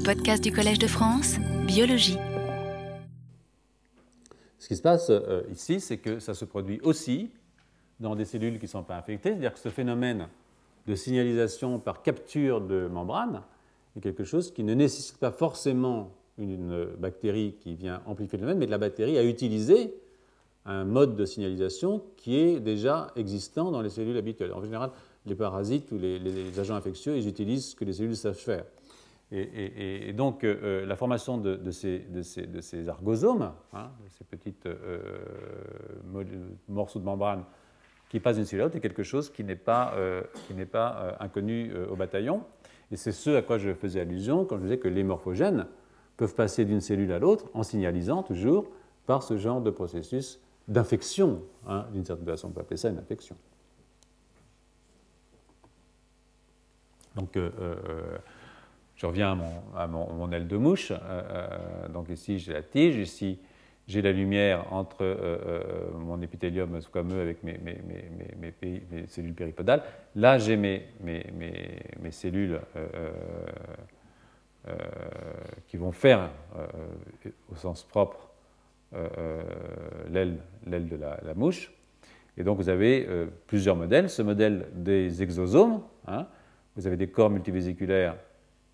Les 0.00 0.14
podcasts 0.14 0.42
du 0.42 0.50
Collège 0.50 0.78
de 0.78 0.86
France, 0.86 1.36
biologie. 1.66 2.16
Ce 4.58 4.66
qui 4.66 4.74
se 4.74 4.80
passe 4.80 5.10
euh, 5.10 5.42
ici, 5.52 5.78
c'est 5.78 5.98
que 5.98 6.20
ça 6.20 6.32
se 6.32 6.46
produit 6.46 6.80
aussi 6.82 7.28
dans 8.00 8.16
des 8.16 8.24
cellules 8.24 8.58
qui 8.58 8.64
ne 8.64 8.70
sont 8.70 8.82
pas 8.82 8.96
infectées, 8.96 9.28
c'est-à-dire 9.28 9.52
que 9.52 9.58
ce 9.58 9.68
phénomène 9.68 10.28
de 10.86 10.94
signalisation 10.94 11.78
par 11.78 12.00
capture 12.00 12.62
de 12.62 12.88
membrane 12.88 13.42
est 13.94 14.00
quelque 14.00 14.24
chose 14.24 14.54
qui 14.54 14.64
ne 14.64 14.72
nécessite 14.72 15.18
pas 15.18 15.32
forcément 15.32 16.14
une 16.38 16.86
bactérie 16.98 17.56
qui 17.60 17.74
vient 17.74 18.00
amplifier 18.06 18.38
le 18.38 18.44
phénomène, 18.46 18.58
mais 18.58 18.66
de 18.66 18.70
la 18.70 18.78
bactérie 18.78 19.18
a 19.18 19.22
utilisé 19.22 19.92
un 20.64 20.84
mode 20.84 21.14
de 21.14 21.26
signalisation 21.26 22.02
qui 22.16 22.38
est 22.38 22.58
déjà 22.58 23.08
existant 23.16 23.70
dans 23.70 23.82
les 23.82 23.90
cellules 23.90 24.16
habituelles. 24.16 24.54
En 24.54 24.62
général, 24.62 24.92
les 25.26 25.34
parasites 25.34 25.92
ou 25.92 25.98
les, 25.98 26.58
agents 26.58 26.74
infectieux, 26.74 27.18
ils 27.18 27.28
utilisent 27.28 27.72
ce 27.72 27.76
que 27.76 27.84
les 27.84 27.92
cellules 27.92 28.16
savent 28.16 28.32
faire. 28.32 28.64
Et, 29.32 30.12
donc, 30.12 30.42
euh, 30.42 30.84
la 30.84 30.96
formation 30.96 31.38
de, 31.38 31.70
ces, 31.70 32.88
argosomes, 32.88 33.52
hein, 33.72 33.90
ces 34.08 34.24
petits 34.24 34.54
euh, 34.66 34.98
morceaux 36.68 36.98
de 36.98 37.04
membrane 37.04 37.44
qui 38.08 38.18
passent 38.18 38.36
d'une 38.36 38.44
cellule 38.44 38.62
à 38.62 38.64
l'autre, 38.64 38.76
est 38.76 38.80
quelque 38.80 39.04
chose 39.04 39.30
qui 39.30 39.44
n'est 39.44 39.54
pas, 39.54 39.94
euh, 39.94 40.22
inconnu 41.20 41.72
au 41.90 41.94
bataillon. 41.94 42.42
Et 42.90 42.96
c'est 42.96 43.12
ce 43.12 43.30
à 43.30 43.42
quoi 43.42 43.58
je 43.58 43.72
faisais 43.72 44.00
allusion 44.00 44.44
quand 44.44 44.56
je 44.56 44.62
disais 44.62 44.78
que 44.78 44.88
les 44.88 45.04
morphogènes 45.04 45.66
peuvent 46.16 46.34
passer 46.34 46.64
d'une 46.64 46.80
cellule 46.80 47.12
à 47.12 47.20
l'autre 47.20 47.48
en 47.54 47.62
signalisant 47.62 48.24
toujours 48.24 48.68
par 49.06 49.22
ce 49.22 49.36
genre 49.36 49.60
de 49.60 49.70
processus 49.70 50.40
d'infection. 50.66 51.42
Hein, 51.68 51.86
d'une 51.92 52.04
certaine 52.04 52.26
façon, 52.26 52.48
on 52.48 52.50
peut 52.50 52.60
appeler 52.60 52.76
ça 52.76 52.88
une 52.88 52.98
infection. 52.98 53.36
Donc, 57.16 57.36
euh, 57.36 57.50
euh, 57.60 58.18
je 59.00 59.06
reviens 59.06 59.38
à 59.74 59.86
mon, 59.86 60.30
aile 60.30 60.46
de 60.46 60.58
mouche. 60.58 60.92
Euh, 60.92 61.88
donc 61.88 62.10
ici, 62.10 62.38
j'ai 62.38 62.52
la 62.52 62.62
tige. 62.62 62.96
Ici, 62.96 63.38
j'ai 63.88 64.02
la 64.02 64.12
lumière 64.12 64.70
entre 64.74 65.16
mon 65.98 66.20
épithélium 66.20 66.78
squameux 66.82 67.22
avec 67.22 67.42
mes, 67.42 67.56
cellules 69.08 69.32
péripodales. 69.32 69.82
Là, 70.14 70.36
j'ai 70.36 70.58
mes, 70.58 70.82
cellules 72.10 72.60
qui 75.66 75.78
vont 75.78 75.92
faire, 75.92 76.28
au 77.50 77.56
sens 77.56 77.82
propre, 77.82 78.28
l'aile 80.10 80.36
de 80.66 80.96
la, 80.96 81.34
mouche. 81.34 81.72
Et 82.36 82.44
donc, 82.44 82.58
vous 82.58 82.68
avez 82.68 83.08
plusieurs 83.46 83.76
modèles. 83.76 84.10
Ce 84.10 84.20
modèle 84.20 84.66
des 84.74 85.22
exosomes, 85.22 85.80
hein, 86.06 86.26
vous 86.76 86.86
avez 86.86 86.98
des 86.98 87.08
corps 87.08 87.30
multivésiculaires 87.30 88.14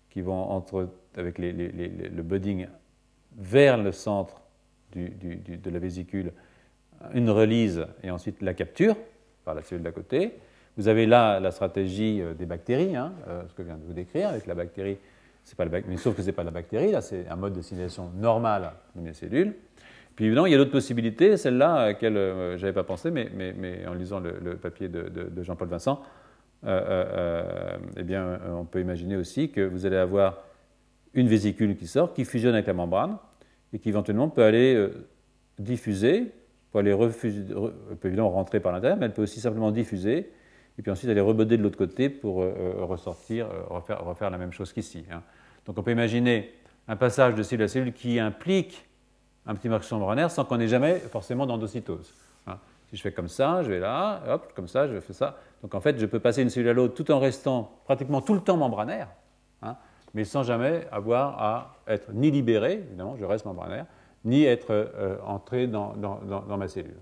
qui 0.09 0.21
vont 0.21 0.49
entre, 0.49 0.89
avec 1.15 1.37
le 1.37 2.21
budding 2.21 2.67
vers 3.37 3.77
le 3.77 3.91
centre 3.91 4.41
de 4.95 5.69
la 5.69 5.79
vésicule, 5.79 6.31
une 7.13 7.29
relise 7.29 7.85
et 8.03 8.09
ensuite 8.09 8.41
la 8.41 8.53
capture 8.53 8.95
par 9.45 9.53
la 9.53 9.61
cellule 9.61 9.83
d'à 9.83 9.91
côté. 9.91 10.33
Vous 10.77 10.87
avez 10.87 11.05
là 11.05 11.39
la 11.39 11.51
stratégie 11.51 12.21
euh, 12.21 12.33
des 12.33 12.45
bactéries, 12.45 12.95
hein, 12.95 13.13
euh, 13.27 13.43
ce 13.47 13.53
que 13.53 13.63
je 13.63 13.67
viens 13.67 13.77
de 13.77 13.83
vous 13.83 13.93
décrire, 13.93 14.29
avec 14.29 14.45
la 14.45 14.53
bactérie, 14.53 14.97
pas 15.55 15.65
la 15.65 15.79
mais 15.87 15.97
sauf 15.97 16.15
que 16.15 16.21
ce 16.21 16.27
n'est 16.27 16.33
pas 16.33 16.43
la 16.43 16.51
bactérie, 16.51 16.91
là 16.91 17.01
c'est 17.01 17.27
un 17.29 17.35
mode 17.35 17.53
de 17.53 17.61
signalisation 17.61 18.11
normal 18.15 18.73
de 18.95 19.01
mes 19.01 19.13
cellules. 19.13 19.55
Puis 20.15 20.25
évidemment, 20.25 20.47
il 20.47 20.51
y 20.51 20.55
a 20.55 20.57
d'autres 20.57 20.71
possibilités, 20.71 21.37
celle-là 21.37 21.73
à 21.75 21.85
laquelle 21.87 22.17
euh, 22.17 22.57
je 22.57 22.61
n'avais 22.63 22.73
pas 22.73 22.83
pensé, 22.83 23.11
mais, 23.11 23.85
en 23.87 23.93
lisant 23.93 24.19
le, 24.19 24.55
papier 24.55 24.89
de 24.89 25.43
Jean-Paul 25.43 25.67
Vincent, 25.67 26.01
euh, 26.01 26.03
euh, 26.03 26.03
euh, 26.03 26.26
eh 26.65 28.03
bien, 28.03 28.39
on 28.49 28.65
peut 28.65 28.81
imaginer 28.81 29.15
aussi 29.15 29.49
que 29.49 29.61
vous 29.61 29.85
allez 29.85 29.97
avoir 29.97 30.39
une 31.13 31.27
vésicule 31.27 31.75
qui 31.75 31.87
sort, 31.87 32.13
qui 32.13 32.25
fusionne 32.25 32.53
avec 32.53 32.67
la 32.67 32.73
membrane, 32.73 33.17
et 33.73 33.79
qui 33.79 33.89
éventuellement 33.89 34.29
peut 34.29 34.43
aller 34.43 34.89
diffuser, 35.59 36.31
peut 36.71 36.79
aller 36.79 36.93
refuser, 36.93 37.43
peut 37.99 38.07
évidemment 38.07 38.29
rentrer 38.29 38.59
par 38.59 38.71
l'intérieur, 38.71 38.97
mais 38.97 39.05
elle 39.05 39.13
peut 39.13 39.23
aussi 39.23 39.39
simplement 39.39 39.71
diffuser, 39.71 40.31
et 40.77 40.81
puis 40.81 40.91
ensuite 40.91 41.09
aller 41.09 41.21
reboder 41.21 41.57
de 41.57 41.63
l'autre 41.63 41.77
côté 41.77 42.09
pour 42.09 42.35
ressortir, 42.35 43.47
refaire, 43.69 44.29
la 44.29 44.37
même 44.37 44.51
chose 44.51 44.73
qu'ici. 44.73 45.05
Hein. 45.11 45.23
Donc 45.65 45.77
on 45.77 45.83
peut 45.83 45.91
imaginer 45.91 46.53
un 46.87 46.95
passage 46.95 47.35
de 47.35 47.43
cellule 47.43 47.65
à 47.65 47.67
cellule 47.67 47.93
qui 47.93 48.19
implique 48.19 48.85
un 49.45 49.55
petit 49.55 49.69
marquage 49.69 49.91
membranaire 49.91 50.31
sans 50.31 50.45
qu'on 50.45 50.59
ait 50.59 50.67
jamais 50.67 50.99
forcément 50.99 51.45
d'endocytose. 51.45 52.13
Si 52.89 52.95
je 52.95 53.01
fais 53.01 53.11
comme 53.11 53.27
ça, 53.27 53.63
je 53.63 53.69
vais 53.69 53.79
là, 53.79 54.21
hop, 54.29 54.53
comme 54.55 54.67
ça, 54.67 54.87
je 54.87 54.99
fais 54.99 55.13
ça. 55.13 55.37
Donc 55.61 55.75
en 55.75 55.81
fait, 55.81 55.99
je 55.99 56.05
peux 56.05 56.19
passer 56.19 56.41
d'une 56.41 56.49
cellule 56.49 56.69
à 56.69 56.73
l'autre 56.73 56.93
tout 56.93 57.11
en 57.11 57.19
restant 57.19 57.71
pratiquement 57.85 58.21
tout 58.21 58.33
le 58.33 58.39
temps 58.39 58.57
membranaire, 58.57 59.09
hein, 59.61 59.75
mais 60.13 60.23
sans 60.23 60.43
jamais 60.43 60.87
avoir 60.91 61.41
à 61.41 61.75
être 61.87 62.11
ni 62.13 62.31
libéré, 62.31 62.73
évidemment, 62.87 63.15
je 63.17 63.25
reste 63.25 63.45
membranaire, 63.45 63.85
ni 64.23 64.43
être 64.43 64.71
euh, 64.71 65.17
entré 65.25 65.67
dans, 65.67 65.95
ma 66.57 66.67
cellule. 66.67 66.97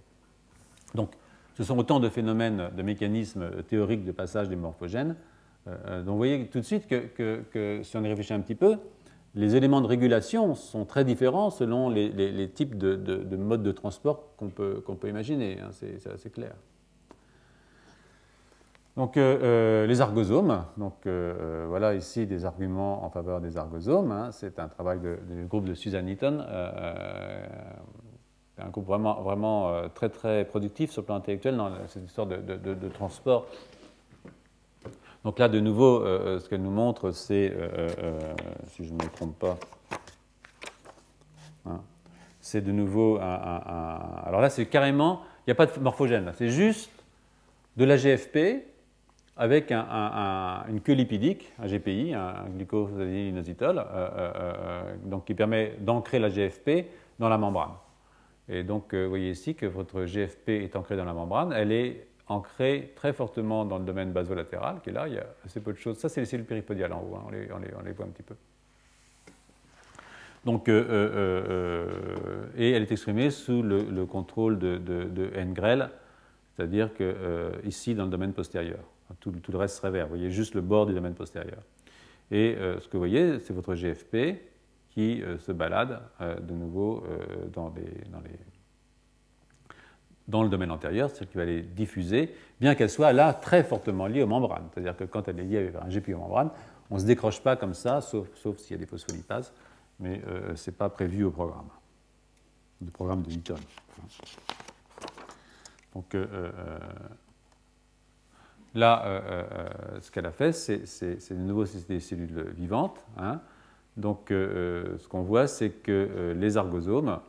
Donc 0.96 1.12
ce 1.54 1.64
sont 1.64 1.78
autant 1.78 2.00
de 2.00 2.10
phénomènes, 2.10 2.70
de 2.76 2.82
mécanismes 2.82 3.64
théoriques 3.64 4.04
de 4.04 4.12
passage 4.12 4.50
des 4.50 4.56
morphogènes. 4.56 5.16
Euh, 5.68 5.76
euh, 5.88 6.00
donc 6.00 6.14
vous 6.14 6.18
voyez 6.18 6.48
tout 6.48 6.60
de 6.60 6.66
suite 6.66 6.88
que, 6.88 7.80
si 7.84 7.98
on 7.98 8.04
y 8.04 8.08
réfléchit 8.08 8.34
un 8.34 8.42
petit 8.42 8.56
peu, 8.56 8.78
les 9.36 9.56
éléments 9.56 9.82
de 9.82 9.88
régulation 9.88 10.56
sont 10.56 10.86
très 10.86 11.04
différents 11.04 11.50
selon 11.50 11.90
les, 11.90 12.50
types 12.50 12.78
de, 12.78 13.36
modes 13.36 13.64
de 13.64 13.72
transport 13.72 14.36
qu'on 14.38 14.50
peut, 14.50 15.08
imaginer, 15.08 15.60
hein, 15.60 15.70
c'est 15.72 16.08
assez 16.08 16.30
clair. 16.30 16.56
Donc 18.96 19.18
euh, 19.18 19.38
euh, 19.44 19.88
les 19.88 20.00
argosomes, 20.00 20.64
euh, 21.06 21.66
voilà 21.68 21.96
ici 21.96 22.26
des 22.26 22.46
arguments 22.46 23.04
en 23.04 23.10
faveur 23.10 23.42
des 23.42 23.58
argosomes. 23.58 24.12
Hein. 24.12 24.30
c'est 24.32 24.58
un 24.58 24.70
travail 24.70 25.00
du 25.00 25.46
groupe 25.46 25.66
de 25.66 25.74
Susan 25.74 26.06
Eaton, 26.08 26.40
un 28.58 28.70
groupe 28.70 28.86
vraiment, 28.86 29.22
vraiment 29.22 29.90
très 29.94 30.08
très 30.08 30.46
productif 30.46 30.92
sur 30.92 31.02
le 31.02 31.08
plan 31.08 31.16
intellectuel 31.16 31.58
dans 31.58 31.72
cette 31.88 32.06
histoire 32.06 32.26
de, 32.28 32.90
transport. 32.94 33.48
Donc 35.26 35.40
là 35.40 35.50
de 35.50 35.60
nouveau, 35.60 36.06
ce 36.06 36.48
qu'elle 36.48 36.62
nous 36.62 36.72
montre, 36.72 37.12
c'est, 37.12 37.52
si 38.68 38.86
je 38.86 38.94
ne 38.94 38.96
me 38.96 39.10
trompe 39.10 39.38
pas, 39.38 39.58
hein, 41.66 41.82
c'est 42.40 42.62
de 42.62 42.72
nouveau 42.72 43.18
un, 43.18 44.00
Alors 44.26 44.40
là 44.40 44.50
c'est 44.50 44.68
carrément, 44.68 45.22
il 45.40 45.50
n'y 45.50 45.52
a 45.52 45.56
pas 45.56 45.66
de 45.66 45.80
morphogène, 45.80 46.32
c'est 46.36 46.50
juste 46.50 46.92
de 47.76 47.86
la 47.86 47.98
GFP 47.98 48.66
avec 49.38 49.72
une 49.72 50.82
queue 50.82 50.94
lipidique, 50.94 51.52
un 51.60 51.68
GPI, 51.68 52.14
un 52.14 52.46
glycosylinosytol, 52.56 53.78
euh, 53.78 53.82
euh, 53.82 54.32
euh, 54.36 54.96
donc 55.04 55.26
qui 55.26 55.34
permet 55.34 55.76
d'ancrer 55.80 56.20
la 56.20 56.30
GFP 56.30 56.88
dans 57.20 57.30
la 57.30 57.38
membrane. 57.38 57.74
Et 58.48 58.64
donc, 58.64 58.94
vous 58.94 59.10
voyez 59.10 59.32
ici 59.32 59.56
que 59.56 59.66
votre 59.66 60.06
GFP 60.06 60.50
est 60.50 60.76
ancrée 60.76 60.96
dans 60.96 61.06
la 61.06 61.14
membrane. 61.14 61.52
Elle 61.52 61.72
est 61.72 62.08
ancrée 62.28 62.94
très 62.96 63.14
fortement 63.14 63.66
dans 63.66 63.78
le 63.78 63.86
domaine 63.86 64.12
basolatéral, 64.12 64.82
qui 64.84 64.90
est 64.90 64.94
là. 64.94 65.08
Il 65.08 65.14
y 65.16 65.20
a 65.20 65.28
assez 65.46 65.60
peu 65.60 65.74
de 65.74 65.78
choses. 65.78 65.98
Ça, 65.98 66.10
c'est 66.10 66.22
les 66.22 66.26
cellules 66.26 66.46
péripodiales 66.46 66.94
en 66.94 67.02
haut. 67.02 67.16
Hein. 67.16 67.24
On, 67.28 67.32
les, 67.32 67.92
voit 67.92 68.06
un 68.06 68.10
petit 68.10 68.24
peu. 68.24 68.36
Donc, 70.44 70.68
et 70.68 70.72
elle 72.72 72.84
est 72.84 72.92
exprimée 72.92 73.32
sous 73.32 73.62
le, 73.64 74.06
contrôle 74.06 74.60
de, 74.60 74.78
de, 74.78 75.32
Ngrel, 75.44 75.90
c'est-à-dire 76.56 76.94
que 76.94 77.52
ici, 77.64 77.96
dans 77.96 78.06
le 78.06 78.12
domaine 78.12 78.34
postérieur. 78.34 78.80
Tout, 79.20 79.34
le 79.52 79.58
reste 79.58 79.78
serait 79.78 79.92
vert. 79.92 80.06
Vous 80.06 80.16
voyez 80.16 80.32
juste 80.32 80.56
le 80.56 80.62
bord 80.62 80.86
du 80.86 80.94
domaine 80.94 81.14
postérieur. 81.14 81.62
Et 82.32 82.56
euh, 82.58 82.80
ce 82.80 82.88
que 82.88 82.94
vous 82.94 83.00
voyez, 83.00 83.40
c'est 83.40 83.54
votre 83.54 83.76
GFP 83.76 84.42
qui 84.90 85.22
euh, 85.22 85.38
se 85.38 85.52
balade 85.52 86.02
euh, 86.22 86.40
de 86.40 86.54
nouveau 86.54 87.06
dans, 87.54 87.70
dans, 87.70 88.22
le 90.28 90.50
domaine 90.50 90.72
antérieur, 90.72 91.10
c'est-à-dire 91.10 91.32
qui 91.32 91.38
va 91.38 91.46
les 91.46 91.62
diffuser, 91.62 92.34
bien 92.60 92.76
qu'elle 92.76 92.90
soit 92.90 93.14
là 93.14 93.34
très 93.34 93.64
fortement 93.64 94.08
liée 94.08 94.24
aux 94.24 94.28
membranes. 94.28 94.68
C'est-à-dire 94.74 94.98
que 94.98 95.04
quand 95.04 95.28
elle 95.28 95.40
est 95.40 95.44
liée 95.44 95.58
avec 95.58 95.76
un 95.76 95.88
GPI 95.88 96.14
aux 96.14 96.20
membranes, 96.20 96.52
on 96.90 96.96
ne 96.96 97.00
se 97.00 97.06
décroche 97.06 97.42
pas 97.42 97.56
comme 97.56 97.74
ça, 97.74 98.02
sauf, 98.02 98.28
s'il 98.58 98.72
y 98.72 98.76
a 98.76 98.78
des 98.78 98.86
phospholipases, 98.86 99.54
mais 100.00 100.22
ce 100.56 100.70
n'est 100.70 100.76
pas 100.76 100.90
prévu 100.90 101.24
au 101.24 101.32
programme, 101.32 101.70
le 102.84 102.92
programme 102.92 103.22
de 103.22 103.30
Newton. 103.30 103.58
Donc, 105.94 106.16
Là, 108.76 109.06
euh, 109.06 109.22
euh, 109.24 109.44
euh, 109.54 110.02
ce 110.02 110.12
qu'elle 110.12 110.26
a 110.26 110.32
fait, 110.32 110.52
c'est 110.52 111.32
de 111.32 111.40
nouveau 111.40 111.64
des 111.64 112.02
cellules 112.02 112.54
vivantes. 112.58 113.04
Hein. 113.18 113.40
Donc, 113.96 114.26
ce 114.30 115.08
qu'on 115.08 115.22
voit, 115.22 115.48
c'est 115.48 115.70
que 115.70 116.34
les 116.36 116.58
argosomes 116.58 117.20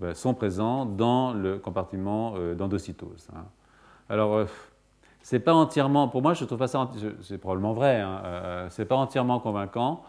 ben, 0.00 0.14
sont 0.14 0.34
présents 0.34 0.86
dans 0.86 1.32
le 1.32 1.58
compartiment 1.58 2.34
d'endocytose. 2.54 3.28
Hein. 3.34 3.44
Alors, 4.08 4.46
c'est 5.22 5.40
pas 5.40 5.54
entièrement, 5.54 6.08
pour 6.08 6.22
moi, 6.22 6.34
je 6.34 6.44
trouve 6.44 6.58
pas 6.58 6.68
ça, 6.68 6.90
c'est 7.20 7.38
probablement 7.38 7.72
vrai, 7.72 8.00
hein, 8.00 8.66
c'est 8.70 8.86
pas 8.86 8.96
entièrement 8.96 9.40
convaincant. 9.40 10.02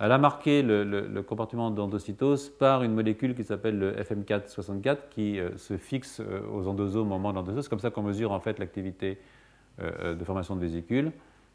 Elle 0.00 0.12
a 0.12 0.18
marqué 0.18 0.62
le, 0.62 1.22
compartiment 1.22 1.70
d'endocytose 1.70 2.50
par 2.50 2.82
une 2.82 2.94
molécule 2.94 3.34
qui 3.34 3.44
s'appelle 3.44 3.78
le 3.78 3.92
FM464 3.94 4.98
qui 5.10 5.40
se 5.56 5.76
fixe 5.76 6.20
aux 6.52 6.66
endosomes 6.68 7.06
au 7.06 7.16
moment 7.16 7.30
de 7.30 7.36
l'endocytose. 7.36 7.64
C'est 7.64 7.70
comme 7.70 7.78
ça 7.78 7.90
qu'on 7.90 8.02
mesure 8.02 8.32
en 8.32 8.40
fait 8.40 8.58
l'activité 8.58 9.18
euh, 9.80 9.90
euh, 10.02 10.14
de 10.16 10.24
formation 10.24 10.56
de 10.56 10.60
vésicules. 10.60 11.12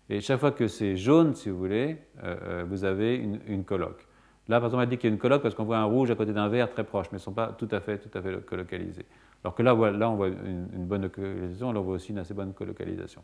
Et 0.10 0.22
chaque 0.22 0.40
fois 0.40 0.52
que 0.52 0.70
c'est 0.70 0.96
jaune, 0.96 1.36
si 1.36 1.50
vous 1.50 1.58
voulez, 1.58 1.98
euh, 2.24 2.64
vous 2.66 2.86
avez 2.86 3.16
une, 3.16 3.42
une 3.48 3.66
colloque. 3.66 4.08
Là, 4.50 4.60
par 4.60 4.68
exemple, 4.68 4.84
a 4.84 4.86
dit 4.86 4.98
qu'il 4.98 5.10
y 5.10 5.12
a 5.12 5.14
une 5.14 5.20
colloque 5.20 5.42
parce 5.42 5.56
qu'on 5.56 5.64
voit 5.64 5.78
un 5.78 5.86
rouge 5.86 6.12
à 6.12 6.16
côté 6.16 6.34
d'un 6.34 6.50
vert 6.50 6.70
très 6.70 6.84
proche, 6.84 7.08
mais 7.12 7.18
ils 7.18 7.22
ne 7.22 7.24
sont 7.24 7.34
pas 7.34 7.56
tout 7.58 7.70
à 7.72 7.80
fait, 7.80 8.10
colocalisés. 8.46 9.06
Alors 9.44 9.56
que 9.56 9.64
là, 9.64 9.74
là 9.92 10.10
on 10.10 10.16
voit 10.16 10.28
une, 10.28 10.86
bonne 10.86 11.04
localisation, 11.04 11.70
on 11.70 11.82
voit 11.82 11.96
aussi 11.96 12.12
une 12.12 12.20
assez 12.20 12.34
bonne 12.34 12.54
colocalisation. 12.54 13.22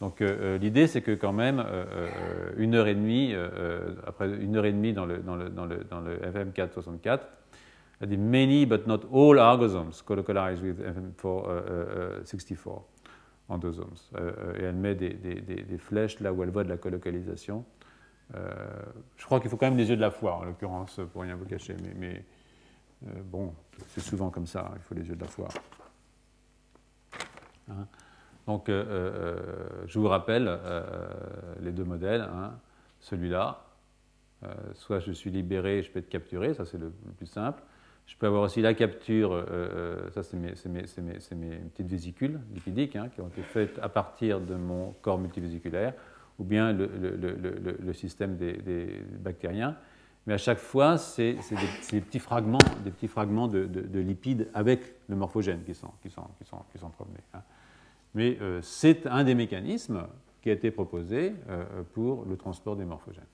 Donc 0.00 0.20
euh, 0.20 0.36
euh, 0.40 0.58
l'idée, 0.58 0.86
c'est 0.86 1.00
que 1.00 1.12
quand 1.12 1.32
même, 1.32 1.64
euh, 1.66 2.52
une 2.56 2.74
heure 2.74 2.86
et 2.86 2.94
demie, 2.94 3.34
après 4.06 4.28
une 4.36 4.56
heure 4.56 4.66
et 4.66 4.72
demie 4.72 4.92
dans 4.92 5.06
le, 5.06 5.18
dans 5.18 5.36
le, 5.36 5.48
dans 5.48 5.66
le, 5.66 5.84
dans 5.90 6.00
le 6.00 6.16
FM464, 6.18 7.20
elle 8.00 8.08
dit 8.08 8.18
many 8.18 8.66
but 8.66 8.86
not 8.86 9.00
all 9.12 9.38
argosomes 9.38 10.02
colocalized 10.04 10.62
with 10.62 10.78
FM464 11.24 12.82
endosomes. 13.48 13.96
et 14.58 14.64
elle 14.64 14.74
met 14.74 14.94
des, 14.94 15.78
flèches 15.78 16.20
là 16.20 16.32
où 16.32 16.42
elle 16.42 16.50
voit 16.50 16.64
de 16.64 16.68
la 16.68 16.76
colocalisation. 16.76 17.64
Je 18.34 19.24
crois 19.24 19.40
qu'il 19.40 19.50
faut 19.50 19.56
quand 19.56 19.66
même 19.66 19.76
des 19.76 19.88
yeux 19.88 19.96
de 19.96 20.00
la 20.00 20.10
foi, 20.10 20.36
en 20.36 20.44
l'occurrence, 20.44 21.00
pour 21.12 21.22
rien 21.22 21.36
vous 21.36 21.44
cacher, 21.44 21.76
mais, 21.82 21.94
mais 21.94 22.24
bon, 23.22 23.54
c'est 23.88 24.00
souvent 24.00 24.30
comme 24.30 24.46
ça, 24.46 24.70
il 24.74 24.82
faut 24.82 24.94
les 24.94 25.06
yeux 25.08 25.16
de 25.16 25.22
la 25.22 25.28
foi. 25.28 25.48
Hein. 27.70 27.86
Donc, 28.46 28.68
euh, 28.68 28.84
euh, 28.88 29.36
je 29.86 29.98
vous 29.98 30.08
rappelle 30.08 30.46
euh, 30.48 30.82
les 31.60 31.72
deux 31.72 31.84
modèles. 31.84 32.22
Hein. 32.22 32.54
Celui-là, 33.00 33.62
soit 34.74 35.00
je 35.00 35.12
suis 35.12 35.30
libéré, 35.30 35.82
je 35.82 35.90
peux 35.90 35.98
être 35.98 36.08
capturé, 36.08 36.54
ça 36.54 36.64
c'est 36.64 36.78
le, 36.78 36.92
plus 37.16 37.26
simple. 37.26 37.62
Je 38.06 38.16
peux 38.16 38.26
avoir 38.26 38.42
aussi 38.42 38.62
la 38.62 38.74
capture, 38.74 39.44
ça 40.12 40.22
c'est 40.22 40.36
mes, 40.36 40.52
petites 40.52 41.88
vésicules 41.88 42.38
lipidiques 42.54 42.94
hein, 42.94 43.08
qui 43.08 43.20
ont 43.20 43.28
été 43.28 43.42
faites 43.42 43.78
à 43.80 43.88
partir 43.88 44.40
de 44.40 44.54
mon 44.54 44.92
corps 45.02 45.18
multivésiculaire, 45.18 45.94
ou 46.38 46.44
bien 46.44 46.72
le, 46.72 47.92
système 47.92 48.36
des, 48.36 49.02
bactériens. 49.18 49.76
Mais 50.26 50.34
à 50.34 50.38
chaque 50.38 50.58
fois, 50.58 50.98
c'est 50.98 51.36
des, 51.90 52.00
petits 52.00 52.18
fragments, 52.18 52.58
des 52.84 52.90
petits 52.90 53.08
fragments 53.08 53.48
de, 53.48 53.98
lipides 53.98 54.48
avec 54.54 54.94
le 55.08 55.16
morphogène 55.16 55.62
qui 55.64 55.74
sont, 55.74 55.90
qui 56.02 56.08
promenés. 56.08 57.20
Hein. 57.34 57.42
Mais 58.14 58.38
euh, 58.40 58.60
c'est 58.62 59.06
un 59.06 59.24
des 59.24 59.34
mécanismes 59.34 60.04
qui 60.42 60.48
a 60.48 60.54
été 60.54 60.70
proposé 60.70 61.34
euh, 61.48 61.64
pour 61.92 62.24
le 62.24 62.36
transport 62.36 62.74
des 62.74 62.84
morphogènes. 62.84 63.24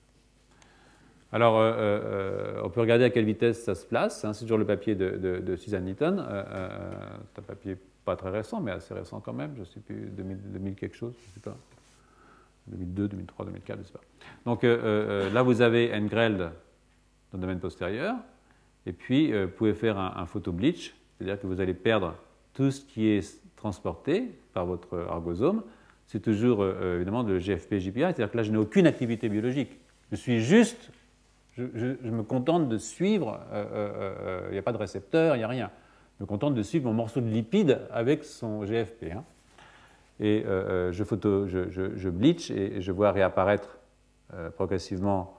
Alors, 1.31 1.55
euh, 1.57 2.61
on 2.63 2.69
peut 2.69 2.81
regarder 2.81 3.05
à 3.05 3.09
quelle 3.09 3.25
vitesse 3.25 3.63
ça 3.63 3.73
se 3.73 3.85
place. 3.87 4.23
Hein. 4.23 4.33
c'est 4.33 4.45
toujours 4.45 4.59
le 4.59 4.67
papier 4.67 4.93
de, 4.93 5.39
de, 5.39 5.55
Suzanne 5.55 5.85
Newton. 5.85 6.23
c'est 7.33 7.39
un 7.39 7.43
papier 7.43 7.77
pas 8.05 8.15
très 8.15 8.29
récent, 8.29 8.59
mais 8.59 8.71
assez 8.71 8.93
récent 8.93 9.19
quand 9.19 9.33
même. 9.33 9.53
Je 9.55 9.61
ne 9.61 9.65
sais 9.65 9.79
plus, 9.79 10.11
2000, 10.11 10.75
quelque 10.75 10.95
chose, 10.95 11.13
je 11.17 11.29
ne 11.29 11.33
sais 11.33 11.39
pas. 11.39 11.57
2002, 12.67 13.07
2003, 13.09 13.45
2004, 13.45 13.75
je 13.75 13.81
ne 13.81 13.85
sais 13.85 13.93
pas. 13.93 14.01
Donc 14.45 14.63
là, 14.63 15.41
vous 15.41 15.61
avez 15.61 15.93
Engreld 15.93 16.37
dans 16.37 16.49
le 17.33 17.39
domaine 17.39 17.59
postérieur. 17.59 18.15
Et 18.85 18.93
puis, 18.93 19.31
vous 19.31 19.49
pouvez 19.49 19.73
faire 19.73 19.97
un, 19.97 20.13
un 20.15 20.25
photo 20.25 20.51
bleach, 20.51 20.95
c'est-à-dire 21.17 21.41
que 21.41 21.47
vous 21.47 21.59
allez 21.59 21.73
perdre 21.73 22.15
tout 22.53 22.71
ce 22.71 22.85
qui 22.85 23.07
est 23.07 23.41
transporté 23.55 24.31
par 24.53 24.65
votre 24.65 25.07
argosome, 25.09 25.63
c'est 26.07 26.21
toujours 26.21 26.61
euh, 26.61 26.75
euh, 26.81 26.95
évidemment 26.97 27.23
de 27.23 27.39
GFP-JPI, 27.39 28.01
c'est-à-dire 28.01 28.31
que 28.31 28.37
là 28.37 28.43
je 28.43 28.51
n'ai 28.51 28.57
aucune 28.57 28.87
activité 28.87 29.29
biologique. 29.29 29.79
Je 30.11 30.15
suis 30.15 30.41
juste, 30.41 30.91
je, 31.57 31.63
me 31.63 32.23
contente 32.23 32.69
de 32.69 32.77
suivre, 32.77 33.39
euh, 33.51 34.47
il 34.49 34.53
n'y 34.53 34.59
a 34.59 34.61
pas 34.61 34.73
de 34.73 34.77
récepteur, 34.77 35.35
il 35.35 35.39
n'y 35.39 35.43
a 35.43 35.47
rien. 35.47 35.71
Je 36.19 36.23
me 36.23 36.27
contente 36.27 36.53
de 36.53 36.61
suivre 36.61 36.85
mon 36.85 36.93
morceau 36.93 37.21
de 37.21 37.27
lipide 37.27 37.79
avec 37.91 38.23
son 38.23 38.63
GFP. 38.63 39.05
Hein. 39.15 39.23
Et 40.19 40.45
je, 40.45 41.03
photo, 41.03 41.47
je, 41.47 42.09
bleach 42.09 42.51
et 42.51 42.81
je 42.81 42.91
vois 42.91 43.11
réapparaître 43.11 43.79
progressivement 44.55 45.35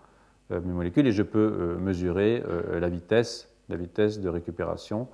mes 0.50 0.60
molécules 0.60 1.06
et 1.06 1.12
je 1.12 1.22
peux 1.22 1.76
mesurer 1.80 2.42
la 2.72 2.88
vitesse, 2.88 3.48
la 3.68 3.76
vitesse 3.76 4.20
de 4.20 4.28
récupération 4.28 5.08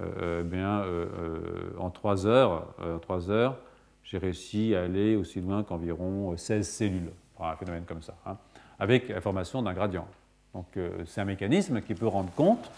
euh, 0.00 0.42
bien, 0.42 0.80
euh, 0.80 1.06
euh, 1.18 1.78
en 1.78 1.90
trois 1.90 2.26
heures, 2.26 2.66
trois 3.00 3.30
heures 3.30 3.56
j'ai 4.04 4.18
réussi 4.18 4.74
à 4.74 4.82
aller 4.82 5.16
aussi 5.16 5.40
loin 5.40 5.62
qu'environ 5.62 6.36
16 6.36 6.68
cellules, 6.68 7.12
un 7.40 7.56
phénomène 7.56 7.84
comme 7.84 8.02
ça, 8.02 8.14
hein, 8.26 8.36
avec 8.78 9.08
la 9.08 9.20
formation 9.20 9.62
d'un 9.62 9.72
gradient. 9.72 10.06
Donc 10.54 10.66
c'est 11.06 11.20
un 11.20 11.24
mécanisme 11.24 11.80
qui 11.80 11.94
peut 11.94 12.08
rendre 12.08 12.30
compte, 12.34 12.70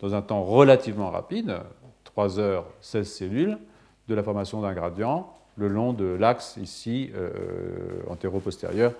dans 0.00 0.14
un 0.14 0.22
temps 0.22 0.44
relativement 0.44 1.10
rapide, 1.10 1.56
3 2.04 2.38
heures, 2.38 2.66
16 2.82 3.10
cellules, 3.10 3.58
de 4.06 4.14
la 4.14 4.22
formation 4.22 4.60
d'un 4.60 4.74
gradient 4.74 5.34
le 5.56 5.68
long 5.68 5.92
de 5.92 6.04
l'axe 6.04 6.56
ici 6.58 7.10
euh, 7.14 8.02
antéro-postérieur 8.08 8.92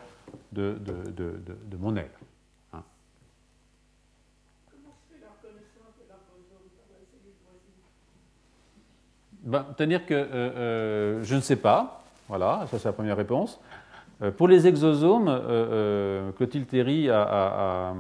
de, 0.53 0.77
de, 0.81 1.11
de, 1.11 1.41
de, 1.71 1.77
mon 1.77 1.97
aile. 1.97 2.11
ben, 9.47 9.65
C'est-à-dire 9.77 10.05
que 10.05 10.15
euh, 10.15 10.27
euh, 10.33 11.23
je 11.23 11.35
ne 11.37 11.41
sais 11.41 11.57
pas. 11.57 12.03
Voilà, 12.29 12.67
ça 12.71 12.79
c'est 12.79 12.89
la 12.89 12.93
première 12.93 13.17
réponse. 13.17 13.61
Euh, 14.23 14.31
pour 14.31 14.49
les 14.49 14.67
exosomes, 14.67 15.27
Clotilde 16.37 16.67
Théry 16.67 17.09
à, 17.11 17.95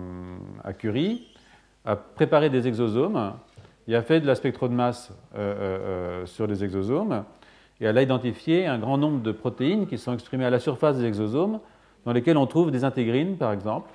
Curie 0.79 1.29
a 1.85 1.95
préparé 1.97 2.51
des 2.51 2.67
exosomes. 2.67 3.35
Il 3.87 3.95
a 3.95 4.03
fait 4.03 4.21
de 4.21 4.27
la 4.27 4.35
spectromasse 4.35 5.13
sur 6.25 6.47
les 6.49 6.65
exosomes 6.65 7.25
et 7.81 7.85
elle 7.85 7.99
a 7.99 8.03
identifié 8.03 8.67
un 8.67 8.79
grand 8.79 8.99
nombre 8.99 9.23
de 9.23 9.33
protéines 9.33 9.87
qui 9.87 9.99
sont 9.99 10.13
exprimées 10.13 10.45
à 10.45 10.51
la 10.51 10.59
surface 10.59 10.99
des 10.99 11.05
exosomes, 11.05 11.61
dans 12.05 12.13
lesquelles 12.13 12.37
on 12.37 12.47
trouve 12.47 12.71
des 12.71 12.85
intégrines, 12.85 13.37
par 13.37 13.53
exemple. 13.53 13.91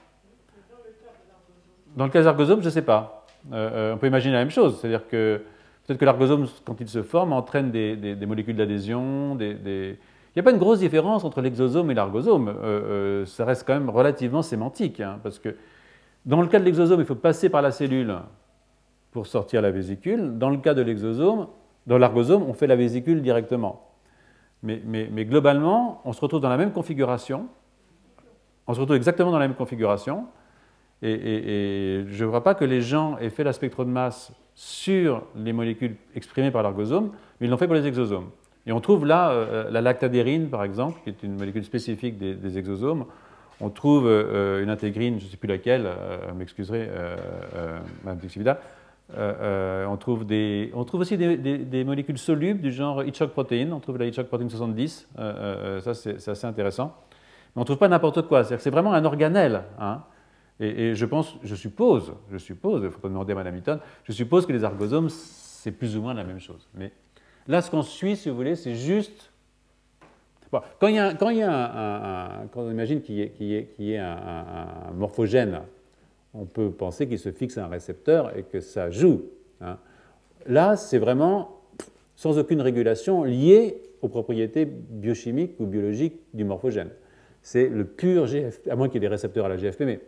Dans 1.95 2.05
le 2.05 2.11
cas 2.11 2.21
des 2.21 2.27
argosomes, 2.27 2.61
je 2.61 2.65
ne 2.65 2.71
sais 2.71 2.83
pas. 2.83 3.25
on 3.51 3.97
peut 3.99 4.07
imaginer 4.07 4.33
la 4.33 4.39
même 4.39 4.51
chose, 4.51 4.79
c'est-à-dire 4.79 5.07
que 5.07 5.41
Peut-être 5.85 5.99
que 5.99 6.05
l'argosome, 6.05 6.47
quand 6.63 6.79
il 6.79 6.87
se 6.87 7.01
forme, 7.01 7.33
entraîne 7.33 7.71
des, 7.71 8.25
molécules 8.27 8.55
d'adhésion. 8.55 9.37
Il 9.39 9.97
n'y 10.35 10.39
a 10.39 10.43
pas 10.43 10.51
une 10.51 10.57
grosse 10.57 10.79
différence 10.79 11.23
entre 11.23 11.41
l'exosome 11.41 11.89
et 11.91 11.93
l'argosome. 11.93 12.49
Euh, 12.49 12.53
euh, 12.63 13.25
ça 13.25 13.45
reste 13.45 13.65
quand 13.65 13.73
même 13.73 13.89
relativement 13.89 14.41
sémantique. 14.41 14.99
Hein, 14.99 15.19
parce 15.23 15.39
que 15.39 15.55
dans 16.25 16.41
le 16.41 16.47
cas 16.47 16.59
de 16.59 16.65
l'exosome, 16.65 16.99
il 16.99 17.05
faut 17.05 17.15
passer 17.15 17.49
par 17.49 17.61
la 17.61 17.71
cellule 17.71 18.15
pour 19.11 19.25
sortir 19.27 19.61
la 19.61 19.71
vésicule. 19.71 20.37
Dans 20.37 20.49
le 20.49 20.57
cas 20.57 20.73
de 20.73 20.81
l'exosome, 20.81 21.47
dans 21.87 21.97
l'argosome, 21.97 22.43
on 22.43 22.53
fait 22.53 22.67
la 22.67 22.75
vésicule 22.75 23.21
directement. 23.21 23.91
Mais, 24.63 25.25
globalement, 25.25 26.01
on 26.05 26.13
se 26.13 26.21
retrouve 26.21 26.41
dans 26.41 26.49
la 26.49 26.57
même 26.57 26.71
configuration. 26.71 27.47
On 28.67 28.73
se 28.73 28.79
retrouve 28.79 28.95
exactement 28.95 29.31
dans 29.31 29.39
la 29.39 29.47
même 29.47 29.57
configuration. 29.57 30.25
Et, 31.01 32.03
je 32.07 32.23
ne 32.23 32.29
vois 32.29 32.43
pas 32.43 32.53
que 32.53 32.65
les 32.65 32.81
gens 32.81 33.17
aient 33.17 33.31
fait 33.31 33.43
la 33.43 33.53
spectro 33.53 33.83
de 33.83 33.89
masse 33.89 34.31
sur 34.53 35.23
les 35.35 35.53
molécules 35.53 35.95
exprimées 36.15 36.51
par 36.51 36.61
l'argosome, 36.61 37.11
mais 37.39 37.47
ils 37.47 37.49
l'ont 37.49 37.57
fait 37.57 37.65
pour 37.65 37.75
les 37.75 37.87
exosomes. 37.87 38.29
Et 38.67 38.71
on 38.71 38.79
trouve 38.79 39.07
là 39.07 39.31
euh, 39.31 39.71
la 39.71 39.81
lactadérine, 39.81 40.49
par 40.49 40.63
exemple, 40.63 40.99
qui 41.03 41.09
est 41.09 41.23
une 41.23 41.37
molécule 41.37 41.63
spécifique 41.63 42.19
des, 42.19 42.57
exosomes. 42.59 43.05
On 43.59 43.69
trouve 43.69 44.05
euh, 44.07 44.61
une 44.61 44.69
intégrine, 44.69 45.19
je 45.19 45.25
ne 45.25 45.29
sais 45.29 45.37
plus 45.37 45.47
laquelle, 45.47 45.87
euh, 45.87 46.31
m'excuserez, 46.37 46.87
Mme 49.17 49.87
on, 49.89 49.97
trouve 49.97 50.25
des, 50.25 50.71
on 50.73 50.83
trouve 50.83 51.01
aussi 51.01 51.17
des, 51.17 51.83
molécules 51.83 52.17
solubles 52.17 52.61
du 52.61 52.71
genre 52.71 53.03
Hitchcock 53.03 53.31
protéine. 53.31 53.73
On 53.73 53.79
trouve 53.79 53.97
la 53.97 54.05
Hitchcock 54.05 54.27
protéine 54.27 54.49
70. 54.49 55.09
ça, 55.15 55.93
c'est 55.93 56.27
assez 56.27 56.47
intéressant. 56.47 56.95
Mais 57.55 57.59
on 57.59 57.61
ne 57.61 57.65
trouve 57.65 57.77
pas 57.77 57.89
n'importe 57.89 58.21
quoi. 58.23 58.43
C'est 58.43 58.69
vraiment 58.69 58.93
un 58.93 59.03
organelle. 59.03 59.63
Hein. 59.79 60.03
Et, 60.61 60.93
je 60.93 61.05
pense, 61.05 61.37
je 61.43 61.55
suppose, 61.55 62.13
je 62.31 62.37
suppose, 62.37 62.83
il 62.83 62.91
faut 62.91 63.07
demander 63.07 63.33
à 63.33 63.35
Mme 63.35 63.47
Hamilton, 63.47 63.79
je 64.03 64.11
suppose 64.11 64.45
que 64.45 64.53
les 64.53 64.63
argosomes, 64.63 65.09
c'est 65.09 65.71
plus 65.71 65.97
ou 65.97 66.03
moins 66.03 66.13
la 66.13 66.23
même 66.23 66.39
chose. 66.39 66.69
Mais 66.75 66.91
là, 67.47 67.63
ce 67.63 67.71
qu'on 67.71 67.81
suit, 67.81 68.15
si 68.15 68.29
vous 68.29 68.35
voulez, 68.35 68.55
c'est 68.55 68.75
juste. 68.75 69.31
quand, 70.51 70.87
il 70.87 70.95
y 70.95 70.99
a, 70.99 71.15
quand, 71.15 71.29
il 71.29 71.37
y 71.37 71.43
a 71.43 72.43
quand 72.51 72.61
on 72.61 72.69
imagine 72.69 73.01
qu'il 73.01 73.15
y 73.17 73.91
ait, 73.93 73.97
un, 73.97 74.91
morphogène, 74.93 75.61
on 76.33 76.45
peut 76.45 76.71
penser 76.71 77.07
qu'il 77.07 77.19
se 77.19 77.31
fixe 77.31 77.57
à 77.57 77.65
un 77.65 77.67
récepteur 77.67 78.35
et 78.37 78.43
que 78.43 78.59
ça 78.59 78.89
joue. 78.89 79.23
Hein. 79.59 79.77
Là, 80.45 80.75
c'est 80.75 80.97
vraiment 80.97 81.61
sans 82.15 82.37
aucune 82.37 82.61
régulation 82.61 83.23
liée 83.23 83.81
aux 84.01 84.07
propriétés 84.07 84.65
biochimiques 84.65 85.59
ou 85.59 85.65
biologiques 85.65 86.19
du 86.33 86.43
morphogène. 86.43 86.89
C'est 87.41 87.67
le 87.67 87.85
pur 87.85 88.27
GFP, 88.27 88.69
à 88.69 88.75
moins 88.75 88.87
qu'il 88.87 88.95
y 88.95 88.97
ait 88.97 89.07
des 89.07 89.07
récepteurs 89.07 89.45
à 89.45 89.49
la 89.49 89.57
GFP, 89.57 89.81
mais 89.81 89.99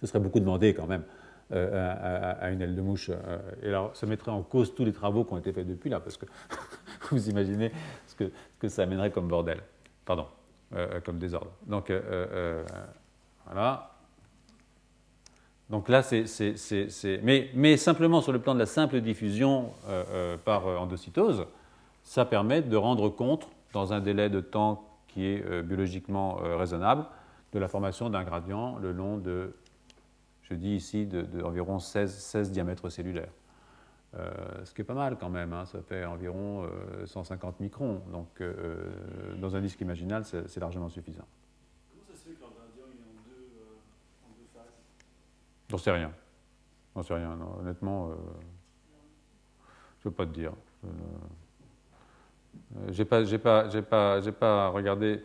ce 0.00 0.06
serait 0.06 0.20
beaucoup 0.20 0.40
demandé 0.40 0.74
quand 0.74 0.86
même 0.86 1.04
euh, 1.52 2.36
à, 2.40 2.50
une 2.50 2.62
aile 2.62 2.74
de 2.74 2.80
mouche. 2.80 3.10
Euh, 3.10 3.38
et 3.62 3.68
alors, 3.68 3.94
ça 3.96 4.06
mettrait 4.06 4.30
en 4.30 4.42
cause 4.42 4.74
tous 4.74 4.84
les 4.84 4.92
travaux 4.92 5.24
qui 5.24 5.34
ont 5.34 5.38
été 5.38 5.52
faits 5.52 5.66
depuis 5.66 5.90
là, 5.90 6.00
parce 6.00 6.16
que 6.16 6.26
vous 7.10 7.28
imaginez 7.28 7.72
ce 8.06 8.14
que, 8.58 8.68
ça 8.68 8.84
amènerait 8.84 9.10
comme 9.10 9.28
bordel, 9.28 9.58
pardon, 10.04 10.26
euh, 10.74 11.00
comme 11.00 11.18
désordre. 11.18 11.52
Donc, 11.66 11.92
voilà. 13.44 13.91
Donc 15.72 15.88
là, 15.88 16.02
c'est. 16.02 16.24
Mais, 17.24 17.50
mais, 17.54 17.76
simplement 17.76 18.20
sur 18.20 18.30
le 18.30 18.38
plan 18.38 18.54
de 18.54 18.60
la 18.60 18.66
simple 18.66 19.00
diffusion 19.00 19.72
par 20.44 20.66
endocytose, 20.66 21.46
ça 22.04 22.24
permet 22.24 22.62
de 22.62 22.76
rendre 22.76 23.08
compte, 23.08 23.48
dans 23.72 23.92
un 23.92 24.00
délai 24.00 24.28
de 24.28 24.40
temps 24.40 24.86
qui 25.08 25.26
est 25.26 25.62
biologiquement 25.62 26.34
raisonnable, 26.34 27.06
de 27.52 27.58
la 27.58 27.68
formation 27.68 28.10
d'un 28.10 28.22
gradient 28.22 28.76
le 28.78 28.92
long 28.92 29.16
de 29.16 29.54
je 30.42 30.54
dis 30.54 30.74
ici 30.74 31.06
d'environ 31.06 31.78
16, 31.78 32.12
16 32.12 32.50
diamètres 32.50 32.90
cellulaires. 32.90 33.32
ce 34.64 34.74
qui 34.74 34.82
est 34.82 34.84
pas 34.84 34.92
mal 34.92 35.16
quand 35.18 35.30
même, 35.30 35.54
hein. 35.54 35.64
ça 35.64 35.80
fait 35.80 36.04
environ 36.04 36.68
150 37.06 37.60
microns. 37.60 38.02
Donc 38.12 38.42
dans 39.38 39.56
un 39.56 39.60
disque 39.62 39.80
imaginal, 39.80 40.24
c'est 40.26 40.60
largement 40.60 40.90
suffisant. 40.90 41.24
Comment 41.90 42.04
ça 42.06 42.14
se 42.18 42.28
fait 42.28 42.34
que 42.34 42.42
l'Indien 42.42 42.84
est 42.84 43.00
en 43.08 43.22
deux, 43.24 43.48
en 44.26 44.32
deux 44.36 44.48
phases 44.52 44.74
J'en 45.72 45.78
sais 45.78 45.90
rien. 45.90 46.12
J'en 46.94 47.02
sais 47.02 47.14
rien. 47.14 47.36
honnêtement, 47.58 48.10
je 49.98 50.08
ne 50.08 50.10
peux 50.10 50.10
pas 50.10 50.26
te 50.26 50.32
dire. 50.32 50.52
Je 52.90 53.02
n'ai 53.02 54.32
pas, 54.32 54.68
regardé. 54.68 55.22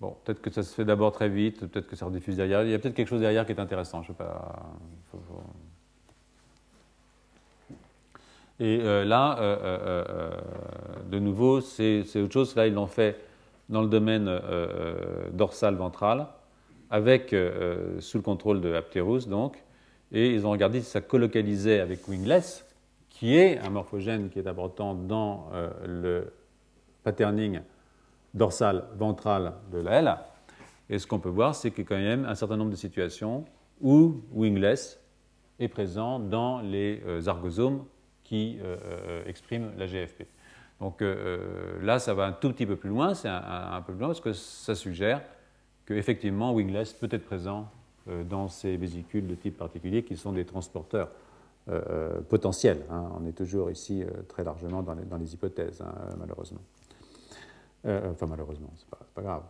Bon, 0.00 0.16
peut-être 0.24 0.42
que 0.42 0.50
ça 0.50 0.62
se 0.62 0.74
fait 0.74 0.84
d'abord 0.84 1.12
très 1.12 1.28
vite, 1.28 1.60
peut-être 1.60 1.86
que 1.86 1.96
ça 1.96 2.04
rediffuse 2.06 2.36
derrière. 2.36 2.64
Il 2.64 2.70
y 2.70 2.74
a 2.74 2.78
peut-être 2.78 2.94
quelque 2.94 3.08
chose 3.08 3.20
derrière 3.20 3.46
qui 3.46 3.52
est 3.52 3.60
intéressant. 3.60 4.02
Je 4.02 4.08
sais 4.08 4.14
pas. 4.14 4.74
Et 8.58 8.80
euh, 8.80 9.04
là, 9.04 9.38
euh, 9.38 9.56
euh, 9.62 10.30
de 11.10 11.18
nouveau, 11.18 11.60
c'est 11.60 12.04
autre 12.16 12.32
chose. 12.32 12.56
Là, 12.56 12.66
ils 12.66 12.74
l'ont 12.74 12.86
fait 12.86 13.20
dans 13.68 13.82
le 13.82 13.88
domaine 13.88 14.30
dorsal-ventral, 15.32 16.28
avec 16.90 17.34
sous 17.98 18.18
le 18.18 18.22
contrôle 18.22 18.60
de 18.60 18.72
Apterus, 18.74 19.28
donc, 19.28 19.62
et 20.12 20.32
ils 20.32 20.46
ont 20.46 20.50
regardé 20.50 20.80
si 20.80 20.90
ça 20.90 21.00
colocalisait 21.00 21.80
avec 21.80 22.06
Wingless, 22.06 22.64
qui 23.08 23.36
est 23.36 23.58
un 23.58 23.70
morphogène 23.70 24.28
qui 24.28 24.38
est 24.38 24.46
important 24.46 24.94
dans 24.94 25.50
le 25.84 26.32
patterning 27.02 27.60
dorsale, 28.34 28.84
ventrale 28.96 29.54
de 29.72 29.78
l'aile. 29.78 30.16
Et 30.88 30.98
ce 30.98 31.06
qu'on 31.06 31.18
peut 31.18 31.28
voir, 31.28 31.54
c'est 31.54 31.70
qu'il 31.70 31.84
y 31.84 31.86
a 31.86 31.88
quand 31.88 31.96
même 31.96 32.24
un 32.24 32.34
certain 32.34 32.56
nombre 32.56 32.70
de 32.70 32.76
situations 32.76 33.44
où 33.80 34.22
wingless 34.32 35.00
est 35.58 35.68
présent 35.68 36.18
dans 36.18 36.60
les 36.60 37.02
euh, 37.06 37.26
argosomes 37.26 37.84
qui 38.22 38.58
euh, 38.60 38.76
euh, 38.84 39.24
expriment 39.26 39.72
la 39.76 39.86
GFP. 39.86 40.24
Donc 40.78 41.02
là, 41.80 41.98
ça 41.98 42.12
va 42.12 42.26
un 42.26 42.32
tout 42.32 42.52
petit 42.52 42.66
peu 42.66 42.76
plus 42.76 42.90
loin, 42.90 43.14
c'est 43.14 43.30
un, 43.30 43.82
peu 43.86 43.94
plus 43.94 44.00
loin 44.00 44.08
parce 44.08 44.20
que 44.20 44.34
ça 44.34 44.74
suggère 44.74 45.22
qu'effectivement, 45.86 46.52
wingless 46.52 46.92
peut 46.92 47.08
être 47.10 47.24
présent 47.24 47.68
dans 48.28 48.48
ces 48.48 48.76
vésicules 48.76 49.26
de 49.26 49.34
type 49.34 49.56
particulier 49.56 50.04
qui 50.04 50.16
sont 50.16 50.32
des 50.32 50.44
transporteurs 50.44 51.10
potentiels. 52.28 52.84
Hein. 52.90 53.10
On 53.20 53.26
est 53.26 53.32
toujours 53.32 53.70
ici 53.70 54.04
très 54.28 54.44
largement 54.44 54.82
dans 54.82 54.94
les, 55.18 55.34
hypothèses, 55.34 55.80
hein, 55.80 55.92
malheureusement. 56.18 56.60
Euh, 57.86 58.10
enfin, 58.10 58.26
malheureusement, 58.26 58.72
c'est 58.76 58.88
pas, 58.88 59.00
pas 59.14 59.22
grave. 59.22 59.42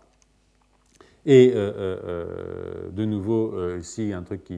Et 1.25 1.53
euh, 1.55 1.73
euh, 1.77 2.91
de 2.91 3.05
nouveau, 3.05 3.77
ici, 3.77 4.13
un 4.13 4.23
truc 4.23 4.45
que 4.45 4.55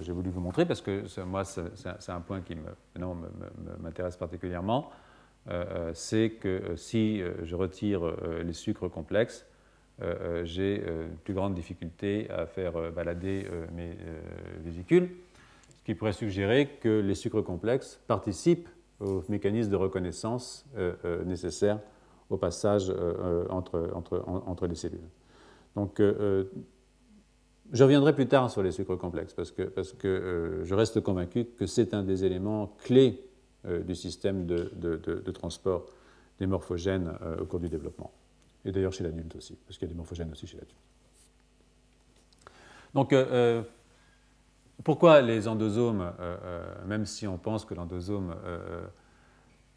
j'ai 0.00 0.12
voulu 0.12 0.30
vous 0.30 0.40
montrer, 0.40 0.66
parce 0.66 0.82
que 0.82 1.02
moi, 1.24 1.44
c'est 1.44 2.10
un 2.12 2.20
point 2.20 2.42
qui 2.42 2.56
m'intéresse 3.80 4.16
particulièrement, 4.16 4.90
c'est 5.94 6.30
que 6.40 6.76
si 6.76 7.22
je 7.42 7.56
retire 7.56 8.02
les 8.44 8.52
sucres 8.52 8.90
complexes, 8.90 9.46
j'ai 10.44 10.82
une 10.82 11.16
plus 11.22 11.34
grande 11.34 11.54
difficulté 11.54 12.28
à 12.30 12.46
faire 12.46 12.92
balader 12.92 13.46
mes 13.72 13.96
vésicules, 14.64 15.08
ce 15.78 15.84
qui 15.84 15.94
pourrait 15.94 16.12
suggérer 16.12 16.68
que 16.80 17.00
les 17.00 17.14
sucres 17.14 17.44
complexes 17.44 18.00
participent 18.06 18.68
au 19.00 19.22
mécanisme 19.28 19.70
de 19.70 19.76
reconnaissance 19.76 20.66
nécessaire 21.24 21.78
au 22.30 22.36
passage 22.36 22.90
euh, 22.90 23.44
euh, 23.74 23.92
entre, 23.94 24.66
les 24.66 24.74
cellules. 24.74 25.08
Donc, 25.76 26.00
euh, 26.00 26.44
je 27.72 27.82
reviendrai 27.82 28.14
plus 28.14 28.26
tard 28.26 28.50
sur 28.50 28.62
les 28.62 28.72
sucres 28.72 28.98
complexes 28.98 29.34
parce 29.34 29.50
que, 29.50 30.62
je 30.62 30.74
reste 30.74 31.00
convaincu 31.00 31.44
que 31.44 31.66
c'est 31.66 31.94
un 31.94 32.02
des 32.02 32.24
éléments 32.24 32.76
clés 32.84 33.24
du 33.64 33.94
système 33.94 34.44
de, 34.46 35.30
transport 35.32 35.86
des 36.38 36.46
morphogènes 36.46 37.12
au 37.40 37.46
cours 37.46 37.60
du 37.60 37.68
développement. 37.68 38.12
Et 38.64 38.72
d'ailleurs 38.72 38.92
chez 38.92 39.04
l'adulte 39.04 39.36
aussi, 39.36 39.56
parce 39.66 39.78
qu'il 39.78 39.86
y 39.86 39.90
a 39.90 39.92
des 39.92 39.96
morphogènes 39.96 40.30
aussi 40.32 40.46
chez 40.46 40.56
l'adulte. 40.56 40.76
Donc, 42.94 43.14
pourquoi 44.82 45.20
les 45.20 45.48
endosomes, 45.48 46.12
même 46.86 47.06
si 47.06 47.26
on 47.26 47.38
pense 47.38 47.64
que 47.64 47.74
l'endosome 47.74 48.34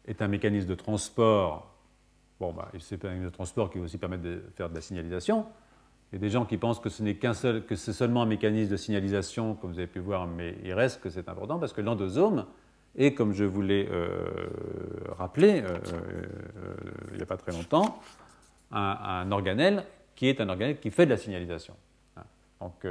est 0.06 0.22
un 0.22 0.28
mécanisme 0.28 0.68
de 0.68 0.74
transport 0.74 1.78
Bon, 2.40 2.52
bah, 2.52 2.70
c'est 2.78 3.04
un 3.04 3.20
de 3.20 3.30
transport 3.30 3.68
qui 3.70 3.78
va 3.78 3.84
aussi 3.84 3.98
permettre 3.98 4.22
de 4.22 4.42
faire 4.54 4.70
de 4.70 4.74
la 4.74 4.80
signalisation. 4.80 5.46
Il 6.12 6.16
y 6.16 6.18
a 6.18 6.20
des 6.20 6.30
gens 6.30 6.44
qui 6.44 6.56
pensent 6.56 6.78
que 6.78 6.88
ce 6.88 7.02
n'est 7.02 7.16
qu'un 7.16 7.34
seul, 7.34 7.64
que 7.64 7.74
c'est 7.74 7.92
seulement 7.92 8.22
un 8.22 8.26
mécanisme 8.26 8.70
de 8.70 8.76
signalisation, 8.76 9.54
comme 9.54 9.72
vous 9.72 9.78
avez 9.78 9.88
pu 9.88 9.98
voir, 9.98 10.26
mais 10.26 10.56
il 10.64 10.72
reste 10.72 11.00
que 11.00 11.10
c'est 11.10 11.28
important 11.28 11.58
parce 11.58 11.72
que 11.72 11.80
l'endosome 11.80 12.46
est, 12.96 13.12
comme 13.12 13.32
je 13.32 13.44
vous 13.44 13.60
l'ai 13.60 13.88
euh, 13.90 14.24
rappelé 15.18 15.62
euh, 15.62 15.78
euh, 15.92 16.74
il 17.10 17.16
n'y 17.16 17.22
a 17.22 17.26
pas 17.26 17.36
très 17.36 17.52
longtemps, 17.52 18.00
un, 18.70 19.30
organelle 19.30 19.84
qui 20.14 20.28
est 20.28 20.40
un 20.40 20.48
organelle 20.48 20.78
qui 20.78 20.90
fait 20.90 21.06
de 21.06 21.10
la 21.10 21.16
signalisation. 21.16 21.74
Hein. 22.16 22.22
Donc 22.60 22.86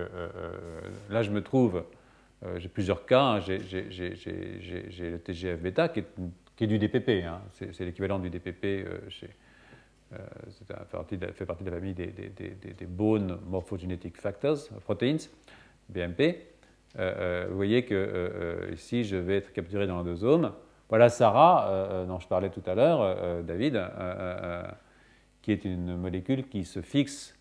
là, 1.09 1.23
je 1.23 1.31
me 1.31 1.41
trouve, 1.41 1.83
j'ai 2.57 2.69
plusieurs 2.69 3.05
cas, 3.05 3.21
hein. 3.21 3.39
j'ai 3.39 3.57
le 3.59 5.17
TGF 5.17 5.59
bêta 5.59 5.89
qui 6.57 6.63
est 6.63 6.67
du 6.67 6.79
DPP. 6.79 7.23
Hein. 7.23 7.39
C'est 7.51 7.85
l'équivalent 7.85 8.19
du 8.19 8.29
DPP 8.29 8.65
euh, 8.65 8.99
chez. 9.07 9.29
Euh, 10.13 10.17
fait, 10.65 10.73
partie 10.89 11.17
de, 11.17 11.27
fait 11.27 11.45
partie 11.45 11.63
de 11.65 11.69
la 11.69 11.77
famille 11.77 11.93
des, 11.93 12.85
Bone 12.87 13.39
Morphogenetic 13.45 14.19
Factors, 14.19 14.57
Proteins, 14.85 15.17
BMP. 15.89 16.47
Euh, 16.97 17.47
vous 17.49 17.55
voyez 17.57 17.83
que 17.83 18.69
ici, 18.73 19.03
je 19.03 19.17
vais 19.17 19.37
être 19.37 19.51
capturé 19.53 19.85
dans 19.85 19.97
l'endosome. 19.97 20.53
Voilà 20.89 21.09
Sarah, 21.09 22.05
dont 22.07 22.19
je 22.19 22.27
parlais 22.27 22.49
tout 22.49 22.63
à 22.65 22.73
l'heure, 22.73 23.43
David, 23.43 23.75
qui 25.47 25.53
est 25.53 25.63
une 25.63 25.95
molécule 25.95 26.47
qui 26.49 26.65
se 26.65 26.81
fixe 26.81 27.33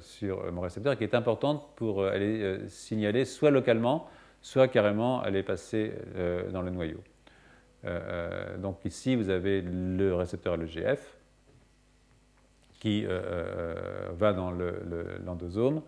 sur 0.00 0.52
mon 0.52 0.60
récepteur 0.60 0.92
et 0.92 0.96
qui 0.96 1.02
est 1.02 1.16
importante 1.16 1.74
pour 1.74 2.04
aller 2.04 2.68
signaler 2.68 3.24
soit 3.24 3.50
localement, 3.50 4.06
soit 4.40 4.68
carrément 4.68 5.20
aller 5.20 5.42
passer 5.42 5.92
dans 6.52 6.62
le 6.62 6.70
noyau. 6.70 7.02
Euh, 7.84 8.00
euh, 8.04 8.58
donc 8.58 8.84
ici, 8.84 9.16
vous 9.16 9.30
avez 9.30 9.60
le 9.60 10.14
récepteur 10.14 10.56
LGF 10.56 11.16
qui 12.78 13.04
euh, 13.06 13.74
va 14.12 14.32
dans 14.32 14.50
l'endosome. 15.24 15.82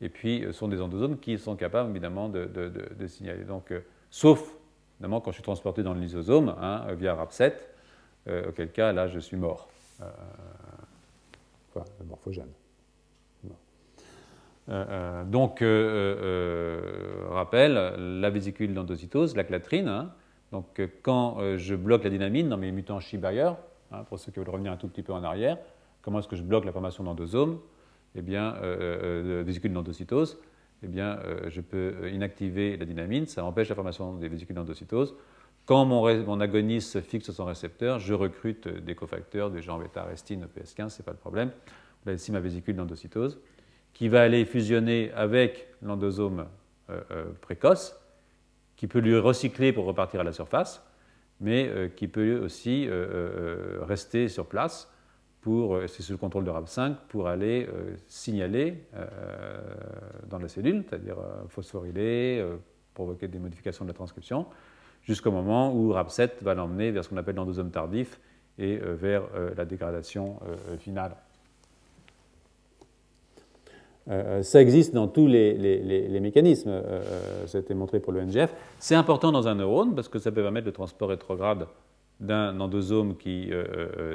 et 0.00 0.08
puis, 0.08 0.42
ce 0.46 0.52
sont 0.52 0.68
des 0.68 0.80
endosomes 0.80 1.18
qui 1.18 1.38
sont 1.38 1.56
capables, 1.56 1.90
évidemment, 1.90 2.28
de, 2.28 3.06
signaler. 3.06 3.44
Donc, 3.44 3.72
sauf, 4.10 4.54
évidemment, 4.96 5.20
quand 5.20 5.32
je 5.32 5.36
suis 5.36 5.42
transporté 5.42 5.82
dans 5.82 5.92
le 5.92 6.00
lysosome, 6.00 6.54
hein, 6.60 6.86
via 6.94 7.16
RAP7, 7.16 7.52
auquel 8.48 8.70
cas, 8.70 8.92
là, 8.92 9.08
je 9.08 9.18
suis 9.18 9.36
mort. 9.36 9.68
Enfin, 11.74 11.84
morphogène. 12.08 12.50
donc, 15.26 15.64
rappel, 17.30 17.72
la 17.74 18.30
vésicule 18.30 18.74
d'endocytose, 18.74 19.36
la 19.36 19.44
clatrine, 19.44 19.88
hein, 19.88 20.12
donc 20.52 20.80
euh, 20.80 20.88
quand 21.02 21.38
euh, 21.38 21.58
je 21.58 21.74
bloque 21.74 22.04
la 22.04 22.10
dynamine 22.10 22.48
dans 22.48 22.56
mes 22.56 22.72
mutants 22.72 23.00
Shibayer, 23.00 23.52
hein, 23.92 24.04
pour 24.08 24.18
ceux 24.18 24.32
qui 24.32 24.38
veulent 24.38 24.50
revenir 24.50 24.72
un 24.72 24.76
tout 24.76 24.88
petit 24.88 25.02
peu 25.02 25.12
en 25.12 25.22
arrière, 25.22 25.58
comment 26.02 26.18
est-ce 26.18 26.28
que 26.28 26.36
je 26.36 26.42
bloque 26.42 26.64
la 26.64 26.72
formation 26.72 27.04
d'endosomes 27.04 27.58
Eh 28.14 28.22
bien, 28.22 28.54
euh, 28.62 29.42
vésicules 29.44 29.72
d'endocytose. 29.72 30.38
Eh 30.82 30.88
bien, 30.88 31.18
je 31.48 31.60
peux 31.60 32.08
inactiver 32.10 32.78
la 32.78 32.86
dynamine, 32.86 33.26
ça 33.26 33.44
empêche 33.44 33.68
la 33.68 33.74
formation 33.74 34.14
des 34.14 34.28
vésicules 34.28 34.56
d'endocytose. 34.56 35.14
Quand 35.66 35.84
mon, 35.84 36.40
agoniste 36.40 36.90
se 36.92 37.00
fixe 37.00 37.26
sur 37.26 37.34
son 37.34 37.44
récepteur, 37.44 38.00
je 38.00 38.12
recrute 38.14 38.66
des 38.66 38.94
cofacteurs, 38.94 39.50
des 39.50 39.62
gens 39.62 39.78
bêta-arestine, 39.78 40.46
EPS15, 40.46 40.88
ce 40.88 40.98
n'est 40.98 41.04
pas 41.04 41.12
le 41.12 41.18
problème. 41.18 41.52
Là, 42.06 42.14
ici, 42.14 42.32
ma 42.32 42.40
vésicule 42.40 42.74
d'endocytose, 42.74 43.40
qui 43.92 44.08
va 44.08 44.22
aller 44.22 44.44
fusionner 44.44 45.12
avec 45.12 45.68
l'endosome 45.82 46.46
précoce, 47.40 48.00
qui 48.80 48.86
peut 48.86 48.98
lui 48.98 49.16
recycler 49.18 49.74
pour 49.74 49.84
repartir 49.84 50.20
à 50.20 50.24
la 50.24 50.32
surface, 50.32 50.82
mais 51.40 51.68
euh, 51.68 51.88
qui 51.88 52.08
peut 52.08 52.38
aussi 52.38 52.86
euh, 52.86 52.92
euh, 52.92 53.78
rester 53.82 54.28
sur 54.28 54.46
place 54.46 54.90
pour, 55.42 55.78
c'est 55.86 56.02
sous 56.02 56.12
le 56.12 56.18
contrôle 56.18 56.44
de 56.44 56.50
RAB5, 56.50 56.94
pour 57.08 57.26
aller 57.26 57.66
signaler 58.08 58.84
dans 60.28 60.38
la 60.38 60.48
cellule, 60.48 60.84
c'est-à-dire 60.86 61.16
phosphoryler, 61.48 62.44
provoquer 62.92 63.26
des 63.26 63.38
modifications 63.38 63.86
de 63.86 63.88
la 63.88 63.94
transcription, 63.94 64.44
jusqu'au 65.02 65.30
moment 65.30 65.74
où 65.74 65.92
RAB7 65.92 66.42
va 66.42 66.54
l'emmener 66.54 66.90
vers 66.90 67.04
ce 67.04 67.08
qu'on 67.08 67.16
appelle 67.16 67.36
l'endosome 67.36 67.70
tardif 67.70 68.20
et 68.58 68.76
vers 68.76 69.22
la 69.56 69.64
dégradation 69.64 70.38
finale. 70.78 71.16
Euh, 74.08 74.38
euh, 74.38 74.42
ça 74.42 74.60
existe 74.60 74.94
dans 74.94 75.08
tous 75.08 75.26
les, 75.26 76.20
mécanismes, 76.20 76.70
euh, 76.70 77.46
ça 77.46 77.58
a 77.58 77.60
été 77.60 77.74
montré 77.74 78.00
pour 78.00 78.12
le 78.12 78.22
NGF. 78.22 78.52
C'est 78.78 78.94
important 78.94 79.32
dans 79.32 79.48
un 79.48 79.54
neurone 79.54 79.94
parce 79.94 80.08
que 80.08 80.18
ça 80.18 80.32
peut 80.32 80.42
permettre 80.42 80.66
le 80.66 80.72
transport 80.72 81.10
rétrograde 81.10 81.66
d'un 82.18 82.60
endosome 82.60 83.16
qui 83.16 83.50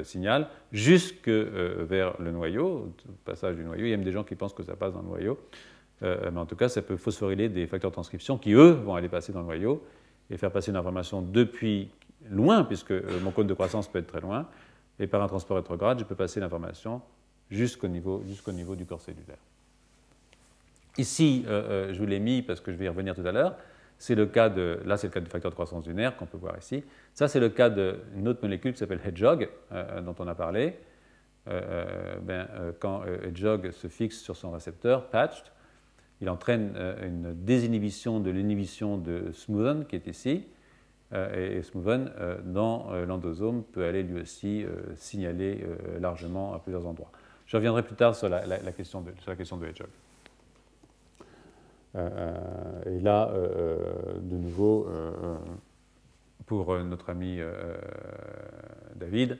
signale 0.04 0.46
jusque 0.70 1.28
vers 1.28 2.14
le 2.20 2.30
noyau, 2.30 2.92
le 3.04 3.14
passage 3.24 3.56
du 3.56 3.64
noyau. 3.64 3.84
Il 3.84 3.90
y 3.90 3.92
a 3.92 3.96
même 3.96 4.04
des 4.04 4.12
gens 4.12 4.22
qui 4.22 4.36
pensent 4.36 4.54
que 4.54 4.62
ça 4.62 4.76
passe 4.76 4.92
dans 4.92 5.02
le 5.02 5.08
noyau. 5.08 5.36
mais 6.02 6.38
en 6.38 6.46
tout 6.46 6.54
cas, 6.54 6.68
ça 6.68 6.82
peut 6.82 6.96
phosphoryler 6.96 7.48
des 7.48 7.66
facteurs 7.66 7.90
de 7.90 7.94
transcription 7.94 8.38
qui, 8.38 8.52
eux, 8.52 8.70
vont 8.70 8.94
aller 8.94 9.08
passer 9.08 9.32
dans 9.32 9.40
le 9.40 9.46
noyau 9.46 9.82
et 10.30 10.36
faire 10.36 10.50
passer 10.50 10.70
une 10.70 10.76
information 10.76 11.22
depuis 11.22 11.90
loin, 12.28 12.64
puisque 12.64 12.92
mon 13.22 13.30
cône 13.30 13.46
de 13.46 13.54
croissance 13.54 13.88
peut 13.88 13.98
être 13.98 14.06
très 14.06 14.20
loin, 14.20 14.48
et 14.98 15.06
par 15.06 15.22
un 15.22 15.28
transport 15.28 15.56
rétrograde, 15.56 15.98
je 15.98 16.04
peux 16.04 16.14
passer 16.14 16.40
l'information 16.40 17.02
jusqu'au 17.50 17.88
niveau, 17.88 18.22
jusqu'au 18.26 18.52
niveau 18.52 18.74
du 18.74 18.86
corps 18.86 19.00
cellulaire. 19.00 19.38
Ici, 20.98 21.44
euh, 21.46 21.88
euh, 21.88 21.92
je 21.92 21.98
vous 21.98 22.06
l'ai 22.06 22.20
mis 22.20 22.42
parce 22.42 22.60
que 22.60 22.72
je 22.72 22.76
vais 22.76 22.86
y 22.86 22.88
revenir 22.88 23.14
tout 23.14 23.26
à 23.26 23.32
l'heure. 23.32 23.56
C'est 23.98 24.14
le 24.14 24.26
cas 24.26 24.48
de, 24.48 24.80
là, 24.84 24.96
c'est 24.96 25.06
le 25.06 25.12
cas 25.12 25.20
du 25.20 25.30
facteur 25.30 25.50
de 25.50 25.54
croissance 25.54 25.84
du 25.84 25.94
nerf 25.94 26.16
qu'on 26.16 26.26
peut 26.26 26.38
voir 26.38 26.56
ici. 26.58 26.84
Ça, 27.14 27.28
c'est 27.28 27.40
le 27.40 27.48
cas 27.48 27.70
d'une 27.70 28.28
autre 28.28 28.40
molécule 28.42 28.72
qui 28.72 28.78
s'appelle 28.78 29.00
Hedgehog, 29.04 29.48
euh, 29.72 30.00
dont 30.00 30.14
on 30.18 30.26
a 30.26 30.34
parlé. 30.34 30.78
Ben, 31.46 32.48
quand 32.80 33.04
Hedgehog 33.04 33.70
se 33.70 33.86
fixe 33.86 34.18
sur 34.18 34.34
son 34.34 34.50
récepteur, 34.50 35.10
patched, 35.10 35.44
il 36.20 36.30
entraîne 36.30 36.74
une 37.02 37.34
désinhibition 37.34 38.20
de 38.20 38.30
l'inhibition 38.30 38.96
de 38.96 39.32
Smoothen, 39.32 39.84
qui 39.86 39.96
est 39.96 40.06
ici. 40.06 40.46
et 41.12 41.62
Smoothen, 41.62 42.10
dans 42.44 42.90
l'endosome, 43.06 43.62
peut 43.64 43.84
aller 43.84 44.02
lui 44.02 44.22
aussi 44.22 44.64
signaler 44.94 45.62
largement 46.00 46.54
à 46.54 46.58
plusieurs 46.58 46.86
endroits. 46.86 47.10
Je 47.46 47.56
reviendrai 47.56 47.82
plus 47.82 47.94
tard 47.94 48.14
sur 48.14 48.28
la, 48.28 48.40
question, 48.72 49.00
de, 49.02 49.12
sur 49.20 49.30
la 49.30 49.36
question 49.36 49.56
de 49.56 49.66
Hedgehog. 49.66 49.88
Euh, 51.94 52.10
euh, 52.12 52.96
et 52.96 53.00
là, 53.00 53.30
euh, 53.30 54.18
de 54.20 54.36
nouveau, 54.36 54.88
pour 56.44 56.76
notre 56.78 57.10
ami 57.10 57.40
David, 58.94 59.38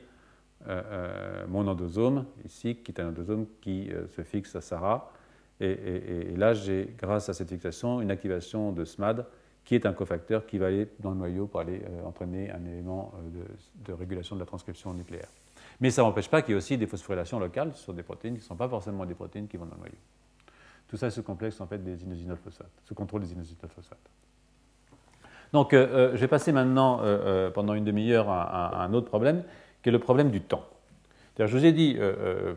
mon 1.47 1.67
endosome, 1.67 2.25
ici, 2.45 2.77
qui 2.77 2.91
est 2.91 3.01
un 3.01 3.09
endosome 3.09 3.45
qui 3.61 3.89
se 4.07 4.23
fixe 4.23 4.55
à 4.55 4.61
Sarah. 4.61 5.11
Et, 5.59 6.35
là, 6.35 6.53
j'ai, 6.53 6.93
grâce 6.97 7.29
à 7.29 7.33
cette 7.33 7.49
fixation, 7.49 8.01
une 8.01 8.11
activation 8.11 8.71
de 8.71 8.85
SMAD, 8.85 9.25
qui 9.65 9.75
est 9.75 9.85
un 9.85 9.93
cofacteur 9.93 10.45
qui 10.45 10.57
va 10.57 10.67
aller 10.67 10.87
dans 10.99 11.11
le 11.11 11.17
noyau 11.17 11.47
pour 11.47 11.59
aller 11.59 11.81
entraîner 12.05 12.51
un 12.51 12.63
élément 12.65 13.11
de, 13.85 13.93
régulation 13.93 14.35
de 14.35 14.39
la 14.39 14.45
transcription 14.45 14.93
nucléaire. 14.93 15.27
Mais 15.81 15.89
ça 15.89 16.03
n'empêche 16.03 16.29
pas 16.29 16.41
qu'il 16.41 16.51
y 16.51 16.53
ait 16.53 16.57
aussi 16.57 16.77
des 16.77 16.87
phosphorylations 16.87 17.39
locales 17.39 17.75
sur 17.75 17.93
des 17.93 18.03
protéines 18.03 18.35
qui 18.35 18.41
ne 18.41 18.45
sont 18.45 18.55
pas 18.55 18.69
forcément 18.69 19.05
des 19.05 19.15
protéines 19.15 19.47
qui 19.47 19.57
vont 19.57 19.65
dans 19.65 19.75
le 19.75 19.79
noyau. 19.79 19.95
Tout 20.87 20.95
ça, 20.95 21.09
ce 21.09 21.21
complexe 21.21 21.59
en 21.59 21.67
fait 21.67 21.83
des 21.83 22.03
inosinolphosphates, 22.03 22.71
ce 22.85 22.93
contrôle 22.93 23.21
des 23.21 23.33
inosinolphosphates. 23.33 24.09
Donc, 25.53 25.73
euh, 25.73 25.87
euh, 25.87 26.11
je 26.13 26.17
vais 26.17 26.27
passer 26.27 26.51
maintenant 26.51 26.99
euh, 27.01 27.49
pendant 27.51 27.73
une 27.73 27.83
demi-heure 27.83 28.29
à, 28.29 28.83
un 28.83 28.93
autre 28.93 29.07
problème, 29.07 29.43
qui 29.81 29.89
est 29.89 29.91
le 29.91 29.99
problème 29.99 30.29
du 30.29 30.41
temps. 30.41 30.65
Je 31.39 31.45
vous 31.45 31.65
ai 31.65 31.71
dit 31.71 31.97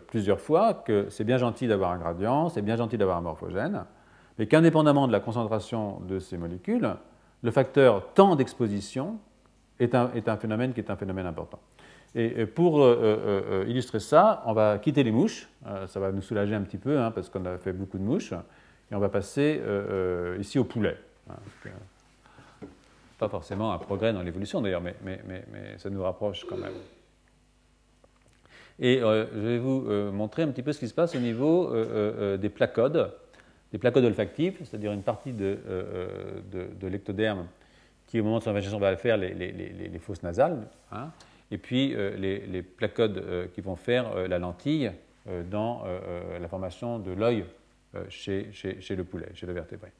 plusieurs 0.06 0.40
fois 0.40 0.72
que 0.72 1.06
c'est 1.10 1.24
bien 1.24 1.36
gentil 1.36 1.68
d'avoir 1.68 1.90
un 1.90 1.98
gradient, 1.98 2.48
c'est 2.48 2.62
bien 2.62 2.76
gentil 2.76 2.96
d'avoir 2.96 3.18
un 3.18 3.20
morphogène, 3.20 3.84
mais 4.38 4.46
qu'indépendamment 4.46 5.06
de 5.06 5.12
la 5.12 5.20
concentration 5.20 6.00
de 6.08 6.18
ces 6.18 6.38
molécules, 6.38 6.88
le 7.42 7.50
facteur 7.50 8.12
temps 8.14 8.36
d'exposition 8.36 9.18
est 9.80 9.94
un 9.94 10.36
phénomène 10.38 10.72
qui 10.72 10.80
est 10.80 10.90
un 10.90 10.96
phénomène 10.96 11.26
important. 11.26 11.60
Et 12.14 12.44
pour 12.46 12.82
euh, 12.82 12.98
euh, 13.00 13.62
euh, 13.62 13.64
illustrer 13.68 14.00
ça, 14.00 14.42
on 14.46 14.52
va 14.52 14.78
quitter 14.78 15.04
les 15.04 15.12
mouches. 15.12 15.48
ça 15.86 16.00
va 16.00 16.10
nous 16.10 16.22
soulager 16.22 16.54
un 16.54 16.62
petit 16.62 16.78
peu 16.78 16.98
hein, 16.98 17.12
parce 17.12 17.28
qu'on 17.28 17.44
a 17.44 17.56
fait 17.58 17.72
beaucoup 17.72 17.98
de 17.98 18.02
mouches. 18.02 18.32
Et 18.90 18.94
on 18.94 18.98
va 18.98 19.08
passer 19.08 19.60
ici 20.40 20.58
au 20.58 20.64
poulet. 20.64 20.96
Hein, 21.28 21.34
pas 23.18 23.28
forcément 23.28 23.72
un 23.72 23.78
progrès 23.78 24.12
dans 24.12 24.22
l'évolution 24.22 24.60
d'ailleurs, 24.60 24.82
mais, 24.82 24.96
ça 25.78 25.90
nous 25.90 26.02
rapproche 26.02 26.44
quand 26.48 26.56
même. 26.56 26.72
Et 28.80 29.00
je 29.00 29.38
vais 29.38 29.58
vous 29.58 29.82
montrer 30.10 30.42
un 30.42 30.48
petit 30.48 30.62
peu 30.62 30.72
ce 30.72 30.78
qui 30.78 30.88
se 30.88 30.94
passe 30.94 31.14
au 31.14 31.18
niveau 31.18 31.70
des 32.38 32.48
placodes, 32.48 33.12
des 33.72 33.78
placodes 33.78 34.04
olfactifs, 34.04 34.58
c'est-à-dire 34.64 34.92
une 34.92 35.02
partie 35.02 35.32
de, 35.32 35.58
de, 36.50 36.86
l'ectoderme 36.86 37.46
qui, 38.06 38.18
au 38.20 38.24
moment 38.24 38.38
de 38.38 38.42
son 38.42 38.50
invasion, 38.50 38.78
va 38.78 38.96
faire 38.96 39.18
les, 39.18 40.00
fosses 40.00 40.22
nasales. 40.22 40.66
Hein, 40.92 41.10
et 41.50 41.58
puis 41.58 41.94
euh, 41.94 42.16
les, 42.16 42.62
placodes 42.62 43.18
euh, 43.18 43.46
qui 43.52 43.60
vont 43.60 43.76
faire 43.76 44.12
euh, 44.12 44.28
la 44.28 44.38
lentille 44.38 44.90
dans 45.50 45.84
la 46.40 46.48
formation 46.48 46.98
de 46.98 47.12
l'œil 47.12 47.44
chez, 48.08 48.50
le 48.96 49.04
poulet, 49.04 49.28
chez 49.34 49.46
le 49.46 49.52
vertébré. 49.52 49.92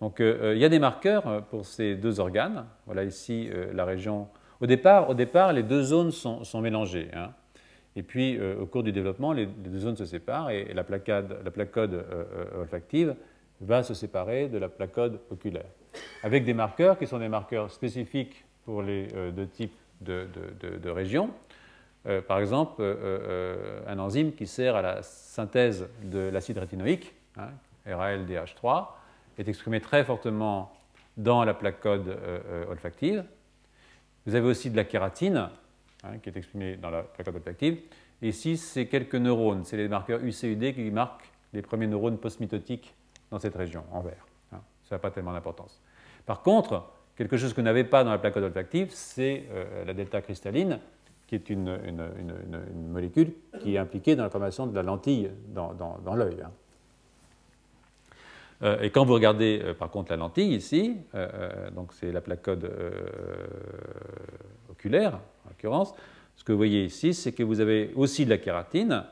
Donc 0.00 0.20
il 0.20 0.56
y 0.56 0.64
a 0.64 0.68
des 0.70 0.78
marqueurs 0.78 1.44
pour 1.44 1.66
ces 1.66 1.94
deux 1.94 2.18
organes. 2.18 2.64
Voilà 2.86 3.04
ici 3.04 3.50
la 3.74 3.84
région. 3.84 4.26
Au 4.60 4.66
départ, 4.66 5.10
au 5.10 5.14
départ, 5.14 5.52
les 5.52 5.62
deux 5.62 5.82
zones 5.82 6.10
sont, 6.10 6.60
mélangées. 6.60 7.08
Hein. 7.14 7.30
Et 7.96 8.02
puis, 8.02 8.40
au 8.40 8.66
cours 8.66 8.82
du 8.82 8.92
développement, 8.92 9.32
les, 9.32 9.46
deux 9.46 9.80
zones 9.80 9.96
se 9.96 10.04
séparent 10.04 10.50
et, 10.50 10.72
la, 10.72 10.84
placade, 10.84 11.40
la 11.44 11.50
placode 11.50 12.04
olfactive 12.56 13.16
va 13.60 13.82
se 13.82 13.92
séparer 13.92 14.48
de 14.48 14.58
la 14.58 14.68
placode 14.68 15.20
oculaire. 15.30 15.66
Avec 16.22 16.44
des 16.44 16.54
marqueurs 16.54 16.98
qui 16.98 17.06
sont 17.06 17.18
des 17.18 17.28
marqueurs 17.28 17.70
spécifiques 17.72 18.44
pour 18.64 18.82
les 18.82 19.08
deux 19.32 19.48
types 19.48 19.74
de, 20.00 20.90
régions. 20.90 21.30
Euh, 22.06 22.22
par 22.22 22.38
exemple, 22.38 22.80
euh, 22.80 22.94
euh, 23.02 23.80
un 23.86 23.98
enzyme 23.98 24.32
qui 24.32 24.46
sert 24.46 24.76
à 24.76 24.82
la 24.82 25.02
synthèse 25.02 25.88
de 26.04 26.30
l'acide 26.30 26.58
rétinoïque, 26.58 27.14
hein, 27.36 27.48
RALDH3, 27.86 28.86
est 29.38 29.48
exprimé 29.48 29.80
très 29.80 30.04
fortement 30.04 30.72
dans 31.16 31.44
la 31.44 31.54
plaque-code 31.54 32.16
olfactive. 32.70 33.24
Vous 34.26 34.34
avez 34.34 34.46
aussi 34.46 34.70
de 34.70 34.76
la 34.76 34.84
kératine, 34.84 35.48
hein, 36.04 36.18
qui 36.18 36.28
est 36.28 36.36
exprimée 36.36 36.76
dans 36.76 36.90
la 36.90 37.02
plaque-code 37.02 37.36
olfactive. 37.36 37.80
Et 38.22 38.28
ici, 38.28 38.56
c'est 38.56 38.86
quelques 38.86 39.14
neurones, 39.14 39.64
c'est 39.64 39.76
les 39.76 39.88
marqueurs 39.88 40.20
UCUD 40.22 40.74
qui 40.74 40.90
marquent 40.90 41.30
les 41.52 41.62
premiers 41.62 41.86
neurones 41.86 42.18
postmitotiques 42.18 42.94
dans 43.30 43.38
cette 43.38 43.54
région, 43.54 43.84
en 43.92 44.00
vert. 44.00 44.26
Hein. 44.52 44.60
Ça 44.84 44.96
n'a 44.96 44.98
pas 44.98 45.10
tellement 45.10 45.32
d'importance. 45.32 45.80
Par 46.26 46.42
contre, 46.42 46.90
Quelque 47.18 47.36
chose 47.36 47.52
que 47.52 47.60
n'avait 47.60 47.82
pas 47.82 48.04
dans 48.04 48.12
la 48.12 48.18
plaque 48.18 48.36
olfactive, 48.36 48.90
c'est 48.92 49.42
euh, 49.50 49.84
la 49.84 49.92
delta 49.92 50.22
cristalline, 50.22 50.78
qui 51.26 51.34
est 51.34 51.50
une, 51.50 51.76
molécule 52.92 53.32
qui 53.58 53.74
est 53.74 53.78
impliquée 53.78 54.14
dans 54.14 54.22
la 54.22 54.30
formation 54.30 54.68
de 54.68 54.74
la 54.74 54.84
lentille 54.84 55.28
dans, 55.48 56.14
l'œil. 56.14 56.40
Hein. 56.40 56.52
Euh, 58.62 58.80
et 58.82 58.90
quand 58.90 59.04
vous 59.04 59.14
regardez 59.14 59.60
euh, 59.64 59.74
par 59.74 59.90
contre 59.90 60.12
la 60.12 60.16
lentille 60.16 60.54
ici, 60.54 60.96
donc 61.74 61.92
c'est 61.92 62.12
la 62.12 62.20
placode 62.20 62.70
oculaire 64.70 65.18
en 65.37 65.37
ce 65.62 66.44
que 66.44 66.52
vous 66.52 66.58
voyez 66.58 66.84
ici, 66.84 67.14
c'est 67.14 67.32
que 67.32 67.42
vous 67.42 67.60
avez 67.60 67.92
aussi 67.96 68.24
de 68.24 68.30
la 68.30 68.38
kératine, 68.38 69.04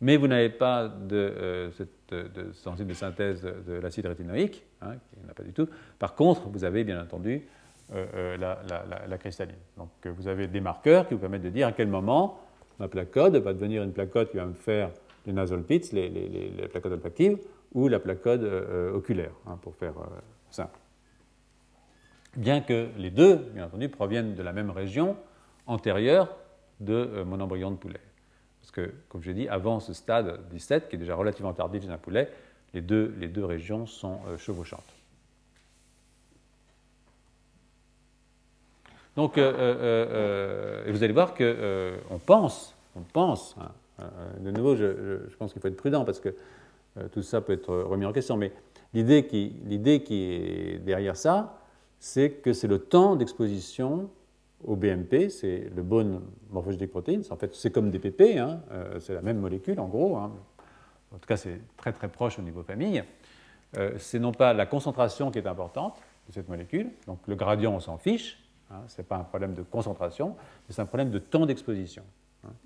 mais 0.00 0.16
vous 0.16 0.28
n'avez 0.28 0.48
pas 0.48 0.88
de, 0.88 1.70
cette, 1.76 1.90
de, 2.10 2.84
de 2.84 2.94
synthèse 2.94 3.42
de 3.42 3.74
l'acide 3.74 4.06
rétinoïque, 4.06 4.64
hein, 4.80 4.94
qui 4.94 5.26
n'a 5.26 5.34
pas 5.34 5.42
du 5.42 5.52
tout. 5.52 5.68
Par 5.98 6.14
contre, 6.14 6.48
vous 6.48 6.64
avez 6.64 6.84
bien 6.84 7.00
entendu 7.00 7.42
euh, 7.92 8.06
euh, 8.14 9.06
la, 9.08 9.18
cristalline. 9.18 9.56
Donc 9.76 9.90
vous 10.04 10.28
avez 10.28 10.46
des 10.46 10.60
marqueurs 10.60 11.08
qui 11.08 11.14
vous 11.14 11.20
permettent 11.20 11.42
de 11.42 11.50
dire 11.50 11.66
à 11.66 11.72
quel 11.72 11.88
moment 11.88 12.40
ma 12.78 12.88
placode 12.88 13.36
va 13.36 13.52
devenir 13.52 13.82
une 13.82 13.92
placode 13.92 14.30
qui 14.30 14.36
va 14.36 14.46
me 14.46 14.54
faire 14.54 14.90
les 15.26 15.32
nasal 15.32 15.62
pits, 15.62 15.90
les, 15.92 16.08
les, 16.08 16.68
placodes 16.68 16.92
olfactives, 16.92 17.38
ou 17.74 17.88
la 17.88 17.98
placode 17.98 18.44
euh, 18.44 18.92
oculaire, 18.94 19.32
hein, 19.46 19.58
pour 19.60 19.74
faire 19.74 19.94
simple. 20.50 20.78
Bien 22.36 22.60
que 22.60 22.88
les 22.96 23.10
deux, 23.10 23.36
bien 23.36 23.66
entendu, 23.66 23.88
proviennent 23.88 24.34
de 24.34 24.42
la 24.42 24.52
même 24.52 24.70
région 24.70 25.16
antérieure 25.70 26.36
de 26.80 27.22
mon 27.26 27.40
embryon 27.40 27.70
de 27.70 27.76
poulet. 27.76 28.00
Parce 28.60 28.70
que, 28.70 28.92
comme 29.08 29.22
j'ai 29.22 29.34
dit, 29.34 29.48
avant 29.48 29.80
ce 29.80 29.92
stade 29.92 30.40
17, 30.50 30.88
qui 30.88 30.96
est 30.96 30.98
déjà 30.98 31.14
relativement 31.14 31.52
tardif 31.52 31.82
chez 31.82 31.90
un 31.90 31.98
poulet, 31.98 32.30
les 32.74 32.80
deux, 32.80 33.14
les 33.18 33.28
deux 33.28 33.44
régions 33.44 33.86
sont 33.86 34.20
chevauchantes. 34.38 35.00
Donc, 39.16 39.38
euh, 39.38 39.52
euh, 39.52 40.84
euh, 40.86 40.92
vous 40.92 41.02
allez 41.02 41.12
voir 41.12 41.34
qu'on 41.34 42.18
pense, 42.24 42.74
on 42.96 43.00
pense, 43.00 43.56
hein, 43.60 44.04
de 44.38 44.50
nouveau, 44.50 44.76
je, 44.76 45.34
pense 45.38 45.52
qu'il 45.52 45.60
faut 45.60 45.68
être 45.68 45.76
prudent 45.76 46.04
parce 46.04 46.20
que 46.20 46.34
tout 47.12 47.22
ça 47.22 47.40
peut 47.40 47.52
être 47.52 47.74
remis 47.74 48.06
en 48.06 48.12
question, 48.12 48.36
mais 48.36 48.52
l'idée 48.94 49.26
qui, 49.26 49.52
qui 50.04 50.32
est 50.32 50.78
derrière 50.78 51.16
ça, 51.16 51.58
c'est 51.98 52.30
que 52.30 52.52
c'est 52.52 52.66
le 52.66 52.78
temps 52.78 53.14
d'exposition 53.16 54.08
au 54.64 54.76
BMP, 54.76 55.28
c'est 55.30 55.70
le 55.74 55.82
bone 55.82 56.20
morphogénique 56.50 56.90
protein, 56.90 57.20
en 57.30 57.36
fait 57.36 57.54
c'est 57.54 57.70
comme 57.70 57.90
des 57.90 57.98
PP, 57.98 58.38
hein, 58.38 58.60
c'est 58.98 59.14
la 59.14 59.22
même 59.22 59.38
molécule 59.38 59.80
en 59.80 59.88
gros, 59.88 60.16
hein. 60.16 60.32
en 61.14 61.18
tout 61.18 61.26
cas 61.26 61.36
c'est 61.36 61.60
très 61.76 61.92
très 61.92 62.08
proche 62.08 62.38
au 62.38 62.42
niveau 62.42 62.62
famille. 62.62 63.02
c'est 63.96 64.18
non 64.18 64.32
pas 64.32 64.52
la 64.52 64.66
concentration 64.66 65.30
qui 65.30 65.38
est 65.38 65.46
importante 65.46 66.02
de 66.28 66.32
cette 66.34 66.48
molécule, 66.48 66.90
donc 67.06 67.20
le 67.26 67.36
gradient 67.36 67.74
on 67.74 67.80
s'en 67.80 67.96
fiche, 67.96 68.38
Hein, 68.70 68.82
ce 68.86 69.00
n'est 69.00 69.06
pas 69.06 69.16
un 69.16 69.24
problème 69.24 69.54
de 69.54 69.62
concentration, 69.62 70.36
mais 70.68 70.74
c'est 70.74 70.82
un 70.82 70.86
problème 70.86 71.10
de 71.10 71.18
temps 71.18 71.44
d'exposition, 71.44 72.04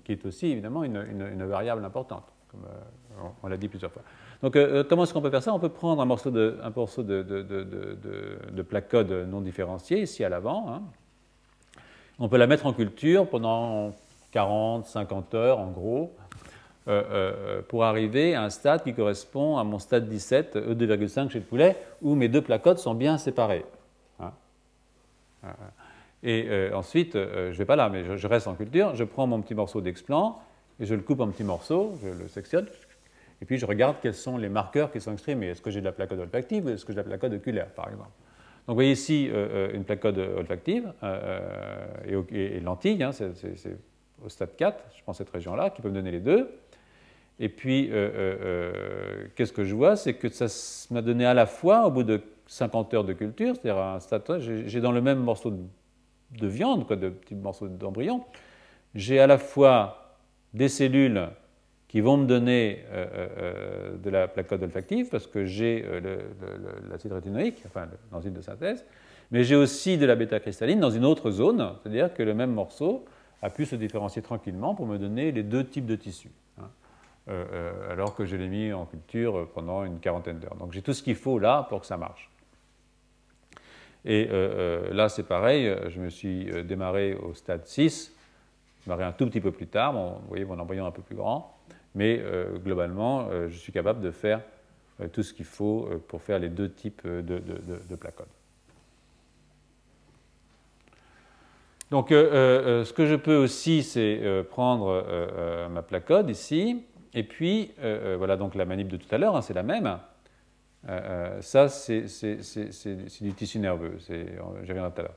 qui 0.03 0.11
est 0.11 0.25
aussi 0.25 0.47
évidemment 0.47 0.83
une, 0.83 1.43
variable 1.45 1.83
importante, 1.83 2.25
comme 2.49 2.63
euh, 2.65 3.27
on, 3.41 3.47
l'a 3.47 3.57
dit 3.57 3.67
plusieurs 3.67 3.91
fois. 3.91 4.03
Donc 4.43 4.55
euh, 4.55 4.81
euh, 4.81 4.83
comment 4.87 5.03
est-ce 5.03 5.13
qu'on 5.13 5.21
peut 5.21 5.31
faire 5.31 5.41
ça? 5.41 5.53
On 5.53 5.59
peut 5.59 5.69
prendre 5.69 6.01
un 6.01 6.05
morceau 6.05 6.29
de, 6.29 6.59
un 6.61 6.69
de, 6.69 8.61
plaque 8.61 8.89
code 8.89 9.11
non 9.11 9.41
différenciée, 9.41 10.03
ici 10.03 10.23
à 10.23 10.29
l'avant. 10.29 10.83
On 12.19 12.29
peut 12.29 12.37
la 12.37 12.47
mettre 12.47 12.65
en 12.65 12.73
culture 12.73 13.27
pendant 13.27 13.93
40, 14.31 14.85
50 14.85 15.33
heures 15.33 15.59
en 15.59 15.71
gros. 15.71 16.15
pour 17.67 17.83
arriver 17.83 18.35
à 18.35 18.43
un 18.43 18.49
stade 18.49 18.83
qui 18.83 18.93
correspond 18.93 19.57
à 19.57 19.63
mon 19.63 19.79
stade 19.79 20.07
17, 20.07 20.55
E2,5 20.55 21.29
chez 21.29 21.39
le 21.39 21.45
poulet, 21.45 21.75
où 22.01 22.15
mes 22.15 22.29
deux 22.29 22.41
placodes 22.41 22.77
sont 22.77 22.93
bien 22.93 23.17
séparées. 23.17 23.65
Hein. 24.19 24.31
et 26.23 26.69
ensuite, 26.73 27.13
je 27.13 27.47
ne 27.47 27.53
vais 27.53 27.65
pas 27.65 27.75
là, 27.75 27.89
mais 27.89 28.17
je, 28.17 28.27
reste 28.27 28.47
en 28.47 28.53
culture, 28.53 28.95
je 28.95 29.03
prends 29.03 29.27
mon 29.27 29.41
petit 29.41 29.55
morceau 29.55 29.81
d'explant 29.81 30.41
et 30.79 30.85
je 30.85 30.95
le 30.95 31.01
coupe 31.01 31.21
en 31.21 31.27
petits 31.27 31.43
morceaux, 31.43 31.97
je 32.03 32.09
le 32.09 32.27
sectionne, 32.27 32.67
et 33.41 33.45
puis 33.45 33.57
je 33.57 33.65
regarde 33.65 33.97
quels 34.01 34.13
sont 34.13 34.37
les 34.37 34.49
marqueurs 34.49 34.91
qui 34.91 35.01
sont 35.01 35.11
exprimés. 35.11 35.47
Est-ce 35.47 35.61
que 35.61 35.71
j'ai 35.71 35.79
de 35.79 35.85
la 35.85 35.91
placode 35.91 36.19
olfactive 36.19 36.65
ou 36.65 36.69
est-ce 36.69 36.85
que 36.85 36.93
j'ai 36.93 36.97
de 36.97 37.09
la 37.09 37.17
placode 37.17 37.33
oculaire, 37.33 37.67
par 37.67 37.89
exemple? 37.89 38.09
Donc 38.67 38.73
vous 38.73 38.75
voyez 38.75 38.93
ici 38.93 39.29
euh, 39.29 39.67
euh, 39.69 39.75
une 39.75 39.83
placode 39.83 40.17
olfactive 40.17 40.91
euh, 41.03 41.85
et, 42.31 42.59
lentille, 42.59 43.03
hein, 43.03 43.11
c'est 43.11 43.77
au 44.23 44.29
stade 44.29 44.55
4, 44.55 44.83
je 44.97 45.03
pense 45.03 45.17
cette 45.17 45.29
région-là, 45.29 45.69
qui 45.69 45.83
peut 45.83 45.89
me 45.89 45.93
donner 45.93 46.09
les 46.09 46.19
deux. 46.19 46.49
Et 47.37 47.49
puis, 47.49 47.91
qu'est-ce 49.35 49.51
que 49.51 49.65
je 49.65 49.75
vois? 49.75 49.97
C'est 49.97 50.13
que 50.13 50.29
ça 50.29 50.47
m'a 50.89 51.01
donné 51.01 51.25
à 51.25 51.33
la 51.33 51.45
fois, 51.45 51.85
au 51.85 51.91
bout 51.91 52.03
de 52.03 52.21
50 52.47 52.93
heures 52.93 53.03
de 53.03 53.11
culture, 53.11 53.55
c'est-à-dire 53.55 53.83
un 53.83 53.99
stade, 53.99 54.39
j'ai 54.39 54.79
dans 54.79 54.93
le 54.93 55.01
même 55.01 55.19
morceau 55.19 55.51
de, 55.51 56.47
viande, 56.47 56.87
quoi, 56.87 56.95
de 56.95 57.09
petits 57.09 57.35
morceaux 57.35 57.67
d'embryon, 57.67 58.23
j'ai 58.95 59.19
à 59.19 59.27
la 59.27 59.37
fois 59.37 60.17
des 60.53 60.69
cellules 60.69 61.27
qui 61.95 62.01
vont 62.01 62.17
me 62.17 62.25
donner 62.25 62.83
euh, 62.91 63.05
euh, 63.05 63.27
euh, 63.37 63.95
de 63.95 64.09
la 64.09 64.27
placode 64.27 64.61
olfactive 64.61 65.07
parce 65.07 65.27
que 65.27 65.45
j'ai 65.45 65.85
l'acide 66.91 67.13
rétinoïque, 67.13 67.63
enfin 67.65 67.87
l'enzyme 68.11 68.33
de 68.33 68.41
synthèse, 68.41 68.83
mais 69.31 69.45
j'ai 69.45 69.55
aussi 69.55 69.97
de 69.97 70.05
la 70.05 70.17
bêta-cristalline 70.17 70.81
dans 70.81 70.89
une 70.89 71.05
autre 71.05 71.31
zone, 71.31 71.71
c'est-à-dire 71.81 72.13
que 72.13 72.21
le 72.21 72.33
même 72.33 72.51
morceau 72.51 73.05
a 73.41 73.49
pu 73.49 73.65
se 73.65 73.77
différencier 73.77 74.21
tranquillement 74.21 74.75
pour 74.75 74.87
me 74.87 74.97
donner 74.97 75.31
les 75.31 75.43
deux 75.43 75.63
types 75.63 75.85
de 75.85 75.95
tissus, 75.95 76.33
hein, 76.59 76.67
alors 77.89 78.13
que 78.13 78.25
je 78.25 78.35
l'ai 78.35 78.49
mis 78.49 78.73
en 78.73 78.85
culture 78.85 79.47
pendant 79.53 79.85
une 79.85 80.01
quarantaine 80.01 80.39
d'heures. 80.39 80.57
Donc 80.57 80.73
j'ai 80.73 80.81
tout 80.81 80.93
ce 80.93 81.01
qu'il 81.01 81.15
faut 81.15 81.39
là 81.39 81.65
pour 81.69 81.79
que 81.79 81.87
ça 81.87 81.95
marche. 81.95 82.29
Et 84.03 84.27
là, 84.91 85.07
c'est 85.07 85.23
pareil, 85.23 85.73
je 85.87 86.01
me 86.01 86.09
suis 86.09 86.51
démarré 86.65 87.13
au 87.13 87.33
stade 87.33 87.65
6, 87.65 88.13
démarré 88.85 89.05
un 89.05 89.13
tout 89.13 89.27
petit 89.27 89.39
peu 89.39 89.53
plus 89.53 89.67
tard, 89.67 89.93
vous 89.93 90.27
voyez 90.27 90.43
mon 90.43 90.59
embryon 90.59 90.85
un 90.85 90.91
peu 90.91 91.01
plus 91.01 91.15
grand, 91.15 91.54
mais 91.95 92.19
euh, 92.21 92.57
globalement, 92.57 93.29
euh, 93.31 93.47
je 93.49 93.57
suis 93.57 93.71
capable 93.71 94.01
de 94.01 94.11
faire 94.11 94.41
euh, 94.99 95.07
tout 95.07 95.23
ce 95.23 95.33
qu'il 95.33 95.45
faut 95.45 95.89
pour 96.07 96.21
faire 96.21 96.37
les 96.37 96.49
deux 96.49 96.69
types 96.69 97.07
de, 97.07 97.21
de, 97.21 97.95
placodes. 97.95 98.27
Donc, 101.91 102.09
ce 102.09 102.91
que 102.91 103.05
je 103.05 103.15
peux 103.15 103.37
aussi, 103.37 103.83
c'est 103.83 104.43
prendre 104.49 105.69
ma 105.69 105.81
placode 105.81 106.29
ici, 106.29 106.83
et 107.13 107.23
puis, 107.23 107.71
voilà 108.17 108.35
donc 108.37 108.55
la 108.55 108.65
manip 108.65 108.87
de 108.87 108.97
tout 108.97 109.07
à 109.11 109.17
l'heure, 109.17 109.35
hein, 109.35 109.41
c'est 109.41 109.53
la 109.53 109.63
même. 109.63 109.99
ça, 111.41 111.69
c'est 111.69 112.01
du 113.21 113.33
tissu 113.33 113.59
nerveux, 113.59 113.97
je 114.09 114.67
reviendrai 114.67 114.91
tout 114.91 115.01
à 115.01 115.03
l'heure. 115.03 115.15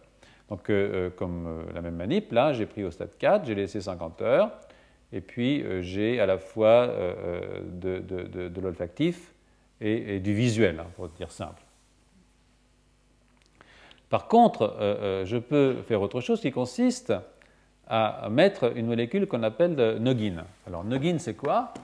Donc, 0.50 0.70
comme 1.16 1.64
la 1.74 1.80
même 1.80 1.96
manip, 1.96 2.30
là, 2.32 2.52
j'ai 2.52 2.66
pris 2.66 2.84
au 2.84 2.90
stade 2.90 3.16
4, 3.18 3.46
j'ai 3.46 3.54
laissé 3.54 3.80
50 3.80 4.20
heures, 4.20 4.50
et 5.12 5.20
puis 5.20 5.62
euh, 5.62 5.82
j'ai 5.82 6.20
à 6.20 6.26
la 6.26 6.38
fois 6.38 6.88
euh, 6.88 7.60
euh, 7.84 8.48
de, 8.48 8.60
l'olfactif 8.60 9.32
et, 9.80 10.18
du 10.20 10.34
visuel, 10.34 10.80
hein, 10.80 10.86
pour 10.96 11.08
dire 11.08 11.30
simple. 11.30 11.62
Par 14.10 14.26
contre, 14.26 14.74
je 15.26 15.36
peux 15.36 15.82
faire 15.82 16.00
autre 16.00 16.22
chose 16.22 16.40
qui 16.40 16.50
consiste 16.50 17.12
à 17.86 18.28
mettre 18.30 18.74
une 18.74 18.86
molécule 18.86 19.26
qu'on 19.26 19.42
appelle 19.42 19.98
Noggin. 20.00 20.46
Alors 20.66 20.82
Noggin, 20.82 21.18
c'est 21.18 21.34
quoi? 21.34 21.74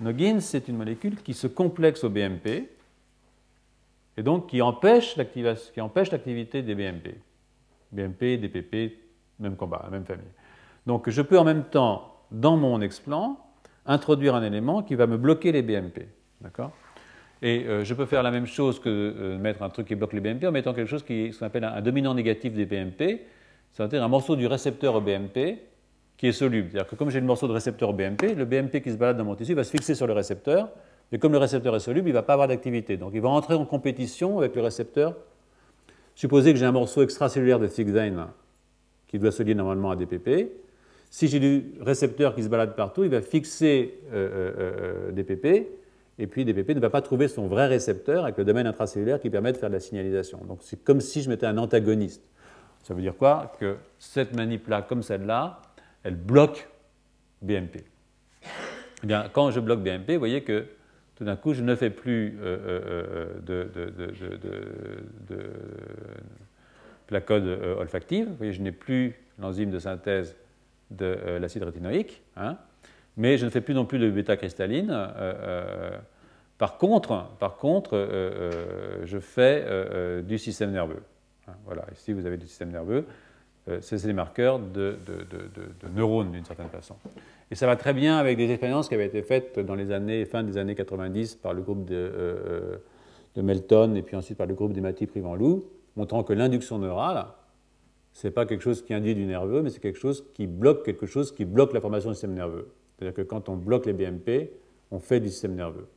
Noggin, 0.00 0.38
c'est 0.38 0.68
une 0.68 0.76
molécule 0.76 1.16
qui 1.16 1.34
se 1.34 1.48
complexe 1.48 2.04
au 2.04 2.08
BMP 2.08 2.68
et 4.16 4.22
donc 4.22 4.48
qui 4.48 4.62
empêche 4.62 5.16
l'activité 5.16 6.62
des 6.62 6.74
BMP. 6.76 7.16
BMP, 7.90 8.38
DPP, 8.38 8.98
même 9.40 9.56
combat, 9.56 9.88
même 9.90 10.04
famille. 10.04 10.24
Donc 10.86 11.10
je 11.10 11.20
peux 11.20 11.38
en 11.38 11.44
même 11.44 11.64
temps 11.64 12.11
dans 12.32 12.56
mon 12.56 12.80
explant, 12.80 13.38
introduire 13.86 14.34
un 14.34 14.42
élément 14.42 14.82
qui 14.82 14.94
va 14.94 15.06
me 15.06 15.16
bloquer 15.16 15.52
les 15.52 15.62
BMP. 15.62 16.08
D'accord? 16.40 16.72
Et 17.42 17.64
euh, 17.66 17.84
je 17.84 17.92
peux 17.94 18.06
faire 18.06 18.22
la 18.22 18.30
même 18.30 18.46
chose 18.46 18.78
que 18.78 18.88
euh, 18.88 19.38
mettre 19.38 19.62
un 19.62 19.68
truc 19.68 19.88
qui 19.88 19.94
bloque 19.96 20.12
les 20.12 20.20
BMP 20.20 20.46
en 20.46 20.52
mettant 20.52 20.72
quelque 20.72 20.88
chose 20.88 21.02
qui 21.02 21.32
s'appelle 21.32 21.64
un, 21.64 21.80
dominant 21.80 22.14
négatif 22.14 22.52
des 22.52 22.66
BMP, 22.66 23.22
c'est-à-dire 23.72 24.02
un 24.02 24.08
morceau 24.08 24.36
du 24.36 24.46
récepteur 24.46 24.94
au 24.94 25.00
BMP 25.00 25.58
qui 26.16 26.28
est 26.28 26.32
soluble. 26.32 26.68
C'est-à-dire 26.70 26.88
que 26.88 26.94
comme 26.94 27.10
j'ai 27.10 27.20
le 27.20 27.26
morceau 27.26 27.48
de 27.48 27.52
récepteur 27.52 27.90
au 27.90 27.92
BMP, 27.92 28.34
le 28.36 28.44
BMP 28.44 28.80
qui 28.80 28.92
se 28.92 28.96
balade 28.96 29.16
dans 29.16 29.24
mon 29.24 29.34
tissu 29.34 29.54
va 29.54 29.64
se 29.64 29.70
fixer 29.70 29.96
sur 29.96 30.06
le 30.06 30.12
récepteur, 30.12 30.68
mais 31.10 31.18
comme 31.18 31.32
le 31.32 31.38
récepteur 31.38 31.74
est 31.74 31.80
soluble, 31.80 32.08
il 32.08 32.12
ne 32.12 32.18
va 32.18 32.22
pas 32.22 32.34
avoir 32.34 32.46
d'activité. 32.46 32.96
Donc 32.96 33.10
il 33.14 33.20
va 33.20 33.28
entrer 33.28 33.54
en 33.54 33.64
compétition 33.64 34.38
avec 34.38 34.54
le 34.54 34.62
récepteur. 34.62 35.16
Supposez 36.14 36.52
que 36.52 36.58
j'ai 36.60 36.66
un 36.66 36.72
morceau 36.72 37.02
extracellulaire 37.02 37.58
de 37.58 37.66
Fixane 37.66 38.28
qui 39.08 39.18
doit 39.18 39.32
se 39.32 39.42
lier 39.42 39.54
normalement 39.54 39.90
à 39.90 39.96
DPP. 39.96 40.52
Si 41.12 41.28
j'ai 41.28 41.40
du 41.40 41.74
récepteur 41.78 42.34
qui 42.34 42.42
se 42.42 42.48
balade 42.48 42.74
partout, 42.74 43.04
il 43.04 43.10
va 43.10 43.20
fixer 43.20 43.98
euh, 44.14 44.14
euh, 44.14 44.52
euh, 44.58 45.12
des 45.12 45.24
PP, 45.24 45.68
et 46.18 46.26
puis 46.26 46.46
des 46.46 46.54
PP 46.54 46.70
ne 46.70 46.80
va 46.80 46.88
pas 46.88 47.02
trouver 47.02 47.28
son 47.28 47.48
vrai 47.48 47.66
récepteur 47.66 48.24
avec 48.24 48.38
le 48.38 48.46
domaine 48.46 48.66
intracellulaire 48.66 49.20
qui 49.20 49.28
permet 49.28 49.52
de 49.52 49.58
faire 49.58 49.68
de 49.68 49.74
la 49.74 49.80
signalisation. 49.80 50.38
Donc 50.48 50.60
c'est 50.62 50.82
comme 50.82 51.02
si 51.02 51.20
je 51.20 51.28
mettais 51.28 51.44
un 51.44 51.58
antagoniste. 51.58 52.22
Ça 52.82 52.94
veut 52.94 53.02
dire 53.02 53.14
quoi? 53.14 53.52
Que 53.60 53.76
cette 53.98 54.34
manip-là, 54.34 54.80
comme 54.80 55.02
celle-là, 55.02 55.60
elle 56.02 56.16
bloque 56.16 56.66
BMP. 57.42 57.84
Eh 59.04 59.06
bien, 59.06 59.28
quand 59.30 59.50
je 59.50 59.60
bloque 59.60 59.82
BMP, 59.82 60.14
vous 60.14 60.18
voyez 60.18 60.42
que 60.42 60.64
tout 61.16 61.24
d'un 61.24 61.36
coup, 61.36 61.52
je 61.52 61.62
ne 61.62 61.74
fais 61.74 61.90
plus 61.90 62.38
de, 62.40 63.70
de, 65.28 65.36
placode 67.06 67.44
olfactive. 67.78 68.28
Vous 68.28 68.36
voyez, 68.36 68.54
je 68.54 68.62
n'ai 68.62 68.72
plus 68.72 69.14
l'enzyme 69.38 69.70
de 69.70 69.78
synthèse 69.78 70.34
de 70.96 71.04
euh, 71.04 71.38
l'acide 71.38 71.62
rétinoïque, 71.62 72.22
hein, 72.36 72.56
mais 73.16 73.38
je 73.38 73.44
ne 73.44 73.50
fais 73.50 73.60
plus 73.60 73.74
non 73.74 73.84
plus 73.84 73.98
de 73.98 74.10
bêta-cristalline. 74.10 74.90
Euh, 74.90 75.08
euh, 75.18 75.98
par 76.58 76.78
contre, 76.78 77.28
par 77.40 77.56
contre 77.56 77.96
je 79.04 79.18
fais 79.18 80.22
du 80.22 80.38
système 80.38 80.70
nerveux. 80.70 81.02
Hein, 81.48 81.54
voilà, 81.64 81.84
ici 81.92 82.12
vous 82.12 82.24
avez 82.24 82.36
du 82.36 82.46
système 82.46 82.70
nerveux. 82.70 83.04
c'est 83.80 84.06
des 84.06 84.12
marqueurs 84.12 84.60
de, 84.60 84.96
neurones 85.92 86.30
d'une 86.30 86.44
certaine 86.44 86.68
façon. 86.68 86.94
Et 87.50 87.56
ça 87.56 87.66
va 87.66 87.74
très 87.74 87.92
bien 87.92 88.16
avec 88.16 88.36
des 88.36 88.48
expériences 88.48 88.88
qui 88.88 88.94
avaient 88.94 89.06
été 89.06 89.22
faites 89.22 89.58
dans 89.58 89.74
les 89.74 89.90
années, 89.90 90.24
fin 90.24 90.44
des 90.44 90.56
années 90.56 90.76
90 90.76 91.34
par 91.36 91.52
le 91.52 91.62
groupe 91.62 91.84
de, 91.84 92.80
Melton 93.34 93.96
et 93.96 94.02
puis 94.02 94.14
ensuite 94.14 94.38
par 94.38 94.46
le 94.46 94.54
groupe 94.54 94.72
d'Emati 94.72 95.06
Privan-Loup, 95.06 95.64
montrant 95.96 96.22
que 96.22 96.32
l'induction 96.32 96.78
neurale, 96.78 97.26
ce 98.12 98.26
n'est 98.26 98.30
pas 98.30 98.46
quelque 98.46 98.62
chose 98.62 98.82
qui 98.82 98.94
induit 98.94 99.14
du 99.14 99.24
nerveux, 99.24 99.62
mais 99.62 99.70
c'est 99.70 99.80
quelque 99.80 99.98
chose 99.98 100.24
qui 100.34 100.46
bloque 100.46 100.84
quelque 100.84 101.06
chose 101.06 101.32
qui 101.32 101.44
bloque 101.44 101.72
la 101.72 101.80
formation 101.80 102.10
du 102.10 102.14
système 102.14 102.34
nerveux. 102.34 102.68
C'est-à-dire 102.96 103.14
que 103.14 103.22
quand 103.22 103.48
on 103.48 103.56
bloque 103.56 103.86
les 103.86 103.92
BMP, 103.92 104.50
on 104.90 104.98
fait 104.98 105.20
du 105.20 105.28
système 105.28 105.54
nerveux. 105.54 105.88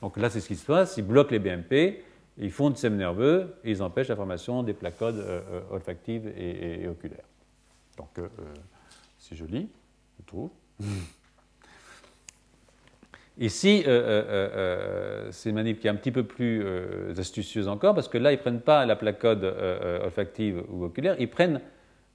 Donc 0.00 0.16
là, 0.16 0.30
c'est 0.30 0.40
ce 0.40 0.48
qui 0.48 0.56
se 0.56 0.64
passe. 0.64 0.96
Ils 0.96 1.06
bloquent 1.06 1.32
les 1.32 1.40
BMP, 1.40 2.02
ils 2.38 2.52
font 2.52 2.70
du 2.70 2.76
système 2.76 2.96
nerveux 2.96 3.56
et 3.64 3.72
ils 3.72 3.82
empêchent 3.82 4.08
la 4.08 4.16
formation 4.16 4.62
des 4.62 4.72
placodes 4.72 5.18
euh, 5.18 5.40
euh, 5.50 5.60
olfactives 5.72 6.28
et, 6.36 6.86
oculaires. 6.88 7.26
Donc, 7.96 8.16
euh, 8.18 8.28
c'est 9.18 9.34
joli, 9.34 9.68
je 10.20 10.24
trouve. 10.24 10.50
Ici, 13.40 13.84
euh, 13.86 13.90
euh, 13.90 14.24
euh, 14.28 15.28
c'est 15.30 15.50
une 15.50 15.54
manip 15.54 15.78
qui 15.78 15.86
est 15.86 15.90
un 15.90 15.94
petit 15.94 16.10
peu 16.10 16.24
plus 16.24 16.66
astucieuse 17.16 17.68
encore, 17.68 17.94
parce 17.94 18.08
que 18.08 18.18
là, 18.18 18.32
ils 18.32 18.36
ne 18.36 18.40
prennent 18.40 18.60
pas 18.60 18.84
la 18.84 18.96
placode 18.96 19.44
olfactive 20.04 20.64
ou 20.68 20.84
oculaire, 20.84 21.14
ils 21.20 21.30
prennent 21.30 21.60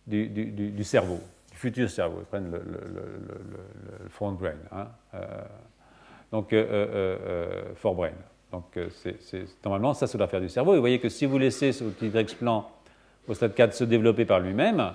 du, 0.05 0.83
cerveau, 0.83 1.19
du 1.49 1.57
futur 1.57 1.89
cerveau, 1.89 2.17
ils 2.21 2.25
prennent 2.25 2.51
le, 2.51 2.57
le, 2.59 4.09
front 4.09 4.33
brain, 4.33 4.55
hein, 4.71 4.87
donc 6.31 6.53
forebrain. 7.75 8.11
Donc, 8.51 8.77
normalement, 9.63 9.93
ça, 9.93 10.05
ça 10.05 10.17
doit 10.17 10.27
faire 10.27 10.41
du 10.41 10.49
cerveau. 10.49 10.73
Et 10.73 10.75
vous 10.75 10.81
voyez 10.81 10.99
que 10.99 11.09
si 11.09 11.25
vous 11.25 11.39
laissez 11.39 11.71
ce 11.71 11.85
petit 11.85 12.15
explant 12.15 12.69
au 13.27 13.33
stade 13.33 13.55
4 13.55 13.73
se 13.73 13.83
développer 13.83 14.25
par 14.25 14.41
lui-même, 14.41 14.91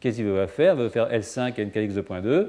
qu'est-ce 0.00 0.16
qu'il 0.16 0.26
va 0.28 0.46
faire? 0.48 0.74
Il 0.74 0.84
va 0.84 0.90
faire 0.90 1.08
L5 1.10 1.60
et 1.60 1.64
NKX 1.66 1.94
2.2 1.94 2.48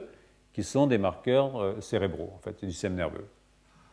qui 0.53 0.63
sont 0.63 0.87
des 0.87 0.97
marqueurs 0.97 1.61
euh, 1.61 1.81
cérébraux, 1.81 2.33
en 2.35 2.39
fait, 2.39 2.55
c'est 2.59 2.65
du 2.65 2.71
système 2.71 2.95
nerveux. 2.95 3.27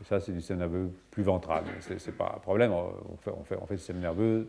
Et 0.01 0.05
ça, 0.05 0.21
c'est 0.21 0.33
du 0.33 0.41
système 0.41 0.59
nerveux 0.59 0.91
plus 1.11 1.23
ventral. 1.23 1.65
Ce 1.81 1.93
n'est 1.93 2.17
pas 2.17 2.35
un 2.37 2.41
problème, 2.41 2.73
on 2.73 3.17
fait, 3.19 3.57
on, 3.61 3.67
du 3.67 3.79
système 3.79 4.01
nerveux 4.01 4.49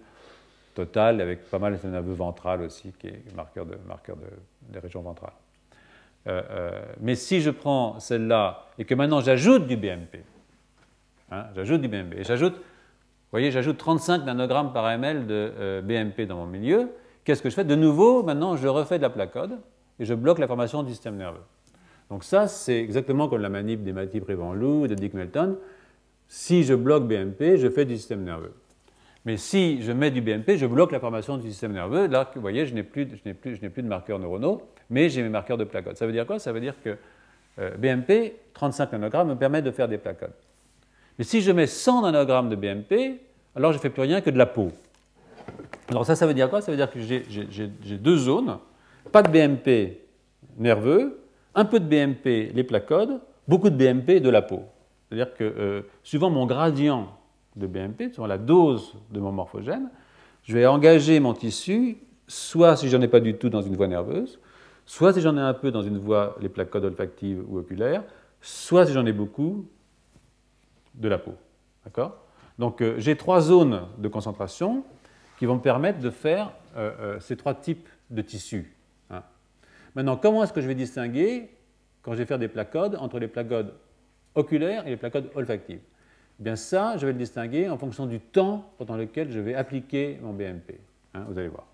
total 0.73 1.21
avec 1.21 1.49
pas 1.49 1.59
mal 1.59 1.71
de 1.71 1.77
système 1.77 1.91
nerveux 1.91 2.13
ventral 2.13 2.61
aussi, 2.61 2.91
qui 2.99 3.07
est 3.07 3.35
marqueur, 3.35 3.65
de, 3.65 3.77
marqueur 3.87 4.17
de, 4.17 4.27
des 4.69 4.79
régions 4.79 5.01
ventrales. 5.01 5.33
Euh, 6.27 6.41
euh, 6.49 6.81
mais 6.99 7.15
si 7.15 7.41
je 7.41 7.49
prends 7.49 7.99
celle-là 7.99 8.65
et 8.77 8.83
que 8.83 8.93
maintenant 8.93 9.21
j'ajoute 9.21 9.65
du 9.65 9.77
BMP, 9.77 10.23
hein, 11.31 11.45
j'ajoute 11.55 11.81
du 11.81 11.87
BMP, 11.87 12.17
et 12.17 12.23
j'ajoute, 12.23 12.55
vous 12.55 13.31
voyez, 13.31 13.49
j'ajoute 13.51 13.77
35 13.77 14.25
nanogrammes 14.25 14.73
par 14.73 14.85
ml 14.89 15.25
de 15.25 15.81
BMP 15.85 16.27
dans 16.27 16.35
mon 16.35 16.47
milieu, 16.47 16.91
qu'est-ce 17.23 17.41
que 17.41 17.49
je 17.49 17.55
fais? 17.55 17.63
De 17.63 17.75
nouveau, 17.75 18.23
maintenant, 18.23 18.57
je 18.57 18.67
refais 18.67 18.97
de 18.97 19.03
la 19.03 19.09
placode 19.09 19.59
et 19.99 20.05
je 20.05 20.13
bloque 20.13 20.39
la 20.39 20.47
formation 20.47 20.83
du 20.83 20.91
système 20.91 21.15
nerveux. 21.15 21.43
Donc 22.09 22.23
ça, 22.23 22.47
c'est 22.47 22.79
exactement 22.79 23.27
comme 23.27 23.41
la 23.41 23.49
manip 23.49 23.83
des 23.83 23.93
Matip 23.93 24.23
Prévenlou 24.23 24.87
de 24.87 24.95
Dick 24.95 25.13
Melton. 25.13 25.57
Si 26.27 26.63
je 26.63 26.73
bloque 26.73 27.07
BMP, 27.07 27.57
je 27.57 27.69
fais 27.69 27.85
du 27.85 27.97
système 27.97 28.23
nerveux. 28.23 28.53
Mais 29.25 29.35
si 29.35 29.81
je 29.81 29.91
mets 29.91 30.09
du 30.09 30.21
BMP, 30.21 30.55
je 30.55 30.65
bloque 30.65 30.91
la 30.91 31.01
formation 31.01 31.37
du 31.37 31.49
système 31.49 31.73
nerveux. 31.73 32.07
Là, 32.07 32.31
vous 32.33 32.41
voyez, 32.41 32.65
je 32.65 32.73
n'ai 32.73 32.83
plus, 32.83 33.05
plus, 33.05 33.57
plus, 33.57 33.81
de 33.83 33.87
marqueurs 33.87 34.19
neuronaux, 34.19 34.61
mais 34.89 35.09
j'ai 35.09 35.21
mes 35.21 35.29
marqueurs 35.29 35.57
de 35.57 35.65
placodes. 35.65 35.97
Ça 35.97 36.05
veut 36.05 36.13
dire 36.13 36.25
quoi? 36.25 36.39
Ça 36.39 36.53
veut 36.53 36.61
dire 36.61 36.75
que 36.81 36.95
euh, 37.59 37.71
BMP, 37.77 38.35
35 38.53 38.93
nanogrammes, 38.93 39.29
me 39.29 39.35
permet 39.35 39.61
de 39.61 39.71
faire 39.71 39.89
des 39.89 39.97
placodes. 39.97 40.31
Mais 41.17 41.25
si 41.25 41.41
je 41.41 41.51
mets 41.51 41.67
100 41.67 42.03
nanogrammes 42.03 42.49
de 42.49 42.55
BMP, 42.55 43.19
alors 43.55 43.73
je 43.73 43.77
ne 43.77 43.81
fais 43.81 43.89
plus 43.89 44.03
rien 44.03 44.21
que 44.21 44.29
de 44.29 44.37
la 44.37 44.45
peau. 44.45 44.71
Alors 45.89 46.05
ça, 46.05 46.15
ça 46.15 46.27
veut 46.27 46.33
dire 46.33 46.49
quoi? 46.49 46.61
Ça 46.61 46.71
veut 46.71 46.77
dire 46.77 46.89
que 46.89 46.99
j'ai 46.99 47.97
deux 47.97 48.17
zones, 48.17 48.59
pas 49.11 49.23
de 49.23 49.29
BMP 49.29 49.99
nerveux, 50.57 51.19
un 51.57 51.65
peu 51.65 51.79
de 51.81 51.85
BMP 51.85 52.53
les 52.53 52.63
placodes, 52.63 53.19
beaucoup 53.47 53.69
de 53.69 53.75
BMP 53.75 54.21
de 54.21 54.29
la 54.29 54.41
peau. 54.41 54.63
C'est-à-dire 55.09 55.33
que 55.33 55.43
euh, 55.43 55.81
suivant 56.03 56.29
mon 56.29 56.45
gradient 56.45 57.09
de 57.55 57.65
BMP, 57.65 58.13
sur 58.13 58.27
la 58.27 58.37
dose 58.37 58.95
de 59.11 59.19
mon 59.19 59.31
morphogène, 59.31 59.89
je 60.43 60.53
vais 60.53 60.67
engager 60.67 61.19
mon 61.19 61.33
tissu, 61.33 61.97
soit 62.27 62.77
si 62.77 62.87
j'en 62.87 63.01
ai 63.01 63.07
pas 63.07 63.19
du 63.19 63.33
tout 63.33 63.49
dans 63.49 63.63
une 63.63 63.75
voie 63.75 63.87
nerveuse, 63.87 64.39
soit 64.85 65.13
si 65.13 65.21
j'en 65.21 65.35
ai 65.35 65.41
un 65.41 65.55
peu 65.55 65.71
dans 65.71 65.81
une 65.81 65.97
voie, 65.97 66.37
les 66.39 66.47
plaques 66.47 66.73
olfactives 66.75 67.43
ou 67.49 67.57
oculaires, 67.57 68.03
soit 68.39 68.85
si 68.85 68.93
j'en 68.93 69.05
ai 69.05 69.13
beaucoup, 69.13 69.67
de 70.93 71.07
la 71.09 71.17
peau. 71.17 71.33
D'accord? 71.85 72.17
Donc 72.59 72.81
euh, 72.81 72.95
j'ai 72.97 73.15
trois 73.15 73.41
zones 73.41 73.81
de 73.97 74.07
concentration 74.07 74.83
qui 75.39 75.45
vont 75.45 75.55
me 75.55 75.61
permettre 75.61 75.99
de 75.99 76.09
faire 76.09 76.51
euh, 76.75 77.19
ces 77.19 77.35
trois 77.35 77.53
types 77.53 77.87
de 78.09 78.21
tissus. 78.21 78.76
Maintenant, 79.97 80.15
comment 80.15 80.43
est-ce 80.43 80.53
que 80.53 80.61
je 80.61 80.67
vais 80.67 80.75
distinguer, 80.75 81.49
quand 82.03 82.13
je 82.13 82.19
vais 82.19 82.27
faire 82.27 82.37
des 82.37 82.47
placodes, 82.47 82.95
entre 82.97 83.17
les 83.17 83.27
placodes 83.27 83.73
oculaires 84.35 84.85
et 84.85 84.91
les 84.91 84.95
placodes 84.95 85.31
olfactives? 85.33 85.79
Eh 86.39 86.43
bien 86.43 86.55
ça, 86.55 86.97
je 86.97 87.07
vais 87.07 87.13
le 87.13 87.17
distinguer 87.17 87.67
en 87.67 87.79
fonction 87.79 88.05
du 88.05 88.19
temps 88.19 88.71
pendant 88.77 88.95
lequel 88.95 89.31
je 89.31 89.39
vais 89.39 89.55
appliquer 89.55 90.19
mon 90.21 90.33
BMP. 90.33 90.79
Hein, 91.15 91.25
vous 91.27 91.39
allez 91.39 91.47
voir. 91.47 91.65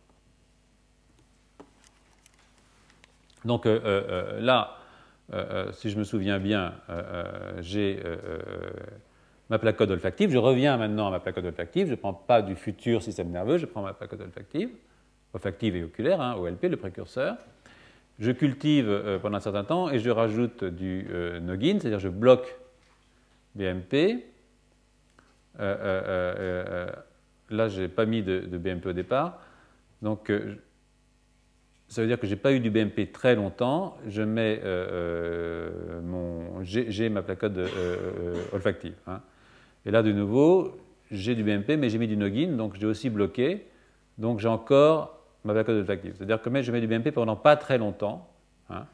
Donc 3.44 3.66
euh, 3.66 3.78
euh, 3.84 4.04
euh, 4.08 4.40
là, 4.40 4.78
si 5.74 5.90
je 5.90 6.00
me 6.00 6.06
souviens 6.06 6.40
bien, 6.40 6.76
j'ai 7.60 8.02
ma 9.50 9.60
placode 9.60 9.92
olfactive. 9.92 10.32
Je 10.32 10.38
reviens 10.38 10.78
maintenant 10.78 11.08
à 11.08 11.12
ma 11.12 11.20
placode 11.20 11.44
olfactive. 11.44 11.88
Je 11.88 11.92
ne 11.92 11.98
prends 11.98 12.14
pas 12.14 12.42
du 12.42 12.56
futur 12.56 13.04
système 13.04 13.32
nerveux, 13.32 13.58
je 13.58 13.66
prends 13.66 13.82
ma 13.82 13.94
placode 13.94 14.22
olfactive, 14.22 14.70
olfactive 15.34 15.76
et 15.76 15.84
oculaire, 15.84 16.22
hein, 16.22 16.36
OLP, 16.38 16.64
le 16.70 16.78
précurseur. 16.78 17.36
Je 18.19 18.32
cultive 18.32 19.19
pendant 19.21 19.38
un 19.38 19.41
certain 19.41 19.63
temps 19.63 19.89
et 19.89 19.99
je 19.99 20.10
rajoute 20.10 20.63
du 20.63 21.08
noggin, 21.41 21.78
c'est-à-dire 21.80 21.99
je 21.99 22.10
bloque 22.10 22.56
BMP. 23.56 24.23
Euh, 25.60 25.76
euh, 25.80 26.36
euh, 26.39 26.91
là, 27.49 27.67
je 27.67 27.82
n'ai 27.82 27.88
pas 27.88 28.06
mis 28.06 28.23
de, 28.23 28.39
BMP 28.58 28.88
au 28.88 28.93
départ. 28.93 29.39
Donc, 30.02 30.32
ça 31.88 32.02
veut 32.02 32.08
dire 32.08 32.19
que 32.19 32.28
je 32.28 32.34
n'ai 32.34 32.39
pas 32.39 32.54
eu 32.54 32.60
du 32.60 32.69
BMP 32.69 33.12
très 33.12 33.36
longtemps. 33.36 33.97
Je 34.08 34.21
mets 34.21 34.62
mon, 36.04 36.63
j'ai 36.63 37.10
ma 37.10 37.21
placode 37.21 37.69
olfactive. 38.52 38.95
Hein. 39.08 39.21
Et 39.86 39.91
là, 39.91 40.02
de 40.02 40.12
nouveau, 40.12 40.78
j'ai 41.12 41.36
du 41.36 41.43
BMP, 41.43 41.78
mais 41.78 41.89
j'ai 41.89 41.97
mis 41.97 42.08
du 42.08 42.17
noggin, 42.17 42.56
donc 42.56 42.76
j'ai 42.80 42.86
aussi 42.86 43.10
bloqué. 43.10 43.67
Donc 44.17 44.39
j'ai 44.39 44.47
encore 44.47 45.23
ma 45.43 45.53
placode 45.53 45.77
olfactive. 45.77 46.13
C'est-à-dire 46.17 46.41
que 46.41 46.62
je 46.62 46.71
mets 46.71 46.82
du 46.82 46.88
BMP 46.88 47.12
pendant 47.12 47.36
pas 47.36 47.56
très 47.56 47.77
longtemps, 47.77 48.29
hein, 48.69 48.86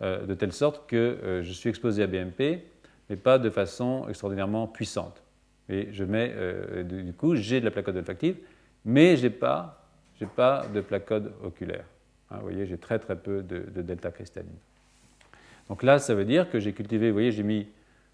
de 0.00 0.34
telle 0.34 0.52
sorte 0.52 0.86
que 0.86 1.40
je 1.42 1.52
suis 1.52 1.70
exposé 1.70 2.02
à 2.02 2.06
BMP, 2.06 2.64
mais 3.08 3.16
pas 3.16 3.38
de 3.38 3.50
façon 3.50 4.06
extraordinairement 4.08 4.66
puissante. 4.66 5.22
Et 5.68 5.88
je 5.92 6.04
mets, 6.04 6.32
euh, 6.34 6.82
du 6.82 7.12
coup, 7.12 7.36
j'ai 7.36 7.60
de 7.60 7.64
la 7.64 7.70
placode 7.70 7.96
olfactive, 7.96 8.36
mais 8.84 9.16
je 9.16 9.24
n'ai 9.24 9.30
pas, 9.30 9.82
pas 10.36 10.66
de 10.72 10.80
placode 10.80 11.32
oculaire. 11.42 11.84
Hein, 12.30 12.36
vous 12.36 12.42
voyez, 12.42 12.66
j'ai 12.66 12.76
très 12.76 12.98
très 12.98 13.16
peu 13.16 13.42
de, 13.42 13.82
delta 13.82 14.10
cristalline. 14.10 14.50
Donc 15.68 15.82
là, 15.82 15.98
ça 15.98 16.14
veut 16.14 16.26
dire 16.26 16.50
que 16.50 16.60
j'ai 16.60 16.72
cultivé, 16.72 17.08
vous 17.08 17.14
voyez, 17.14 17.32
j'ai 17.32 17.42
mis 17.42 17.66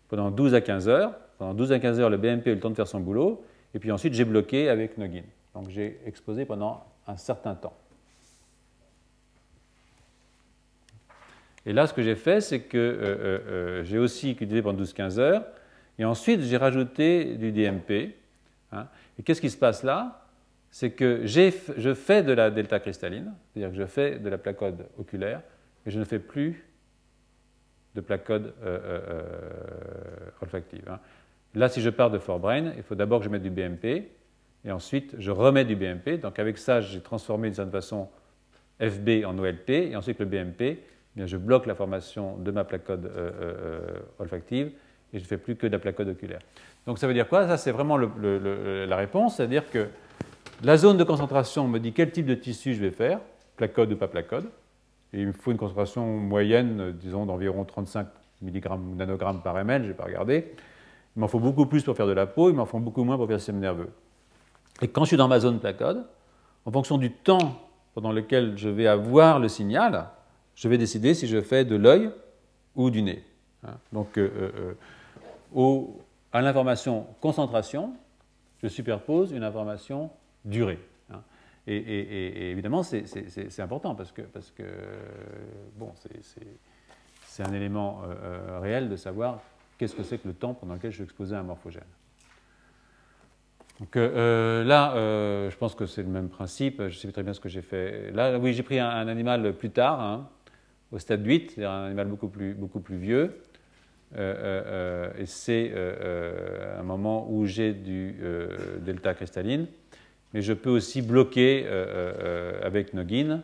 pendant 0.08 0.30
12 0.30 0.54
à 0.54 0.60
15 0.60 0.88
heures. 0.88 1.14
Pendant 1.38 1.54
12 1.54 1.72
à 1.72 1.78
15 1.80 2.00
heures, 2.00 2.10
le 2.10 2.16
BMP 2.16 2.48
a 2.48 2.52
eu 2.52 2.54
le 2.54 2.60
temps 2.60 2.70
de 2.70 2.74
faire 2.74 2.86
son 2.86 3.00
boulot. 3.00 3.44
Et 3.74 3.78
puis 3.78 3.90
ensuite, 3.90 4.14
j'ai 4.14 4.24
bloqué 4.24 4.68
avec 4.68 4.98
Noggin. 4.98 5.22
Donc 5.54 5.68
j'ai 5.70 6.00
exposé 6.06 6.44
pendant 6.44 6.84
certain 7.16 7.54
temps. 7.54 7.76
Et 11.66 11.72
là, 11.72 11.86
ce 11.86 11.92
que 11.92 12.02
j'ai 12.02 12.14
fait, 12.14 12.40
c'est 12.40 12.60
que 12.60 12.78
euh, 12.78 13.38
euh, 13.48 13.84
j'ai 13.84 13.98
aussi 13.98 14.34
cultivé 14.34 14.62
pendant 14.62 14.82
12-15 14.82 15.18
heures. 15.18 15.44
Et 15.98 16.04
ensuite, 16.04 16.40
j'ai 16.40 16.56
rajouté 16.56 17.36
du 17.36 17.52
DMP. 17.52 18.14
Hein. 18.72 18.86
Et 19.18 19.22
qu'est-ce 19.22 19.40
qui 19.40 19.50
se 19.50 19.58
passe 19.58 19.82
là? 19.82 20.26
C'est 20.70 20.92
que 20.92 21.22
je 21.26 21.94
fais 21.94 22.22
de 22.22 22.32
la 22.32 22.50
delta 22.50 22.78
cristalline, 22.78 23.34
c'est-à-dire 23.52 23.70
que 23.70 23.76
je 23.76 23.86
fais 23.86 24.18
de 24.18 24.28
la 24.28 24.38
placode 24.38 24.86
oculaire, 24.98 25.42
mais 25.84 25.92
je 25.92 25.98
ne 25.98 26.04
fais 26.04 26.20
plus 26.20 26.64
de 27.94 28.00
placode 28.00 28.54
euh, 28.62 28.78
euh, 28.84 29.00
euh, 29.10 30.42
olfactive. 30.42 30.84
Hein. 30.88 31.00
Là, 31.54 31.68
si 31.68 31.80
je 31.80 31.90
pars 31.90 32.10
de 32.10 32.18
forebrain, 32.18 32.72
il 32.76 32.82
faut 32.82 32.94
d'abord 32.94 33.18
que 33.18 33.24
je 33.24 33.30
mette 33.30 33.42
du 33.42 33.50
BMP, 33.50 34.08
et 34.64 34.72
ensuite 34.72 35.14
je 35.18 35.30
remets 35.30 35.64
du 35.64 35.76
BMP. 35.76 36.20
Donc 36.20 36.38
avec 36.38 36.58
ça, 36.58 36.80
j'ai 36.80 37.00
transformé 37.00 37.48
d'une 37.48 37.54
certaine 37.54 37.72
façon 37.72 38.08
FB 38.80 39.24
en 39.26 39.38
OLP, 39.38 39.70
et 39.70 39.96
ensuite 39.96 40.18
le 40.20 40.26
BMP, 40.26 40.60
eh 40.62 40.78
bien, 41.14 41.26
je 41.26 41.36
bloque 41.36 41.66
la 41.66 41.74
formation 41.74 42.36
de 42.38 42.50
ma 42.50 42.64
placode 42.64 43.12
olfactive, 44.18 44.72
et 45.12 45.18
je 45.18 45.24
ne 45.24 45.28
fais 45.28 45.36
plus 45.38 45.56
que 45.56 45.66
de 45.66 45.72
la 45.72 45.78
placode 45.78 46.08
oculaire. 46.08 46.38
Donc 46.86 46.98
ça 46.98 47.06
veut 47.06 47.12
dire 47.12 47.28
quoi? 47.28 47.46
Ça, 47.46 47.58
c'est 47.58 47.72
vraiment 47.72 47.98
la 47.98 48.96
réponse, 48.96 49.36
c'est-à-dire 49.36 49.68
que 49.70 49.88
la 50.62 50.76
zone 50.76 50.96
de 50.96 51.04
concentration 51.04 51.68
me 51.68 51.78
dit 51.78 51.92
quel 51.92 52.10
type 52.10 52.26
de 52.26 52.34
tissu 52.34 52.74
je 52.74 52.80
vais 52.80 52.90
faire, 52.90 53.20
placode 53.56 53.92
ou 53.92 53.96
pas 53.96 54.08
placode, 54.08 54.46
et 55.12 55.20
il 55.20 55.26
me 55.26 55.32
faut 55.32 55.50
une 55.50 55.58
concentration 55.58 56.06
moyenne, 56.06 56.92
disons, 56.92 57.26
d'environ 57.26 57.64
35 57.64 58.06
mg 58.40 58.64
nanogrammes 58.96 59.42
par 59.42 59.56
ml, 59.56 59.82
je 59.82 59.88
n'ai 59.88 59.94
pas 59.94 60.04
regardé. 60.04 60.52
Il 61.16 61.20
m'en 61.20 61.28
faut 61.28 61.40
beaucoup 61.40 61.66
plus 61.66 61.82
pour 61.82 61.96
faire 61.96 62.06
de 62.06 62.12
la 62.12 62.26
peau, 62.26 62.48
il 62.48 62.56
m'en 62.56 62.64
faut 62.64 62.78
beaucoup 62.78 63.04
moins 63.04 63.16
pour 63.16 63.26
faire 63.26 63.34
le 63.34 63.40
système 63.40 63.58
nerveux. 63.58 63.90
Et 64.82 64.88
quand 64.88 65.02
je 65.02 65.08
suis 65.08 65.16
dans 65.16 65.28
ma 65.28 65.40
zone 65.40 65.60
placode, 65.60 66.04
en 66.64 66.70
fonction 66.70 66.98
du 66.98 67.10
temps 67.10 67.60
pendant 67.94 68.12
lequel 68.12 68.56
je 68.56 68.68
vais 68.68 68.86
avoir 68.86 69.38
le 69.38 69.48
signal, 69.48 70.08
je 70.54 70.68
vais 70.68 70.78
décider 70.78 71.14
si 71.14 71.26
je 71.26 71.40
fais 71.40 71.64
de 71.64 71.76
l'œil 71.76 72.10
ou 72.76 72.90
du 72.90 73.02
nez. 73.02 73.24
Hein. 73.66 73.74
Donc, 73.92 74.16
euh, 74.18 74.52
euh, 74.56 74.74
euh, 75.56 75.82
à 76.32 76.40
l'information 76.40 77.06
concentration, 77.20 77.94
je 78.62 78.68
superpose 78.68 79.32
une 79.32 79.42
information 79.42 80.10
durée. 80.44 80.78
Hein. 81.10 81.20
Et, 81.66 82.50
évidemment, 82.50 82.82
c'est 82.82 83.60
important 83.60 83.94
parce 83.94 84.12
que, 84.12 84.22
bon, 85.76 85.92
c'est 87.26 87.42
un 87.42 87.52
élément 87.52 88.02
réel 88.60 88.88
de 88.88 88.96
savoir 88.96 89.40
qu'est-ce 89.78 89.94
que 89.94 90.02
c'est 90.02 90.18
que 90.18 90.28
le 90.28 90.34
temps 90.34 90.54
pendant 90.54 90.74
lequel 90.74 90.90
je 90.90 90.96
suis 90.96 91.04
exposé 91.04 91.34
à 91.34 91.40
un 91.40 91.42
morphogène. 91.44 91.82
Donc 93.80 93.96
euh, 93.96 94.62
là, 94.62 94.92
je 95.50 95.56
pense 95.56 95.74
que 95.74 95.86
c'est 95.86 96.02
le 96.02 96.08
même 96.08 96.28
principe. 96.28 96.82
Je 96.88 96.96
sais 96.96 97.10
très 97.10 97.22
bien 97.22 97.32
ce 97.32 97.40
que 97.40 97.48
j'ai 97.48 97.62
fait. 97.62 98.12
Là, 98.12 98.38
oui, 98.38 98.52
j'ai 98.52 98.62
pris 98.62 98.78
un, 98.78 99.08
animal 99.08 99.54
plus 99.54 99.70
tard, 99.70 100.00
hein, 100.00 100.28
au 100.92 100.98
stade 100.98 101.26
8, 101.26 101.50
c'est-à-dire 101.50 101.70
un 101.70 101.86
animal 101.86 102.06
beaucoup 102.06 102.28
plus, 102.28 102.54
plus 102.54 102.96
vieux. 102.96 103.40
Euh, 104.16 104.34
euh, 104.34 104.62
euh, 104.66 105.22
et 105.22 105.26
c'est 105.26 105.72
un 106.78 106.82
moment 106.82 107.30
où 107.30 107.46
j'ai 107.46 107.72
du 107.72 108.16
delta 108.80 109.14
cristalline, 109.14 109.66
mais 110.34 110.42
je 110.42 110.52
peux 110.52 110.70
aussi 110.70 111.02
bloquer 111.02 111.66
avec 112.62 112.94
Noggin, 112.94 113.42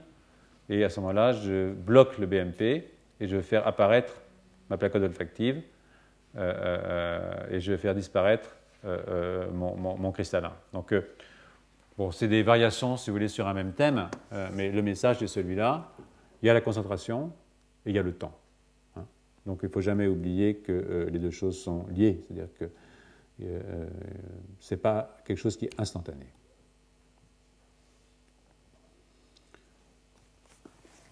et 0.69 0.83
à 0.85 0.89
ce 0.89 1.01
moment-là, 1.01 1.33
je 1.33 1.73
bloque 1.73 2.19
le 2.19 2.27
BMP 2.27 2.63
et 3.21 3.29
je 3.29 3.37
vais 3.37 3.43
faire 3.43 3.67
apparaître 3.67 4.21
ma 4.69 4.77
placode 4.77 5.05
olfactive 5.05 5.63
et 6.37 7.61
je 7.61 7.71
vais 7.71 7.79
faire 7.79 7.95
disparaître 7.95 8.57
mon, 9.53 10.13
cristallin. 10.13 10.53
Donc, 10.73 10.95
bon, 11.99 12.11
c'est 12.11 12.29
des 12.29 12.43
variations, 12.43 12.97
si 12.97 13.11
vous 13.11 13.17
voulez, 13.17 13.29
sur 13.29 13.47
un 13.47 13.55
même 13.55 13.73
thème, 13.73 14.09
mais 14.53 14.71
le 14.71 14.83
message 14.83 15.23
est 15.23 15.27
celui-là. 15.27 15.93
Il 16.43 16.47
y 16.47 16.51
a 16.51 16.55
la 16.55 16.61
concentration 16.61 17.33
et 17.85 17.91
il 17.91 17.97
y 17.97 17.99
a 17.99 18.03
le 18.03 18.13
temps. 18.13 18.39
Donc 19.47 19.61
il 19.63 19.67
ne 19.67 19.71
faut 19.71 19.81
jamais 19.81 20.09
oublier 20.09 20.57
que 20.57 20.73
euh, 20.73 21.11
les 21.11 21.21
deux 21.21 21.31
choses 21.31 21.59
sont 21.59 21.87
liées, 21.89 22.21
c'est-à-dire 22.27 22.53
que 22.59 22.65
euh, 23.43 23.89
ce 24.59 24.75
n'est 24.75 24.81
pas 24.81 25.17
quelque 25.25 25.39
chose 25.39 25.57
qui 25.57 25.67
est 25.67 25.81
instantané. 25.81 26.27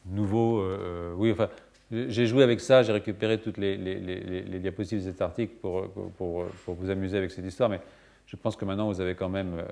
Nouveau, 0.06 0.60
euh, 0.60 1.14
oui, 1.16 1.32
enfin, 1.32 1.48
j'ai 1.90 2.26
joué 2.26 2.42
avec 2.42 2.60
ça, 2.60 2.82
j'ai 2.82 2.92
récupéré 2.92 3.38
toutes 3.38 3.58
les, 3.58 4.58
diapositives 4.60 4.98
de 5.04 5.10
cet 5.10 5.20
article 5.22 5.54
pour, 5.60 6.46
vous 6.66 6.90
amuser 6.90 7.18
avec 7.18 7.30
cette 7.30 7.44
histoire, 7.44 7.68
mais 7.68 7.80
je 8.26 8.36
pense 8.36 8.56
que 8.56 8.64
maintenant 8.64 8.88
vous 8.88 9.00
avez 9.00 9.14
quand 9.14 9.28
même 9.28 9.62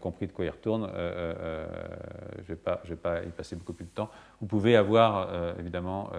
compris 0.00 0.26
de 0.26 0.32
quoi 0.32 0.44
il 0.44 0.50
retourne. 0.50 0.88
je 0.94 2.52
ne 2.52 2.56
vais, 2.56 2.58
vais, 2.84 2.96
pas 2.96 3.22
y 3.24 3.30
passer 3.30 3.56
beaucoup 3.56 3.72
plus 3.72 3.86
de 3.86 3.90
temps. 3.90 4.10
Vous 4.40 4.46
pouvez 4.46 4.76
avoir 4.76 5.54
évidemment 5.58 6.10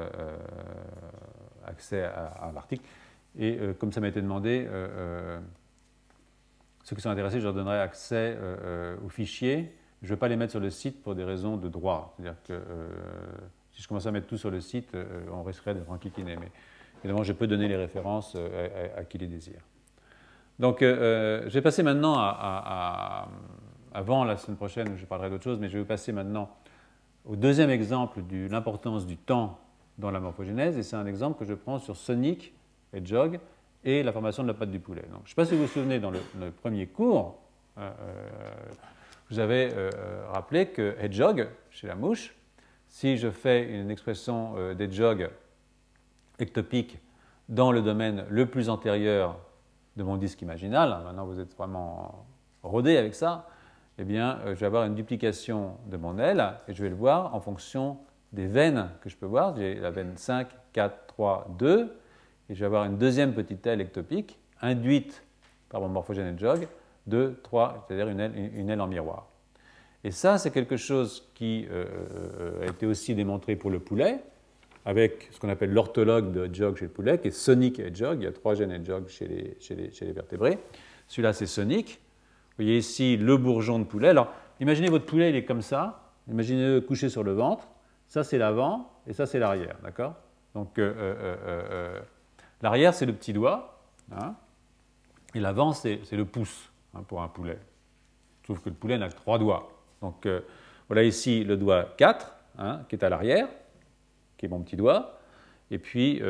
accès 1.65 2.03
à, 2.03 2.51
l'article. 2.53 2.83
Et 3.37 3.57
comme 3.79 3.91
ça 3.91 4.01
m'a 4.01 4.07
été 4.07 4.21
demandé, 4.21 4.67
ceux 6.83 6.95
qui 6.95 7.01
sont 7.01 7.09
intéressés, 7.09 7.39
je 7.39 7.45
leur 7.45 7.53
donnerai 7.53 7.79
accès 7.79 8.37
aux 9.05 9.09
fichiers. 9.09 9.71
Je 10.01 10.07
ne 10.07 10.15
vais 10.15 10.19
pas 10.19 10.27
les 10.27 10.35
mettre 10.35 10.51
sur 10.51 10.59
le 10.59 10.69
site 10.69 11.01
pour 11.01 11.15
des 11.15 11.23
raisons 11.23 11.57
de 11.57 11.69
droit. 11.69 12.15
C'est-à-dire 12.17 12.41
que 12.43 12.59
si 13.73 13.81
je 13.81 13.87
commence 13.87 14.05
à 14.05 14.11
mettre 14.11 14.27
tout 14.27 14.37
sur 14.37 14.51
le 14.51 14.61
site, 14.61 14.95
on 15.31 15.43
risquerait 15.43 15.73
d'être 15.73 15.91
enquiquiné. 15.91 16.35
Mais 16.35 16.51
évidemment, 17.03 17.23
je 17.23 17.33
peux 17.33 17.47
donner 17.47 17.67
les 17.67 17.75
références 17.75 18.37
à, 18.95 19.03
qui 19.03 19.17
les 19.17 19.27
désire. 19.27 19.61
Donc, 20.59 20.77
je 20.81 21.49
vais 21.49 21.61
passer 21.61 21.83
maintenant 21.83 22.15
à, 22.17 23.27
avant 23.93 24.23
la 24.23 24.37
semaine 24.37 24.57
prochaine, 24.57 24.95
je 24.97 25.05
parlerai 25.05 25.29
d'autre 25.29 25.43
chose, 25.43 25.59
mais 25.59 25.69
je 25.69 25.77
vais 25.77 25.85
passer 25.85 26.11
maintenant 26.11 26.49
au 27.25 27.35
deuxième 27.35 27.69
exemple 27.69 28.21
de 28.25 28.47
l'importance 28.49 29.05
du 29.05 29.17
temps 29.17 29.59
dans 29.97 30.11
la 30.11 30.19
morphogénèse, 30.19 30.77
et 30.77 30.83
c'est 30.83 30.95
un 30.95 31.05
exemple 31.05 31.39
que 31.39 31.45
je 31.45 31.53
prends 31.53 31.79
sur 31.79 31.95
Sonic 31.95 32.53
et 32.93 33.01
et 33.85 34.01
la 34.01 34.13
formation 34.13 34.43
de 34.43 34.47
la 34.47 34.53
pâte 34.53 34.71
du 34.71 34.79
poulet. 34.79 35.03
Donc, 35.11 35.21
je 35.25 35.25
ne 35.25 35.29
sais 35.29 35.35
pas 35.35 35.45
si 35.45 35.55
vous 35.55 35.63
vous 35.63 35.67
souvenez, 35.67 35.99
dans 35.99 36.11
le, 36.11 36.19
premier 36.51 36.87
cours, 36.87 37.37
euh, 37.77 37.89
euh, 37.99 38.27
vous 39.29 39.39
avez 39.39 39.71
euh, 39.73 39.89
rappelé 40.31 40.67
que 40.67 40.95
Hedgehog, 40.99 41.49
chez 41.69 41.87
la 41.87 41.95
mouche, 41.95 42.33
si 42.93 43.17
je 43.17 43.31
fais 43.31 43.63
une 43.63 43.89
expression 43.89 44.53
euh, 44.55 44.75
d'Hedgehog 44.75 45.31
ectopique 46.37 46.99
dans 47.49 47.71
le 47.71 47.81
domaine 47.81 48.23
le 48.29 48.45
plus 48.45 48.69
antérieur 48.69 49.39
de 49.97 50.03
mon 50.03 50.15
disque 50.15 50.43
imaginal, 50.43 50.93
hein, 50.93 51.01
maintenant 51.03 51.25
vous 51.25 51.39
êtes 51.39 51.57
vraiment 51.57 52.23
rodé 52.61 52.97
avec 52.97 53.15
ça, 53.15 53.49
eh 53.97 54.03
bien, 54.03 54.39
je 54.45 54.53
vais 54.53 54.67
avoir 54.67 54.85
une 54.85 54.93
duplication 54.93 55.75
de 55.87 55.97
mon 55.97 56.19
aile 56.19 56.53
et 56.67 56.73
je 56.73 56.83
vais 56.83 56.89
le 56.89 56.95
voir 56.95 57.33
en 57.33 57.39
fonction 57.39 57.97
des 58.31 58.45
veines 58.45 58.89
que 59.01 59.09
je 59.09 59.17
peux 59.17 59.25
voir. 59.25 59.55
J'ai 59.55 59.73
la 59.73 59.89
veine 59.89 60.15
5, 60.15 60.47
4, 60.73 61.07
3, 61.07 61.47
2, 61.57 61.95
et 62.49 62.55
je 62.55 62.59
vais 62.59 62.65
avoir 62.67 62.85
une 62.85 62.97
deuxième 62.97 63.33
petite 63.33 63.65
aile 63.65 63.81
ectopique 63.81 64.39
induite 64.61 65.23
par 65.69 65.81
mon 65.81 65.89
morphogène 65.89 66.37
jog, 66.37 66.67
2, 67.07 67.39
3, 67.41 67.85
c'est-à-dire 67.87 68.07
une 68.07 68.69
aile, 68.69 68.81
en 68.81 68.87
miroir. 68.87 69.32
Et 70.03 70.11
ça, 70.11 70.37
c'est 70.37 70.51
quelque 70.51 70.77
chose 70.77 71.29
qui 71.33 71.65
euh, 71.69 71.85
euh, 72.39 72.63
a 72.63 72.65
été 72.65 72.85
aussi 72.85 73.15
démontré 73.15 73.55
pour 73.55 73.71
le 73.71 73.79
poulet, 73.79 74.19
avec 74.85 75.29
ce 75.31 75.39
qu'on 75.39 75.47
appelle 75.47 75.71
l'orthologue 75.71 76.33
de 76.33 76.53
jog 76.53 76.75
chez 76.75 76.85
le 76.85 76.91
poulet, 76.91 77.19
qui 77.19 77.29
est 77.29 77.31
sonic 77.31 77.81
jog. 77.95 78.19
Il 78.19 78.25
y 78.25 78.27
a 78.27 78.33
trois 78.33 78.53
gènes 78.53 78.71
hedgehog 78.71 79.07
chez 79.07 79.27
les, 79.27 79.57
chez 79.61 79.75
les, 79.75 80.11
vertébrés. 80.11 80.59
Celui-là, 81.07 81.31
c'est 81.31 81.45
sonic. 81.45 82.01
Vous 82.49 82.63
voyez 82.63 82.77
ici 82.77 83.15
le 83.15 83.37
bourgeon 83.37 83.79
de 83.79 83.85
poulet. 83.85 84.09
Alors, 84.09 84.33
imaginez 84.59 84.89
votre 84.89 85.05
poulet, 85.05 85.29
il 85.29 85.35
est 85.37 85.45
comme 85.45 85.61
ça. 85.61 86.11
Imaginez-le 86.29 86.81
couché 86.81 87.07
sur 87.07 87.23
le 87.23 87.31
ventre. 87.31 87.67
Ça, 88.07 88.23
c'est 88.25 88.37
l'avant 88.37 88.91
et 89.07 89.13
ça, 89.13 89.25
c'est 89.25 89.39
l'arrière. 89.39 89.77
D'accord? 89.83 90.15
Donc, 90.53 90.77
euh, 90.77 91.99
l'arrière, 92.61 92.93
c'est 92.93 93.05
le 93.05 93.13
petit 93.13 93.31
doigt. 93.31 93.81
Hein, 94.11 94.35
et 95.33 95.39
l'avant, 95.39 95.71
c'est 95.71 96.11
le 96.11 96.25
pouce 96.25 96.71
hein, 96.93 97.03
pour 97.07 97.21
un 97.21 97.29
poulet. 97.29 97.57
Sauf 98.45 98.61
que 98.61 98.69
le 98.69 98.75
poulet 98.75 98.97
n'a 98.97 99.07
que 99.07 99.15
trois 99.15 99.39
doigts. 99.39 99.69
Donc, 100.03 100.27
voilà 100.87 101.03
ici 101.03 101.43
le 101.43 101.57
doigt 101.57 101.95
4, 101.97 102.35
hein, 102.59 102.81
qui 102.87 102.95
est 102.95 103.03
à 103.03 103.09
l'arrière, 103.09 103.47
qui 104.37 104.45
est 104.45 104.49
mon 104.49 104.59
petit 104.59 104.75
doigt. 104.75 105.19
Et 105.71 105.79
puis, 105.79 106.21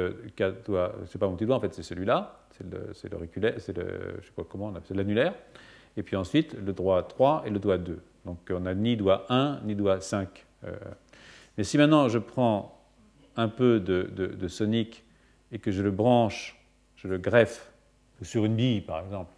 doigts, 0.65 0.95
c'est 1.07 1.19
pas 1.19 1.27
mon 1.27 1.35
petit 1.35 1.45
doigt, 1.45 1.57
en 1.57 1.59
fait, 1.59 1.73
c'est 1.73 1.83
celui-là. 1.83 2.39
C'est 2.51 2.71
le, 2.71 2.93
c'est 2.93 3.11
le, 3.11 3.17
je 4.21 4.25
sais 4.27 4.33
pas 4.33 4.43
comment 4.47 4.71
c'est 4.85 4.93
l'annulaire 4.93 5.33
et 5.97 6.03
puis 6.03 6.15
ensuite 6.15 6.53
le 6.53 6.73
doigt 6.73 7.03
3 7.03 7.43
et 7.45 7.49
le 7.49 7.59
doigt 7.59 7.77
2. 7.77 8.01
Donc 8.25 8.39
on 8.49 8.61
n'a 8.61 8.73
ni 8.73 8.97
doigt 8.97 9.25
1 9.29 9.61
ni 9.65 9.75
doigt 9.75 10.01
5. 10.01 10.45
Euh. 10.65 10.75
Mais 11.57 11.63
si 11.63 11.77
maintenant 11.77 12.09
je 12.09 12.17
prends 12.17 12.79
un 13.35 13.47
peu 13.47 13.79
de, 13.79 14.03
de, 14.03 14.47
sonic 14.47 15.03
et 15.51 15.59
que 15.59 15.71
je 15.71 15.81
le 15.81 15.91
branche, 15.91 16.59
je 16.95 17.07
le 17.07 17.17
greffe 17.17 17.71
sur 18.21 18.45
une 18.45 18.55
bille 18.55 18.81
par 18.81 19.03
exemple, 19.03 19.33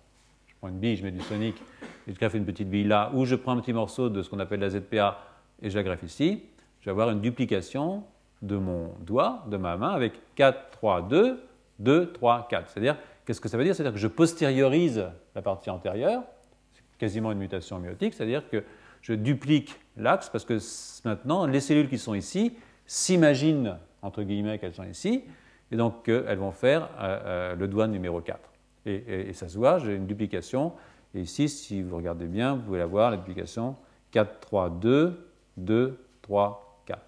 je 0.47 0.53
prends 0.59 0.67
une 0.69 0.79
bille, 0.79 0.95
je 0.95 1.03
mets 1.03 1.11
du 1.11 1.21
sonic 1.21 1.55
et 2.07 2.13
je 2.13 2.17
greffe 2.17 2.33
une 2.33 2.45
petite 2.45 2.69
bille 2.69 2.85
là, 2.85 3.11
ou 3.13 3.25
je 3.25 3.35
prends 3.35 3.53
un 3.53 3.61
petit 3.61 3.73
morceau 3.73 4.09
de 4.09 4.21
ce 4.21 4.29
qu'on 4.29 4.39
appelle 4.39 4.59
la 4.59 4.69
ZPA 4.69 5.19
et 5.61 5.69
je 5.69 5.79
la 5.79 5.95
ici, 6.03 6.43
je 6.81 6.85
vais 6.85 6.91
avoir 6.91 7.09
une 7.09 7.21
duplication 7.21 8.03
de 8.41 8.57
mon 8.57 8.93
doigt, 8.99 9.43
de 9.49 9.57
ma 9.57 9.77
main, 9.77 9.89
avec 9.89 10.13
4, 10.35 10.69
3, 10.71 11.01
2, 11.03 11.43
2, 11.79 12.11
3, 12.11 12.47
4. 12.49 12.69
C'est-à-dire, 12.69 12.97
qu'est-ce 13.25 13.41
que 13.41 13.49
ça 13.49 13.57
veut 13.57 13.63
dire? 13.63 13.75
C'est-à-dire 13.75 13.93
que 13.93 13.99
je 13.99 14.07
postériorise 14.07 15.05
la 15.33 15.41
partie 15.41 15.69
antérieure, 15.69 16.23
quasiment 16.97 17.31
une 17.31 17.39
mutation 17.39 17.79
myotique, 17.79 18.13
c'est-à-dire 18.13 18.47
que 18.49 18.63
je 19.01 19.13
duplique 19.13 19.79
l'axe 19.97 20.29
parce 20.29 20.45
que 20.45 20.57
maintenant, 21.05 21.45
les 21.45 21.59
cellules 21.59 21.89
qui 21.89 21.97
sont 21.97 22.13
ici 22.13 22.53
s'imaginent, 22.85 23.77
entre 24.01 24.23
guillemets, 24.23 24.59
qu'elles 24.59 24.73
sont 24.73 24.83
ici, 24.83 25.23
et 25.71 25.75
donc 25.75 26.07
elles 26.07 26.37
vont 26.37 26.51
faire 26.51 26.89
euh, 26.99 27.19
euh, 27.25 27.55
le 27.55 27.67
doigt 27.67 27.87
numéro 27.87 28.21
4. 28.21 28.39
Et, 28.87 29.33
ça 29.33 29.47
se 29.47 29.57
voit, 29.57 29.79
j'ai 29.79 29.95
une 29.95 30.05
duplication, 30.05 30.73
et 31.15 31.21
ici, 31.21 31.49
si 31.49 31.81
vous 31.81 31.97
regardez 31.97 32.25
bien, 32.25 32.55
vous 32.55 32.61
pouvez 32.61 32.79
la 32.79 32.85
voir, 32.85 33.11
la 33.11 33.17
duplication 33.17 33.75
4, 34.11 34.39
3, 34.39 34.69
2, 34.69 35.27
2, 35.57 35.97
3, 36.21 36.83
4. 36.85 37.01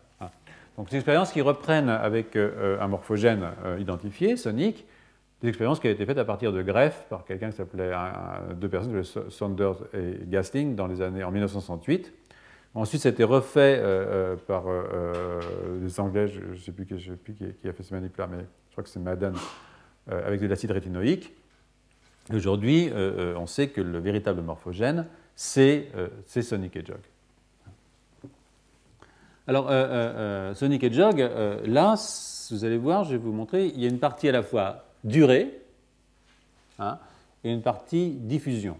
Donc, 0.77 0.87
c'est 0.89 0.95
une 0.95 0.99
expérience 0.99 1.31
qui 1.31 1.41
reprennent 1.41 1.89
avec 1.89 2.35
euh, 2.35 2.79
un 2.79 2.87
morphogène 2.87 3.45
identifié, 3.79 4.37
sonique, 4.37 4.85
des 5.41 5.49
expériences 5.49 5.79
qui 5.79 5.87
avaient 5.87 5.95
été 5.95 6.05
faites 6.05 6.17
à 6.17 6.25
partir 6.25 6.51
de 6.51 6.61
greffes 6.63 7.05
par 7.09 7.23
quelqu'un 7.25 7.51
qui 7.51 7.57
s'appelait, 7.57 7.91
deux 8.55 8.69
personnes, 8.69 9.03
Saunders 9.29 9.77
et 9.93 10.19
Gasting, 10.25 10.75
dans 10.75 10.87
les 10.87 11.01
années 11.01 11.23
en 11.23 11.31
1968. 11.31 12.11
Ensuite, 12.77 13.05
été 13.07 13.23
refait 13.23 13.79
euh, 13.79 14.33
euh, 14.33 14.35
par 14.35 14.65
euh, 14.67 15.79
des 15.79 15.99
Anglais, 15.99 16.27
je 16.27 16.41
ne 16.41 16.55
sais 16.55 16.71
plus, 16.71 16.85
qui, 16.85 16.93
plus 17.09 17.33
qui, 17.33 17.67
a 17.67 17.73
fait 17.73 17.81
ce 17.83 17.93
manip-là, 17.93 18.27
mais 18.27 18.45
je 18.67 18.71
crois 18.73 18.83
que 18.83 18.89
c'est 18.89 18.99
Madden, 18.99 19.33
avec 20.09 20.39
de 20.39 20.47
l'acide 20.47 20.71
rétinoïque. 20.71 21.35
Aujourd'hui, 22.33 22.89
on 22.93 23.45
sait 23.47 23.69
que 23.69 23.81
le 23.81 23.99
véritable 23.99 24.41
morphogène, 24.41 25.07
c'est 25.35 25.89
Sonic 26.25 26.75
et 26.75 26.85
Jog. 26.85 26.99
Alors, 29.47 30.55
Sonic 30.55 30.91
Jog, 30.91 31.19
là, 31.65 31.95
vous 32.51 32.65
allez 32.65 32.77
voir, 32.77 33.03
je 33.03 33.11
vais 33.11 33.17
vous 33.17 33.31
montrer, 33.31 33.67
il 33.67 33.79
y 33.79 33.85
a 33.85 33.89
une 33.89 33.99
partie 33.99 34.29
à 34.29 34.31
la 34.31 34.43
fois 34.43 34.85
durée 35.03 35.61
hein, 36.79 36.99
et 37.43 37.51
une 37.51 37.61
partie 37.61 38.11
diffusion. 38.11 38.77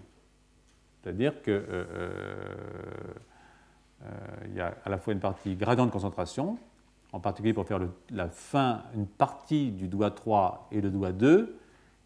C'est-à-dire 1.02 1.42
qu'il 1.42 1.54
euh, 1.54 1.64
euh, 1.70 2.10
euh, 4.04 4.56
y 4.56 4.60
a 4.60 4.76
à 4.84 4.90
la 4.90 4.98
fois 4.98 5.14
une 5.14 5.20
partie 5.20 5.56
gradient 5.56 5.86
de 5.86 5.92
concentration, 5.92 6.58
en 7.14 7.20
particulier 7.20 7.54
pour 7.54 7.66
faire 7.66 7.80
la 8.12 8.28
fin, 8.28 8.84
une 8.94 9.08
partie 9.08 9.72
du 9.72 9.88
doigt 9.88 10.12
3 10.12 10.68
et 10.72 10.82
le 10.82 10.90
doigt 10.90 11.12
2, 11.12 11.58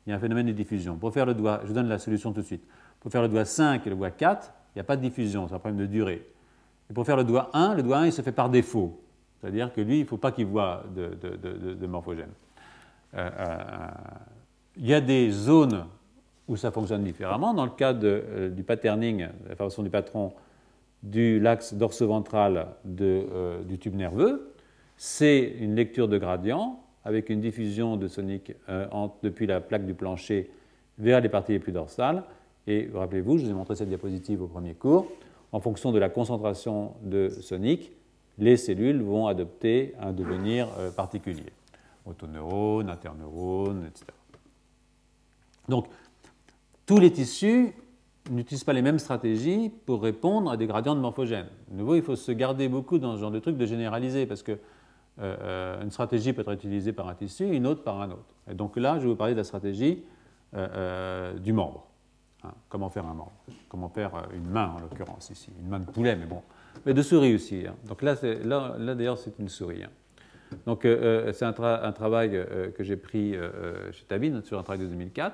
il 0.06 0.10
y 0.10 0.14
a 0.14 0.16
un 0.16 0.20
phénomène 0.20 0.48
de 0.48 0.52
diffusion. 0.52 0.96
Pour 0.98 1.14
faire 1.14 1.26
le 1.26 1.34
doigt, 1.34 1.60
je 1.64 1.68
vous 1.68 1.74
donne 1.74 1.88
la 1.88 2.00
solution 2.00 2.34
tout 2.34 2.42
de 2.42 2.46
suite. 2.46 2.64
Pour 3.00 3.12
faire 3.12 3.22
le 3.22 3.28
doigt 3.28 3.46
5 3.46 3.86
et 3.86 3.90
le 3.90 3.96
doigt 3.96 4.12
4, 4.12 4.54
il 4.74 4.78
n'y 4.78 4.82
a 4.82 4.84
pas 4.84 4.96
de 4.96 5.02
diffusion, 5.02 5.48
c'est 5.48 5.56
un 5.56 5.60
problème 5.60 5.80
de 5.80 5.86
durée. 5.86 6.28
Et 6.90 6.94
pour 6.94 7.06
faire 7.06 7.18
le 7.18 7.24
doigt 7.24 7.50
1, 7.54 7.76
le 7.76 7.84
doigt 7.84 7.98
1, 8.00 8.06
il 8.08 8.14
se 8.14 8.22
fait 8.22 8.32
par 8.32 8.50
défaut. 8.50 9.02
C'est-à-dire 9.40 9.74
que 9.74 9.82
lui, 9.82 9.98
il 9.98 10.02
ne 10.02 10.08
faut 10.08 10.18
pas 10.18 10.32
qu'il 10.32 10.46
voit 10.46 10.84
de, 10.96 11.18
de, 11.74 11.88
morphogène. 11.88 12.30
Euh, 13.16 13.30
euh, 13.40 13.58
il 14.78 14.88
y 14.88 14.94
a 14.94 15.02
des 15.02 15.32
zones 15.32 15.86
où 16.48 16.56
ça 16.56 16.72
fonctionne 16.72 17.04
différemment. 17.04 17.54
Dans 17.54 17.66
le 17.66 17.72
cas 17.72 17.94
euh, 17.94 18.50
du 18.50 18.64
patterning, 18.64 19.28
la 19.50 19.56
formation 19.56 19.84
du 19.84 19.90
patron 19.90 20.34
du 21.02 21.40
l'axe 21.40 21.74
dorsoventral 21.74 22.68
du 22.86 23.80
tube 23.80 23.96
nerveux, 23.96 24.54
c'est 24.98 25.56
une 25.60 25.76
lecture 25.76 26.08
de 26.08 26.20
gradient 26.20 26.80
avec 27.04 27.30
une 27.30 27.42
diffusion 27.42 27.98
de 27.98 28.08
sonique 28.08 28.54
depuis 29.24 29.48
la 29.48 29.60
plaque 29.60 29.86
du 29.86 29.94
plancher 29.94 30.50
vers 30.98 31.22
les 31.22 31.30
parties 31.30 31.54
les 31.54 31.60
plus 31.60 31.72
dorsales. 31.72 32.24
Et 32.68 32.90
rappelez-vous, 32.94 33.38
je 33.38 33.46
vous 33.46 33.50
ai 33.50 33.54
montré 33.54 33.76
cette 33.76 33.90
diapositive 33.90 34.42
au 34.42 34.48
premier 34.48 34.74
cours, 34.74 35.08
en 35.52 35.60
fonction 35.60 35.92
de 35.92 36.00
la 36.00 36.10
concentration 36.10 36.94
de 37.04 37.30
sonique, 37.30 37.92
les 38.38 38.56
cellules 38.56 39.02
vont 39.02 39.28
adopter 39.28 39.94
un 40.00 40.14
devenir 40.14 40.68
particulier 40.96 41.52
autoneurones, 42.06 42.90
interneurones, 42.90 43.86
etc. 43.88 44.06
Donc, 45.70 45.88
tous 46.86 46.98
les 47.00 47.12
tissus 47.12 47.74
n'utilisent 48.30 48.64
pas 48.64 48.74
les 48.74 48.82
mêmes 48.82 49.00
stratégies 49.00 49.72
pour 49.86 50.02
répondre 50.02 50.52
à 50.52 50.58
des 50.58 50.68
gradients 50.68 50.96
de 50.96 51.00
morphogènes. 51.00 51.50
De 51.70 51.78
nouveau, 51.78 51.96
il 51.96 52.02
faut 52.02 52.16
se 52.16 52.32
garder 52.32 52.68
beaucoup 52.70 52.98
dans 52.98 53.16
ce 53.16 53.22
genre 53.22 53.32
de 53.32 53.40
truc 53.40 53.58
de 53.58 53.66
généraliser, 53.66 54.26
parce 54.26 54.44
que 54.44 54.58
euh, 55.20 55.36
euh, 55.42 55.84
une 55.84 55.92
stratégie 55.92 56.34
peut 56.34 56.42
être 56.42 56.52
utilisée 56.52 56.94
par 56.94 57.08
un 57.08 57.16
tissu, 57.16 57.46
une 57.46 57.68
autre 57.68 57.84
par 57.84 58.02
un 58.02 58.12
autre. 58.12 58.34
Et 58.50 58.54
donc 58.54 58.78
là, 58.78 58.96
je 58.98 59.04
vais 59.04 59.10
vous 59.10 59.16
parler 59.16 59.34
de 59.34 59.40
la 59.40 59.44
stratégie 59.44 60.04
euh, 60.56 61.34
du 61.38 61.54
membre. 61.54 61.88
Hein, 62.44 62.52
comment 62.70 62.90
faire 62.90 63.06
un 63.06 63.14
membre? 63.14 63.34
Comment 63.70 63.90
faire 63.90 64.12
une 64.34 64.50
main, 64.50 64.70
en 64.70 64.80
l'occurrence, 64.80 65.30
ici? 65.30 65.52
Une 65.62 65.68
main 65.68 65.80
de 65.80 65.86
poulet, 65.86 66.16
mais 66.16 66.26
bon. 66.26 66.42
Mais 66.86 66.94
de 66.94 67.02
souris 67.02 67.36
aussi. 67.36 67.68
Hein. 67.68 67.76
Donc 67.88 68.02
là, 68.02 68.16
là, 68.44 68.76
là 68.80 68.96
d'ailleurs, 68.96 69.18
c'est 69.18 69.38
une 69.38 69.50
souris. 69.50 69.84
Hein. 69.84 69.90
Donc 70.66 70.82
c'est 70.84 71.46
un, 71.46 71.54
travail 71.54 72.32
que 72.76 72.84
j'ai 72.84 72.98
pris 72.98 73.36
chez 73.94 74.04
Tabine 74.04 74.42
sur 74.44 74.60
un 74.60 74.64
travail 74.64 74.82
de 74.82 74.88
2004. 74.88 75.34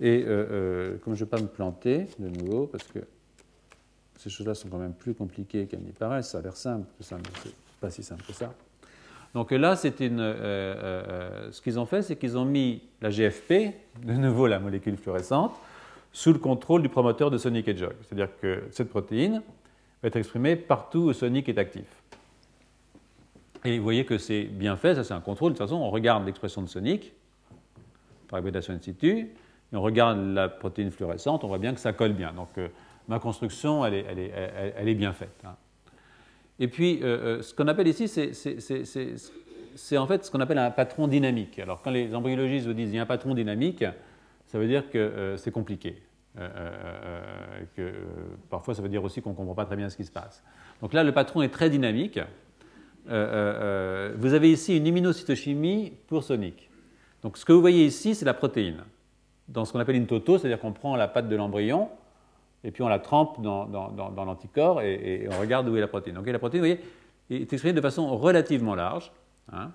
Et 0.00 0.24
comme 0.24 1.14
je 1.14 1.20
ne 1.22 1.24
vais 1.24 1.26
pas 1.26 1.40
me 1.40 1.46
planter 1.46 2.08
de 2.18 2.28
nouveau, 2.28 2.66
parce 2.66 2.82
que 2.88 2.98
ces 4.16 4.30
choses-là 4.30 4.54
sont 4.54 4.68
quand 4.68 4.78
même 4.78 4.94
plus 4.94 5.14
compliquées 5.14 5.66
qu'elles 5.66 5.82
n'y 5.82 5.92
paraissent, 5.92 6.30
ça 6.30 6.38
a 6.38 6.42
l'air 6.42 6.56
simple, 6.56 6.88
mais 6.98 7.06
ce 7.06 7.14
pas 7.80 7.90
si 7.90 8.02
simple 8.02 8.24
que 8.24 8.32
ça. 8.32 8.52
Donc 9.34 9.50
là, 9.50 9.74
une, 10.00 10.20
euh, 10.20 10.34
euh, 10.40 11.52
ce 11.52 11.62
qu'ils 11.62 11.78
ont 11.78 11.86
fait, 11.86 12.02
c'est 12.02 12.16
qu'ils 12.16 12.36
ont 12.36 12.44
mis 12.44 12.82
la 13.00 13.10
GFP, 13.10 13.74
de 14.04 14.12
nouveau 14.12 14.46
la 14.46 14.58
molécule 14.58 14.96
fluorescente, 14.96 15.54
sous 16.12 16.32
le 16.32 16.38
contrôle 16.38 16.82
du 16.82 16.90
promoteur 16.90 17.30
de 17.30 17.38
Sonic 17.38 17.66
Hedgehog. 17.66 17.94
C'est-à-dire 18.02 18.28
que 18.40 18.64
cette 18.70 18.90
protéine 18.90 19.42
va 20.02 20.08
être 20.08 20.16
exprimée 20.16 20.56
partout 20.56 21.00
où 21.00 21.12
Sonic 21.14 21.48
est 21.48 21.56
actif. 21.56 21.86
Et 23.64 23.78
vous 23.78 23.84
voyez 23.84 24.04
que 24.04 24.18
c'est 24.18 24.44
bien 24.44 24.76
fait, 24.76 24.96
ça 24.96 25.04
c'est 25.04 25.14
un 25.14 25.20
contrôle. 25.20 25.52
De 25.52 25.56
toute 25.56 25.66
façon, 25.66 25.80
on 25.80 25.90
regarde 25.90 26.26
l'expression 26.26 26.60
de 26.60 26.66
Sonic 26.66 27.14
par 28.28 28.40
excitation 28.40 28.74
in 28.74 28.80
situ, 28.80 29.30
et 29.72 29.76
on 29.76 29.82
regarde 29.82 30.18
la 30.18 30.48
protéine 30.48 30.90
fluorescente, 30.90 31.44
on 31.44 31.48
voit 31.48 31.58
bien 31.58 31.72
que 31.72 31.80
ça 31.80 31.92
colle 31.92 32.12
bien. 32.12 32.32
Donc 32.32 32.48
euh, 32.58 32.68
ma 33.08 33.18
construction, 33.18 33.84
elle 33.86 33.94
est 33.94 34.94
bien 34.94 35.12
faite. 35.12 35.42
Hein. 35.44 35.54
Et 36.58 36.68
puis, 36.68 37.00
euh, 37.02 37.38
euh, 37.38 37.42
ce 37.42 37.54
qu'on 37.54 37.66
appelle 37.68 37.88
ici, 37.88 38.08
c'est 38.08 39.96
en 39.96 40.06
fait 40.06 40.24
ce 40.24 40.30
qu'on 40.30 40.40
appelle 40.40 40.58
un 40.58 40.70
patron 40.70 41.08
dynamique. 41.08 41.58
Alors, 41.58 41.82
quand 41.82 41.90
les 41.90 42.14
embryologistes 42.14 42.66
vous 42.66 42.74
disent 42.74 42.88
qu'il 42.88 42.96
y 42.96 42.98
a 42.98 43.02
un 43.02 43.06
patron 43.06 43.34
dynamique, 43.34 43.84
ça 44.46 44.58
veut 44.58 44.66
dire 44.66 44.90
que 44.90 44.98
euh, 44.98 45.36
c'est 45.36 45.50
compliqué. 45.50 46.02
que, 47.76 47.92
parfois, 48.48 48.74
ça 48.74 48.82
veut 48.82 48.88
dire 48.88 49.04
aussi 49.04 49.20
qu'on 49.20 49.30
ne 49.30 49.34
comprend 49.34 49.54
pas 49.54 49.64
très 49.64 49.76
bien 49.76 49.88
ce 49.88 49.96
qui 49.96 50.04
se 50.04 50.10
passe. 50.10 50.42
Donc 50.80 50.92
là, 50.92 51.04
le 51.04 51.12
patron 51.12 51.42
est 51.42 51.48
très 51.48 51.68
dynamique. 51.68 52.18
vous 53.06 53.12
avez 54.34 54.50
ici 54.50 54.76
une 54.76 54.86
immunocytochimie 54.86 55.92
pour 56.06 56.22
Sonic. 56.22 56.70
Donc, 57.22 57.36
ce 57.36 57.44
que 57.44 57.52
vous 57.52 57.60
voyez 57.60 57.84
ici, 57.86 58.14
c'est 58.14 58.24
la 58.24 58.34
protéine. 58.34 58.84
Dans 59.48 59.64
ce 59.64 59.72
qu'on 59.72 59.78
appelle 59.80 59.96
une 59.96 60.06
toto, 60.06 60.38
c'est-à-dire 60.38 60.58
qu'on 60.58 60.72
prend 60.72 60.96
la 60.96 61.08
patte 61.08 61.28
de 61.28 61.36
l'embryon, 61.36 61.90
et 62.64 62.70
puis 62.70 62.82
on 62.82 62.88
la 62.88 62.98
trempe 62.98 63.42
dans, 63.42 63.66
l'anticorps 64.16 64.80
et, 64.82 65.28
on 65.30 65.40
regarde 65.40 65.68
où 65.68 65.76
est 65.76 65.80
la 65.80 65.88
protéine. 65.88 66.16
Donc 66.16 66.26
la 66.26 66.38
protéine, 66.38 66.62
vous 66.62 66.68
voyez, 66.68 67.42
est 67.42 67.52
exprimée 67.52 67.72
de 67.72 67.80
façon 67.80 68.16
relativement 68.16 68.74
large. 68.74 69.12
Hein. 69.52 69.72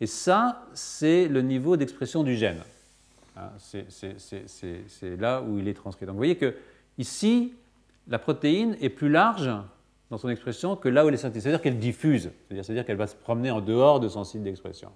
et 0.00 0.06
ça, 0.06 0.64
c'est 0.72 1.28
le 1.28 1.42
niveau 1.42 1.76
d'expression 1.76 2.22
du 2.22 2.34
gène. 2.34 2.62
Hein. 3.36 3.50
c'est 3.58 5.16
là 5.18 5.42
où 5.42 5.58
il 5.58 5.68
est 5.68 5.74
transcrit. 5.74 6.06
Donc 6.06 6.14
vous 6.14 6.18
voyez 6.18 6.36
que 6.36 6.54
ici, 6.98 7.54
la 8.08 8.18
protéine 8.18 8.76
est 8.80 8.88
plus 8.88 9.10
large 9.10 9.50
dans 10.10 10.18
son 10.18 10.28
expression 10.28 10.76
que 10.76 10.88
là 10.88 11.04
où 11.04 11.08
elle 11.08 11.14
est 11.14 11.18
synthétisée. 11.18 11.50
C'est-à-dire 11.50 11.62
qu'elle 11.62 11.78
diffuse, 11.78 12.30
c'est-à-dire 12.50 12.84
qu'elle 12.84 12.96
va 12.96 13.06
se 13.06 13.16
promener 13.16 13.50
en 13.50 13.60
dehors 13.60 14.00
de 14.00 14.08
son 14.08 14.24
site 14.24 14.42
d'expression. 14.42 14.90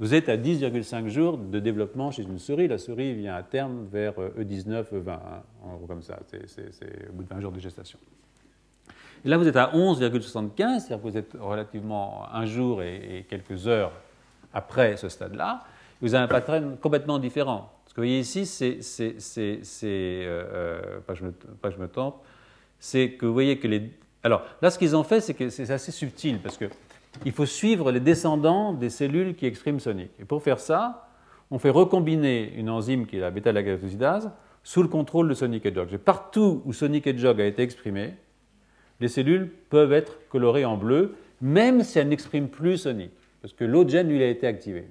Vous 0.00 0.14
êtes 0.14 0.30
à 0.30 0.38
10,5 0.38 1.08
jours 1.08 1.36
de 1.36 1.60
développement 1.60 2.10
chez 2.10 2.22
une 2.22 2.38
souris. 2.38 2.66
La 2.66 2.78
souris 2.78 3.12
vient 3.12 3.34
à 3.34 3.42
terme 3.42 3.86
vers 3.92 4.14
E19, 4.14 4.84
E20, 4.94 5.10
hein, 5.10 5.42
en 5.62 5.76
gros 5.76 5.86
comme 5.86 6.00
ça. 6.00 6.18
C'est 6.46 7.10
au 7.10 7.12
bout 7.12 7.22
de 7.22 7.28
20 7.28 7.40
jours 7.40 7.52
de 7.52 7.60
gestation. 7.60 7.98
Et 9.22 9.28
là, 9.28 9.36
vous 9.36 9.46
êtes 9.46 9.56
à 9.56 9.72
11,75, 9.74 10.56
c'est-à-dire 10.56 10.96
que 10.96 11.02
vous 11.02 11.18
êtes 11.18 11.36
relativement 11.38 12.24
un 12.32 12.46
jour 12.46 12.82
et, 12.82 13.26
quelques 13.28 13.68
heures 13.68 13.92
après 14.54 14.96
ce 14.96 15.10
stade-là. 15.10 15.64
Vous 16.00 16.14
avez 16.14 16.24
un 16.24 16.28
pattern 16.28 16.78
complètement 16.78 17.18
différent. 17.18 17.70
Ce 17.86 17.92
que 17.92 18.00
vous 18.00 18.06
voyez 18.06 18.20
ici, 18.20 18.46
c'est, 18.46 18.78
euh, 19.02 19.60
euh, 19.84 21.00
pas, 21.06 21.12
je 21.12 21.24
me, 21.24 21.34
me 21.78 21.88
trompe, 21.88 22.16
c'est 22.78 23.12
que 23.12 23.26
vous 23.26 23.34
voyez 23.34 23.58
que 23.58 23.68
les... 23.68 23.90
Alors 24.22 24.44
là, 24.62 24.70
ce 24.70 24.78
qu'ils 24.78 24.96
ont 24.96 25.04
fait, 25.04 25.20
c'est 25.20 25.34
que 25.34 25.50
c'est 25.50 25.70
assez 25.70 25.92
subtil, 25.92 26.40
parce 26.40 26.56
que 26.56 26.70
il 27.24 27.32
faut 27.32 27.46
suivre 27.46 27.92
les 27.92 28.00
descendants 28.00 28.72
des 28.72 28.90
cellules 28.90 29.34
qui 29.34 29.46
expriment 29.46 29.80
Sonic. 29.80 30.10
Et 30.18 30.24
pour 30.24 30.42
faire 30.42 30.60
ça, 30.60 31.08
on 31.50 31.58
fait 31.58 31.70
recombiner 31.70 32.52
une 32.56 32.70
enzyme 32.70 33.06
qui 33.06 33.16
est 33.16 33.20
la 33.20 33.30
bêta-lactosidase 33.30 34.30
sous 34.62 34.82
le 34.82 34.88
contrôle 34.88 35.28
de 35.28 35.34
Sonic 35.34 35.66
Hedgehog. 35.66 35.92
Et 35.92 35.98
partout 35.98 36.62
où 36.64 36.72
Sonic 36.72 37.06
Hedgehog 37.06 37.40
a 37.40 37.46
été 37.46 37.62
exprimé, 37.62 38.14
les 39.00 39.08
cellules 39.08 39.50
peuvent 39.70 39.92
être 39.92 40.18
colorées 40.28 40.64
en 40.64 40.76
bleu, 40.76 41.16
même 41.40 41.82
si 41.82 41.98
elles 41.98 42.08
n'expriment 42.08 42.48
plus 42.48 42.78
Sonic, 42.78 43.10
parce 43.40 43.54
que 43.54 43.64
l'autre 43.64 43.90
gène, 43.90 44.08
lui, 44.08 44.22
a 44.22 44.28
été 44.28 44.46
activé. 44.46 44.86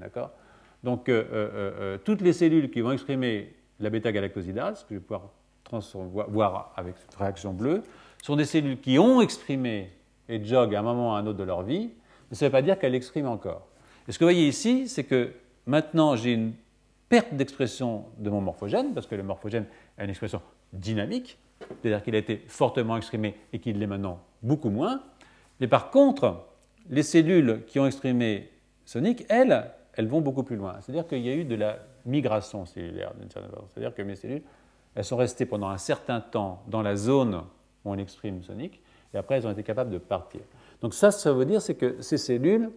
Donc, 0.84 1.10
euh, 1.10 1.24
euh, 1.32 1.50
euh, 1.54 1.98
toutes 2.04 2.22
les 2.22 2.34
cellules 2.34 2.72
qui 2.72 2.82
vont 2.82 2.92
exprimer 2.92 3.54
la 3.80 3.90
bêta-galactosidase, 3.90 4.84
que 4.84 4.96
je 4.96 4.96
vais 4.96 5.02
pouvoir 5.02 5.30
voir 6.30 6.74
avec 6.76 6.96
cette 6.98 7.16
réaction 7.16 7.54
bleue, 7.54 7.84
sont 8.24 8.36
des 8.36 8.46
cellules 8.46 8.80
qui 8.80 8.98
ont 8.98 9.22
exprimé 9.22 9.92
Hedgehog 10.28 10.74
à 10.74 10.80
un 10.80 10.84
moment 10.84 11.12
ou 11.12 11.14
à 11.14 11.20
un 11.20 11.28
autre 11.28 11.38
de 11.38 11.44
leur 11.44 11.62
vie, 11.62 11.92
mais 12.30 12.36
ça 12.36 12.46
ne 12.46 12.50
veut 12.50 12.52
pas 12.52 12.62
dire 12.62 12.78
qu'elle 12.80 12.92
l'exprime 12.92 13.28
encore. 13.28 13.68
Et 14.08 14.12
ce 14.12 14.20
que 14.20 14.24
vous 14.24 14.32
voyez 14.32 14.48
ici, 14.48 14.88
c'est 14.88 15.04
que 15.04 15.34
maintenant 15.66 16.16
j'ai 16.16 16.34
une 16.34 16.54
perte 17.10 17.34
d'expression 17.34 18.06
de 18.18 18.30
mon 18.30 18.42
morphogène, 18.42 18.94
parce 18.94 19.08
que 19.08 19.16
le 19.16 19.24
morphogène 19.24 19.66
a 19.98 20.04
une 20.04 20.10
expression 20.10 20.42
dynamique, 20.74 21.38
c'est-à-dire 21.82 22.04
qu'il 22.04 22.16
a 22.16 22.20
été 22.20 22.44
fortement 22.48 22.98
exprimé 22.98 23.36
et 23.52 23.60
qu'il 23.60 23.80
l'est 23.80 23.88
maintenant 23.88 24.20
beaucoup 24.42 24.70
moins. 24.70 25.02
Mais 25.60 25.68
par 25.68 25.90
contre, 25.90 26.46
les 26.90 27.04
cellules 27.04 27.64
qui 27.68 27.80
ont 27.80 27.86
exprimé 27.86 28.52
sonic, 28.86 29.26
elles, 29.30 29.72
elles 29.94 30.08
vont 30.08 30.22
beaucoup 30.22 30.44
plus 30.44 30.56
loin. 30.56 30.78
C'est-à-dire 30.82 31.08
qu'il 31.08 31.20
y 31.20 31.30
a 31.30 31.36
eu 31.36 31.44
de 31.44 31.56
la 31.56 31.80
migration 32.06 32.66
cellulaire 32.66 33.14
d'une 33.20 33.30
certaine 33.30 33.52
façon. 33.52 33.66
C'est-à-dire 33.70 33.94
que 33.94 34.02
mes 34.02 34.16
cellules, 34.16 34.42
elles 34.96 35.04
sont 35.04 35.18
restées 35.18 35.46
pendant 35.46 35.70
un 35.70 35.78
certain 35.78 36.22
temps 36.22 36.64
dans 36.68 36.82
la 36.82 36.96
zone 36.96 37.44
où 37.86 37.92
on 37.92 37.98
exprime 37.98 38.42
sonic, 38.44 38.82
et 39.14 39.18
après 39.18 39.36
elles 39.36 39.48
ont 39.48 39.52
été 39.52 39.64
capables 39.64 39.92
de 39.92 39.98
partir. 39.98 40.42
Donc 40.82 40.94
ça, 40.94 41.12
ça 41.12 41.34
veut 41.34 41.46
dire 41.46 41.62
c'est 41.62 41.76
que 41.76 42.02
ces 42.02 42.18
cellules, 42.18 42.72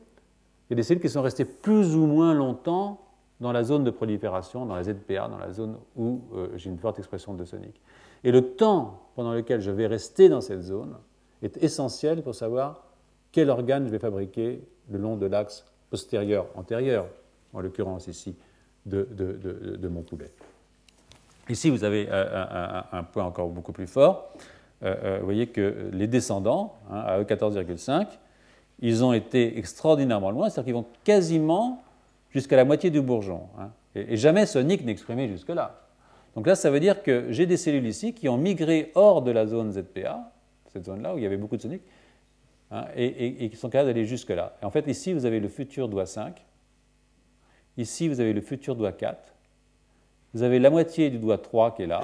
il 0.69 0.71
y 0.71 0.75
a 0.75 0.77
des 0.77 0.83
cellules 0.83 1.03
qui 1.03 1.09
sont 1.09 1.23
restées 1.23 1.45
plus 1.45 1.95
ou 1.95 2.07
moins 2.07 2.35
longtemps 2.35 3.01
dans 3.41 3.53
la 3.53 3.65
zone 3.65 3.85
de 3.85 3.91
prolifération, 3.91 4.67
dans 4.67 4.77
la 4.77 4.85
ZPA, 4.85 5.29
dans 5.29 5.39
la 5.39 5.53
zone 5.53 5.77
où 5.97 6.21
euh, 6.35 6.49
j'ai 6.57 6.71
une 6.71 6.79
forte 6.79 6.99
expression 6.99 7.35
de 7.35 7.45
sonic. 7.45 7.81
Et 8.25 8.31
le 8.31 8.55
temps 8.55 9.03
pendant 9.17 9.33
lequel 9.33 9.61
je 9.61 9.71
vais 9.71 9.87
rester 9.87 10.29
dans 10.29 10.41
cette 10.41 10.63
zone 10.63 10.97
est 11.43 11.63
essentiel 11.63 12.23
pour 12.23 12.35
savoir 12.35 12.85
quel 13.33 13.51
organe 13.51 13.87
je 13.87 13.91
vais 13.91 13.99
fabriquer 13.99 14.63
le 14.91 14.99
long 14.99 15.17
de 15.17 15.27
l'axe 15.27 15.65
postérieur-antérieur, 15.91 17.07
en 17.53 17.61
l'occurrence 17.61 18.07
ici, 18.07 18.37
de, 18.87 19.89
mon 19.89 20.03
poulet. 20.03 20.31
Ici, 21.49 21.71
vous 21.71 21.83
avez 21.83 22.09
euh, 22.11 22.81
un 22.93 23.03
point 23.03 23.25
encore 23.25 23.49
beaucoup 23.49 23.73
plus 23.73 23.87
fort. 23.87 24.33
Euh, 24.83 24.95
euh, 25.05 25.19
vous 25.21 25.25
voyez 25.25 25.47
que 25.47 25.91
les 25.93 26.07
descendants, 26.07 26.75
hein, 26.91 27.01
à 27.01 27.21
E14,5, 27.23 28.07
ils 28.81 29.05
ont 29.05 29.13
été 29.13 29.59
extraordinairement 29.59 30.31
loin, 30.31 30.49
c'est-à-dire 30.49 30.65
qu'ils 30.65 30.83
vont 30.83 30.87
quasiment 31.05 31.83
jusqu'à 32.31 32.57
la 32.57 32.65
moitié 32.65 32.91
du 32.91 33.01
bourgeon. 33.01 33.49
Hein. 33.59 33.71
et, 33.95 34.17
jamais 34.17 34.47
Sonic 34.47 34.85
n'exprimait 34.85 35.29
jusque-là. 35.29 35.83
Donc 36.35 36.47
là, 36.47 36.55
ça 36.55 36.71
veut 36.71 36.81
dire 36.81 37.03
que 37.03 37.27
j'ai 37.31 37.47
des 37.47 37.57
cellules 37.57 37.87
ici 37.87 38.15
qui 38.15 38.29
ont 38.29 38.39
migré 38.39 38.91
hors 38.95 39.23
de 39.23 39.31
la 39.31 39.47
zone 39.47 39.71
ZPA, 39.73 40.33
cette 40.73 40.87
zone-là 40.87 41.15
où 41.15 41.19
il 41.19 41.23
y 41.23 41.27
avait 41.27 41.37
beaucoup 41.37 41.57
de 41.57 41.63
Sonic, 41.63 41.83
hein, 42.71 42.87
et, 42.97 43.49
qui 43.51 43.57
sont 43.57 43.69
capables 43.69 43.91
d'aller 43.91 44.07
jusque-là. 44.07 44.57
Et 44.63 44.65
en 44.65 44.71
fait, 44.71 44.87
ici, 44.89 45.13
vous 45.13 45.27
avez 45.27 45.41
le 45.41 45.49
futur 45.49 45.89
doigt 45.89 46.07
5, 46.07 46.43
ici, 47.77 48.09
vous 48.09 48.21
avez 48.21 48.33
le 48.33 48.41
futur 48.41 48.75
doigt 48.75 48.93
4, 48.93 49.35
vous 50.35 50.43
avez 50.43 50.59
la 50.59 50.71
moitié 50.71 51.11
du 51.11 51.19
doigt 51.19 51.39
3 51.39 51.75
qui 51.77 51.83
est 51.83 51.87
là, 51.87 52.01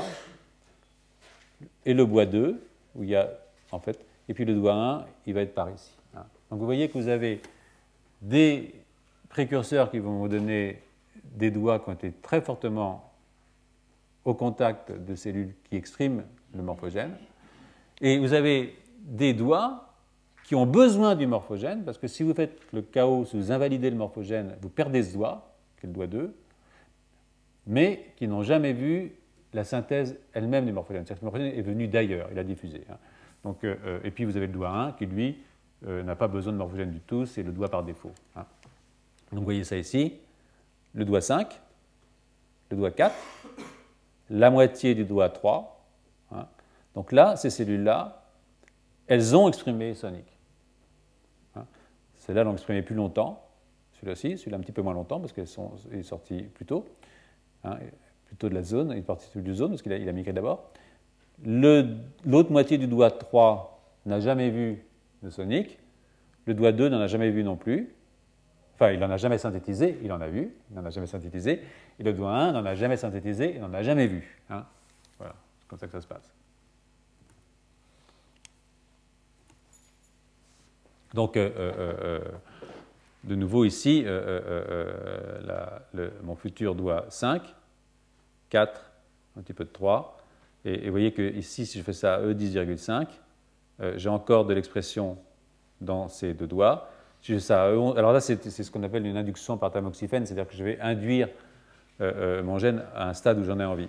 et 1.87 1.95
le 1.95 2.05
bois 2.05 2.27
2, 2.27 2.61
où 2.99 3.05
il 3.05 3.11
y 3.11 3.17
a, 3.17 3.31
en 3.71 3.79
fait, 3.79 4.05
et 4.29 4.35
puis 4.35 4.45
le 4.45 4.55
doigt 4.55 4.75
1, 4.75 5.07
il 5.27 5.33
va 5.33 5.41
être 5.41 5.55
par 5.55 5.71
ici. 5.71 5.93
Donc 6.51 6.59
vous 6.61 6.67
voyez 6.67 6.89
que 6.89 6.99
vous 6.99 7.09
avez 7.09 7.41
des 8.21 8.75
précurseurs 9.29 9.91
qui 9.91 9.99
vont 9.99 10.19
vous 10.19 10.29
donner 10.29 10.83
des 11.25 11.51
doigts 11.51 11.79
qui 11.79 11.89
ont 11.89 11.95
été 11.95 12.13
très 12.13 12.41
fortement 12.41 13.13
au 14.25 14.35
contact 14.35 14.93
de 14.93 15.15
cellules 15.15 15.55
qui 15.65 15.77
expriment 15.77 16.25
le 16.55 16.63
morphogène, 16.63 17.17
et 18.01 18.19
vous 18.19 18.33
avez 18.33 18.77
des 19.01 19.33
doigts 19.33 19.85
qui 20.45 20.55
ont 20.55 20.67
besoin 20.67 21.15
du 21.15 21.27
morphogène, 21.27 21.85
parce 21.85 21.99
que 21.99 22.09
si 22.09 22.23
vous 22.23 22.33
faites 22.35 22.59
le 22.73 22.83
chaos, 22.83 23.27
si 23.27 23.37
vous 23.37 23.53
invalidez 23.53 23.91
le 23.91 23.97
morphogène, 23.97 24.57
vous 24.61 24.71
perdez 24.71 25.03
ce 25.03 25.15
doigt, 25.15 25.55
qui 25.79 25.87
est 25.87 25.89
le 25.89 25.95
doigt 25.95 26.07
2, 26.07 26.35
mais 27.67 28.13
qui 28.17 28.27
n'ont 28.27 28.43
jamais 28.43 28.73
vu 28.73 29.13
la 29.59 29.65
synthèse 29.65 30.17
elle-même 30.33 30.67
du 30.67 30.73
morphogène. 30.73 31.05
C'est-à-dire 31.05 31.21
que 31.21 31.25
le 31.25 31.31
morphogène 31.33 31.59
est 31.59 31.63
venu 31.63 31.89
d'ailleurs, 31.89 32.29
il 32.31 32.39
a 32.39 32.45
diffusé. 32.45 32.85
Hein. 32.89 32.97
Donc, 33.43 33.65
euh, 33.65 33.75
euh, 33.85 34.01
et 34.05 34.13
puis 34.13 34.25
vous 34.25 34.37
avez 34.37 34.47
le 34.47 34.53
doigt 34.53 34.71
1 34.71 34.93
qui, 34.93 35.07
lui, 35.07 35.43
euh, 35.85 36.05
n'a 36.05 36.15
pas 36.15 36.29
besoin 36.29 36.53
de 36.53 36.59
morphogène 36.59 36.93
du 36.93 37.01
tout, 37.01 37.27
c'est 37.27 37.43
le 37.43 37.51
doigt 37.51 37.69
par 37.69 37.83
défaut. 37.83 38.13
Hein. 38.37 38.47
Donc 39.33 39.41
vous 39.41 39.45
voyez 39.45 39.65
ça 39.65 39.77
ici, 39.77 40.15
le 40.95 41.05
doigt 41.05 41.21
5, 41.21 41.61
le 42.71 42.77
doigt 42.77 42.93
4, 42.93 43.13
la 44.31 44.51
moitié 44.51 44.95
du 44.95 45.05
doigt 45.05 45.29
3. 45.29 45.85
Hein. 46.33 46.47
Donc 46.95 47.11
là, 47.11 47.35
ces 47.35 47.51
cellules-là, 47.51 48.23
elles 49.09 49.35
ont 49.37 49.49
exprimé 49.49 49.95
sonic. 49.95 50.25
Celles-là 52.19 52.45
l'ont 52.45 52.53
exprimé 52.53 52.83
plus 52.83 52.95
longtemps, 52.95 53.43
celui-là-ci, 53.95 54.39
celui-là 54.39 54.59
un 54.59 54.61
petit 54.61 54.73
peu 54.73 54.83
moins 54.83 54.95
longtemps 54.95 55.19
parce 55.19 55.33
qu'elles 55.33 55.49
sont 55.49 55.73
sorties 56.03 56.43
plus 56.43 56.67
tôt 56.67 56.85
plutôt 58.29 58.49
de 58.49 58.55
la 58.55 58.63
zone, 58.63 58.93
une 58.93 59.03
partie 59.03 59.27
du 59.41 59.55
zone, 59.55 59.71
parce 59.71 59.83
qu'il 59.83 59.93
a, 59.93 60.13
migré 60.13 60.33
d'abord. 60.33 60.71
L'autre 61.45 62.51
moitié 62.51 62.79
du 62.79 62.87
doigt 62.87 63.11
3 63.11 63.97
n'a 64.07 64.21
jamais 64.21 64.51
vu 64.51 64.85
de 65.23 65.31
sonic. 65.31 65.79
Le 66.47 66.55
doigt 66.55 66.73
2 66.73 66.89
n'en 66.89 67.01
a 67.01 67.07
jamais 67.07 67.31
vu 67.31 67.45
non 67.45 67.57
plus. 67.57 67.95
Enfin, 68.75 68.93
il 68.93 69.01
n'en 69.01 69.11
a 69.11 69.17
jamais 69.17 69.39
synthétisé, 69.39 69.99
il 70.05 70.13
en 70.13 70.21
a 70.21 70.29
vu, 70.29 70.55
il 70.71 70.77
n'en 70.77 70.85
a 70.85 70.91
jamais 70.91 71.09
synthétisé. 71.09 71.63
Et 71.99 72.03
le 72.03 72.13
doigt 72.13 72.33
1 72.33 72.53
n'en 72.53 72.65
a 72.65 72.75
jamais 72.75 72.97
synthétisé, 72.97 73.55
il 73.57 73.61
n'en 73.61 73.75
a 73.75 73.83
jamais 73.83 74.07
vu. 74.07 74.41
Hein. 74.51 74.65
Voilà, 75.19 75.35
c'est 75.61 75.69
comme 75.69 75.79
ça 75.79 75.87
que 75.87 75.93
ça 75.93 76.01
se 76.01 76.07
passe. 76.07 76.33
Donc, 81.15 81.37
euh, 81.37 81.51
euh, 81.57 81.73
euh, 82.03 82.21
de 83.25 83.35
nouveau 83.35 83.65
ici, 83.65 84.05
mon 86.23 86.37
futur 86.37 86.75
doigt 86.75 87.07
5, 87.09 87.43
4, 88.51 88.81
un 89.39 89.43
petit 89.43 89.53
peu 89.53 89.65
de 89.65 89.71
3. 89.71 90.19
Et, 90.65 90.87
vous 90.87 90.91
voyez 90.91 91.13
que 91.13 91.23
ici, 91.23 91.67
si 91.67 91.79
je 91.79 91.85
fais 91.85 91.93
ça 91.93 92.17
à 92.17 92.21
E10,5, 92.23 93.07
euh, 93.81 93.95
j'ai 93.97 94.09
encore 94.09 94.45
de 94.45 94.55
l'expression 94.55 95.19
dans 95.81 96.09
ces 96.09 96.35
deux 96.35 96.47
doigts. 96.47 96.91
Si 97.23 97.33
je 97.33 97.39
fais 97.39 97.45
ça 97.45 97.65
à 97.65 97.73
E11, 97.73 97.97
alors 97.97 98.13
là, 98.13 98.21
c'est 98.21 98.51
ce 98.51 98.71
qu'on 98.71 98.83
appelle 98.83 99.07
une 99.07 99.17
induction 99.17 99.57
par 99.57 99.71
tamoxifène, 99.71 100.27
c'est-à-dire 100.27 100.49
que 100.49 100.57
je 100.57 100.65
vais 100.65 100.79
induire 100.81 101.29
euh, 102.01 102.13
euh, 102.41 102.43
mon 102.43 102.59
gène 102.59 102.83
à 102.95 103.09
un 103.09 103.15
stade 103.15 103.39
où 103.39 103.45
j'en 103.45 103.59
ai 103.61 103.65
envie. 103.65 103.89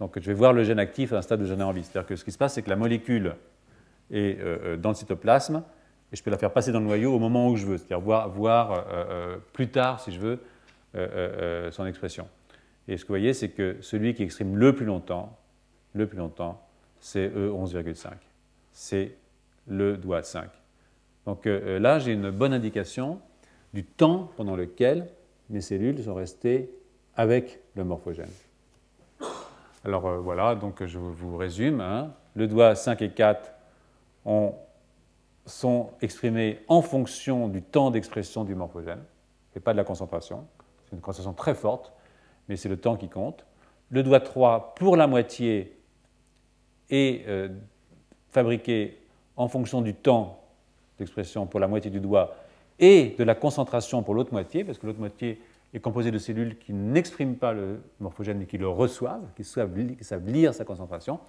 Donc 0.00 0.18
je 0.18 0.26
vais 0.26 0.34
voir 0.34 0.52
le 0.52 0.64
gène 0.64 0.78
actif 0.78 1.12
à 1.12 1.18
un 1.18 1.22
stade 1.22 1.40
où 1.42 1.46
j'en 1.46 1.58
ai 1.58 1.62
envie. 1.62 1.84
C'est-à-dire 1.84 2.08
que 2.08 2.16
ce 2.16 2.24
qui 2.24 2.32
se 2.32 2.38
passe, 2.38 2.54
c'est 2.54 2.62
que 2.62 2.70
la 2.70 2.76
molécule 2.76 3.34
est 4.10 4.38
dans 4.78 4.90
le 4.90 4.94
cytoplasme 4.94 5.62
et 6.12 6.16
je 6.16 6.22
peux 6.22 6.30
la 6.30 6.38
faire 6.38 6.52
passer 6.52 6.72
dans 6.72 6.80
le 6.80 6.86
noyau 6.86 7.14
au 7.14 7.18
moment 7.18 7.48
où 7.48 7.56
je 7.56 7.64
veux, 7.64 7.78
c'est-à-dire 7.78 8.00
voir, 8.00 8.84
plus 9.52 9.68
tard, 9.68 10.00
si 10.00 10.10
je 10.10 10.18
veux, 10.18 11.70
son 11.70 11.86
expression. 11.86 12.26
Et 12.88 12.96
ce 12.96 13.02
que 13.04 13.08
vous 13.08 13.12
voyez, 13.12 13.32
c'est 13.34 13.50
que 13.50 13.76
celui 13.80 14.14
qui 14.14 14.22
exprime 14.22 14.56
le 14.56 14.74
plus 14.74 14.86
longtemps, 14.86 15.36
le 15.94 16.06
plus 16.06 16.18
longtemps, 16.18 16.60
c'est 17.00 17.28
E11,5. 17.28 18.10
C'est 18.72 19.16
le 19.68 19.96
doigt 19.96 20.22
5. 20.22 20.48
Donc 21.26 21.46
euh, 21.46 21.76
euh, 21.76 21.78
là, 21.78 21.98
j'ai 21.98 22.12
une 22.12 22.30
bonne 22.30 22.52
indication 22.52 23.20
du 23.72 23.84
temps 23.84 24.30
pendant 24.36 24.56
lequel 24.56 25.08
mes 25.50 25.60
cellules 25.60 26.02
sont 26.02 26.14
restées 26.14 26.70
avec 27.14 27.60
le 27.74 27.84
morphogène. 27.84 28.30
Alors 29.84 30.06
euh, 30.06 30.18
voilà, 30.18 30.54
donc 30.54 30.84
je 30.84 30.98
vous 30.98 31.36
résume. 31.36 31.80
hein. 31.80 32.12
Le 32.34 32.46
doigt 32.48 32.74
5 32.74 33.02
et 33.02 33.10
4 33.10 33.52
ont- 34.24 34.54
sont 35.46 35.90
exprimés 36.00 36.60
en 36.68 36.82
fonction 36.82 37.48
du 37.48 37.62
temps 37.62 37.90
d'expression 37.90 38.44
du 38.44 38.54
morphogène, 38.54 39.02
et 39.54 39.60
pas 39.60 39.72
de 39.72 39.76
la 39.76 39.84
concentration. 39.84 40.46
C'est 40.86 40.96
une 40.96 41.02
concentration 41.02 41.34
très 41.34 41.54
forte, 41.54 41.92
mais 42.52 42.56
c'est 42.56 42.68
le 42.68 42.76
temps 42.76 42.96
qui 42.98 43.08
compte. 43.08 43.46
Le 43.88 44.02
doigt 44.02 44.20
3, 44.20 44.74
pour 44.74 44.94
la 44.94 45.06
moitié, 45.06 45.74
est 46.90 47.26
euh, 47.26 47.48
fabriqué 48.28 48.98
en 49.36 49.48
fonction 49.48 49.80
du 49.80 49.94
temps 49.94 50.38
d'expression 50.98 51.46
pour 51.46 51.60
la 51.60 51.66
moitié 51.66 51.90
du 51.90 51.98
doigt 51.98 52.36
et 52.78 53.14
de 53.18 53.24
la 53.24 53.34
concentration 53.34 54.02
pour 54.02 54.12
l'autre 54.14 54.32
moitié, 54.34 54.64
parce 54.64 54.76
que 54.76 54.86
l'autre 54.86 54.98
moitié 54.98 55.40
est 55.72 55.80
composée 55.80 56.10
de 56.10 56.18
cellules 56.18 56.58
qui 56.58 56.74
n'expriment 56.74 57.36
pas 57.36 57.54
le 57.54 57.80
morphogène 58.00 58.36
mais 58.36 58.44
qui 58.44 58.58
le 58.58 58.68
reçoivent, 58.68 59.24
qui 59.34 59.44
savent, 59.44 59.74
li- 59.74 59.96
qui 59.96 60.04
savent 60.04 60.26
lire 60.28 60.52
sa 60.52 60.66
concentration. 60.66 61.20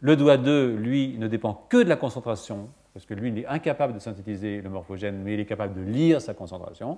Le 0.00 0.16
doigt 0.16 0.38
2, 0.38 0.74
lui, 0.76 1.16
ne 1.18 1.28
dépend 1.28 1.66
que 1.68 1.82
de 1.82 1.88
la 1.90 1.96
concentration, 1.96 2.70
parce 2.94 3.04
que 3.04 3.12
lui, 3.12 3.28
il 3.28 3.38
est 3.40 3.46
incapable 3.46 3.92
de 3.92 3.98
synthétiser 3.98 4.62
le 4.62 4.70
morphogène, 4.70 5.20
mais 5.22 5.34
il 5.34 5.40
est 5.40 5.44
capable 5.44 5.74
de 5.74 5.82
lire 5.82 6.22
sa 6.22 6.32
concentration. 6.32 6.96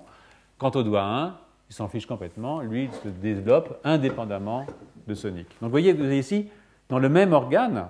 Quant 0.59 0.71
au 0.71 0.85
doigt 0.85 1.03
1, 1.03 1.37
il 1.69 1.75
s'en 1.75 1.89
fiche 1.89 2.07
complètement, 2.07 2.61
lui, 2.61 2.85
il 2.85 2.93
se 2.93 3.09
développe 3.09 3.81
indépendamment 3.85 4.67
de 5.07 5.15
Sonic. 5.15 5.49
Donc 5.61 5.63
vous 5.63 5.71
voyez, 5.71 5.93
vous 5.93 6.05
avez 6.05 6.19
ici, 6.19 6.49
dans 6.89 6.99
le 6.99 7.09
même 7.09 7.33
organe, 7.33 7.89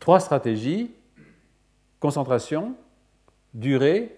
trois 0.00 0.20
stratégies, 0.20 0.90
concentration, 2.00 2.74
durée 3.54 4.16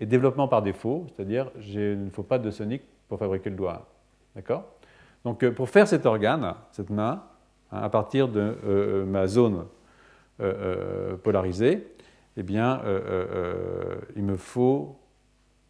et 0.00 0.06
développement 0.06 0.48
par 0.48 0.62
défaut, 0.62 1.06
c'est-à-dire 1.14 1.50
il 1.60 2.04
ne 2.04 2.10
faut 2.10 2.22
pas 2.22 2.38
de 2.38 2.50
Sonic 2.50 2.82
pour 3.08 3.18
fabriquer 3.18 3.50
le 3.50 3.56
doigt. 3.56 3.86
1. 4.34 4.36
D'accord? 4.36 4.64
Donc 5.24 5.42
euh, 5.42 5.50
pour 5.50 5.68
faire 5.68 5.88
cet 5.88 6.06
organe, 6.06 6.54
cette 6.72 6.90
main, 6.90 7.22
hein, 7.72 7.80
à 7.82 7.88
partir 7.88 8.28
de 8.28 8.56
euh, 8.64 9.04
ma 9.04 9.26
zone 9.26 9.66
euh, 10.40 11.12
euh, 11.12 11.16
polarisée, 11.16 11.86
eh 12.36 12.42
bien, 12.42 12.80
euh, 12.84 12.84
euh, 12.84 13.26
euh, 13.32 13.96
il 14.16 14.22
me 14.22 14.36
faut 14.36 14.96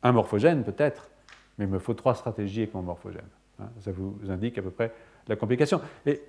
un 0.02 0.12
morphogène 0.12 0.64
peut-être, 0.64 1.10
mais 1.58 1.64
il 1.64 1.70
me 1.70 1.78
faut 1.78 1.94
trois 1.94 2.14
stratégies 2.14 2.62
avec 2.62 2.74
mon 2.74 2.82
morphogène. 2.82 3.28
hein. 3.60 3.68
ça 3.80 3.92
vous 3.92 4.16
indique 4.28 4.58
à 4.58 4.62
peu 4.62 4.70
près 4.70 4.92
la 5.26 5.36
complication. 5.36 5.80
Et 6.06 6.22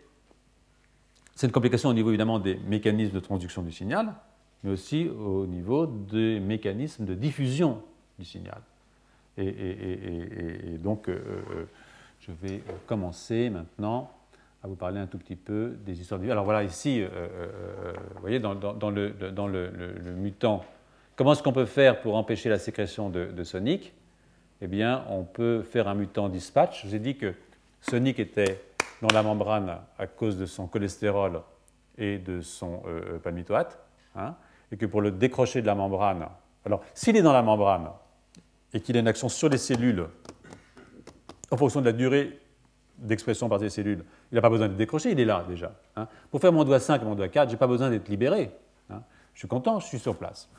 c'est 1.36 1.48
une 1.48 1.54
complication 1.54 1.90
au 1.90 1.94
niveau 1.94 2.10
évidemment 2.10 2.40
des 2.40 2.58
mécanismes 2.58 3.14
de 3.14 3.20
transduction 3.22 3.62
du 3.62 3.72
signal, 3.72 4.14
mais 4.64 4.72
aussi 4.72 5.08
au 5.08 5.46
niveau 5.46 5.88
des 5.88 6.40
mécanismes 6.40 7.06
de 7.06 7.14
diffusion 7.14 7.82
du 8.18 8.26
signal. 8.26 8.62
Et, 9.38 10.78
donc, 10.80 11.08
euh, 11.08 11.18
euh, 11.52 11.66
je 12.20 12.32
vais 12.34 12.62
commencer 12.88 13.50
maintenant 13.50 14.12
à 14.62 14.68
vous 14.68 14.76
parler 14.76 15.00
un 15.00 15.08
tout 15.08 15.18
petit 15.18 15.38
peu 15.38 15.78
des 15.86 16.02
histoires 16.02 16.20
du. 16.20 16.30
Alors 16.30 16.44
voilà, 16.44 16.64
ici, 16.64 17.02
euh, 17.02 17.94
vous 18.16 18.20
voyez, 18.20 18.40
dans, 18.42 18.54
le 18.90 20.12
mutant, 20.18 20.66
comment 21.16 21.32
est-ce 21.32 21.42
qu'on 21.42 21.54
peut 21.54 21.66
faire 21.66 22.02
pour 22.02 22.18
empêcher 22.18 22.50
la 22.50 22.60
sécrétion 22.60 23.10
de, 23.10 23.28
de 23.28 23.44
Sonic? 23.46 23.94
Eh 24.62 24.68
bien, 24.68 25.06
on 25.10 25.24
peut 25.24 25.64
faire 25.64 25.88
un 25.88 25.96
mutant 25.96 26.30
dispatch. 26.30 26.84
Je 26.84 26.88
vous 26.90 26.96
ai 26.96 27.00
dit 27.00 27.18
que 27.18 27.34
Sonic 27.82 28.20
était 28.20 28.62
dans 29.02 29.14
la 29.14 29.24
membrane 29.24 29.78
à 29.98 30.08
cause 30.08 30.38
de 30.38 30.46
son 30.46 30.68
cholestérol 30.68 31.42
et 31.98 32.18
de 32.18 32.42
son 32.42 32.84
euh, 32.88 33.20
palmitoate, 33.20 33.80
hein, 34.16 34.36
et 34.72 34.78
que 34.78 34.86
pour 34.86 35.02
le 35.02 35.12
décrocher 35.12 35.62
de 35.62 35.68
la 35.68 35.76
membrane, 35.76 36.28
alors 36.66 36.82
s'il 36.94 37.16
est 37.16 37.22
dans 37.22 37.34
la 37.34 37.42
membrane 37.42 37.90
et 38.74 38.82
qu'il 38.82 38.98
a 38.98 39.00
une 39.00 39.08
action 39.08 39.30
sur 39.30 39.50
les 39.50 39.58
cellules 39.58 40.06
en 41.52 41.58
fonction 41.58 41.80
de 41.80 41.86
la 41.86 41.94
durée 41.94 42.40
d'expression 42.98 43.48
par 43.48 43.60
ces 43.60 43.70
cellules, 43.70 44.04
il 44.32 44.36
n'a 44.36 44.42
pas 44.42 44.50
besoin 44.50 44.68
de 44.68 44.74
décrocher, 44.74 45.12
il 45.12 45.20
est 45.20 45.26
là 45.26 45.46
déjà. 45.48 45.72
hein. 45.96 46.08
Pour 46.30 46.42
faire 46.42 46.52
mon 46.52 46.66
doigt 46.66 46.80
5 46.80 47.02
et 47.02 47.06
mon 47.06 47.16
doigt 47.16 47.30
4, 47.30 47.48
je 47.50 47.54
n'ai 47.54 47.60
pas 47.60 47.68
besoin 47.68 47.90
d'être 47.90 48.10
libéré. 48.10 48.52
hein. 48.90 49.02
Je 49.34 49.40
suis 49.40 49.48
content, 49.48 49.80
je 49.80 49.88
suis 49.88 50.00
sur 50.00 50.18
place. 50.18 50.50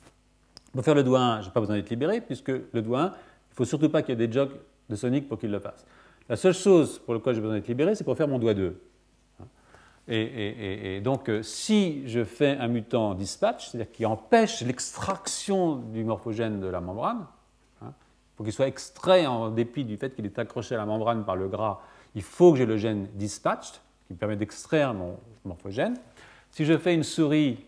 Pour 0.72 0.82
faire 0.82 0.94
le 0.94 1.04
doigt 1.04 1.20
1, 1.20 1.40
je 1.42 1.46
n'ai 1.46 1.52
pas 1.52 1.60
besoin 1.60 1.76
d'être 1.76 1.90
libéré, 1.90 2.20
puisque 2.22 2.48
le 2.48 2.82
doigt 2.82 3.00
1, 3.02 3.12
il 3.50 3.52
ne 3.52 3.56
faut 3.56 3.64
surtout 3.64 3.88
pas 3.88 4.02
qu'il 4.02 4.18
y 4.18 4.22
ait 4.22 4.26
des 4.26 4.32
jogs 4.32 4.52
de 4.88 4.96
Sonic 4.96 5.28
pour 5.28 5.38
qu'il 5.38 5.50
le 5.50 5.58
fasse. 5.58 5.84
La 6.28 6.36
seule 6.36 6.54
chose 6.54 7.00
pour 7.00 7.14
laquelle 7.14 7.34
j'ai 7.34 7.40
besoin 7.40 7.56
d'être 7.56 7.68
libéré, 7.68 7.94
c'est 7.96 8.04
pour 8.04 8.16
faire 8.16 8.28
mon 8.28 8.38
doigt 8.38 8.54
2. 8.54 8.80
hein. 9.40 9.44
Et, 10.06 11.00
donc, 11.02 11.28
euh, 11.28 11.42
si 11.42 12.08
je 12.08 12.22
fais 12.22 12.56
un 12.56 12.68
mutant 12.68 13.14
dispatch, 13.14 13.68
c'est-à-dire 13.68 13.90
qui 13.90 14.06
empêche 14.06 14.62
l'extraction 14.62 15.76
du 15.76 16.04
morphogène 16.04 16.60
de 16.60 16.68
la 16.68 16.80
membrane, 16.80 17.26
hein, 17.82 17.92
pour 18.36 18.44
qu'il 18.44 18.52
soit 18.52 18.68
extrait 18.68 19.26
en 19.26 19.50
dépit 19.50 19.84
du 19.84 19.96
fait 19.96 20.14
qu'il 20.14 20.24
est 20.24 20.38
accroché 20.38 20.76
à 20.76 20.78
la 20.78 20.86
membrane 20.86 21.24
par 21.24 21.36
le 21.36 21.48
gras, 21.48 21.80
il 22.14 22.22
faut 22.22 22.52
que 22.52 22.58
j'ai 22.58 22.66
le 22.66 22.76
gène 22.76 23.08
dispatched, 23.14 23.80
qui 24.06 24.14
me 24.14 24.18
permet 24.18 24.36
d'extraire 24.36 24.94
mon 24.94 25.18
morphogène. 25.44 25.96
Si 26.50 26.64
je 26.64 26.78
fais 26.78 26.94
une 26.94 27.04
souris 27.04 27.58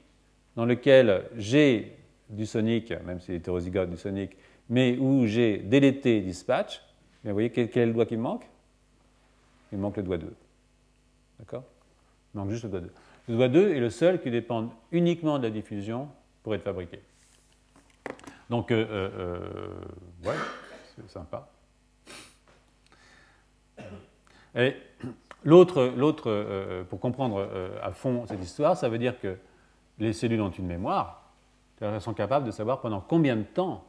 dans 0.57 0.65
laquelle 0.65 1.25
j'ai 1.37 1.97
du 2.29 2.47
sonic, 2.47 2.93
même 3.05 3.21
si 3.21 3.27
c'est 3.27 3.35
hétérozygote 3.35 3.91
du 3.91 3.97
sonic, 3.97 4.37
mais 4.73 4.97
où 4.97 5.27
j'ai 5.27 5.59
délété 5.59 6.23
dispatch, 6.23 6.83
vous 7.25 7.33
voyez 7.33 7.51
quel, 7.51 7.69
est 7.69 7.87
le 7.87 7.93
doigt 7.93 8.07
qui 8.07 8.17
me 8.17 8.23
manque? 8.23 8.49
Il 9.71 9.77
me 9.77 9.83
manque 9.83 9.99
le 9.99 10.03
doigt 10.03 10.17
2. 10.17 10.35
D'accord? 11.39 11.65
Il 12.35 12.39
manque 12.39 12.49
juste 12.49 12.65
le 12.65 12.71
doigt 12.71 12.81
2. 12.81 12.91
Le 13.29 13.35
doigt 13.37 13.49
2 13.49 13.75
est 13.75 13.81
le 13.81 13.91
seul 13.91 14.19
qui 14.23 14.31
dépend 14.31 14.73
uniquement 14.91 15.39
de 15.39 15.43
la 15.43 15.51
diffusion 15.51 16.09
pour 16.43 16.55
être 16.55 16.63
fabriqué. 16.63 17.01
Donc, 18.49 18.71
euh, 18.71 18.87
euh, 18.91 19.11
euh, 19.19 20.29
ouais, 20.29 20.37
c'est 20.97 21.11
sympa. 21.11 21.47
Et 24.55 24.75
l'autre, 25.45 25.83
euh, 26.31 26.83
pour 26.85 26.99
comprendre 26.99 27.47
à 27.83 27.93
fond 27.93 28.25
cette 28.27 28.43
histoire, 28.43 28.75
ça 28.79 28.89
veut 28.89 28.99
dire 28.99 29.21
que 29.21 29.37
les 29.99 30.15
cellules 30.15 30.41
ont 30.41 30.49
une 30.49 30.67
mémoire, 30.67 31.31
qu'elles 31.79 32.01
sont 32.01 32.15
capables 32.15 32.47
de 32.47 32.51
savoir 32.51 32.81
pendant 32.81 33.03
combien 33.03 33.37
de 33.37 33.43
temps, 33.43 33.85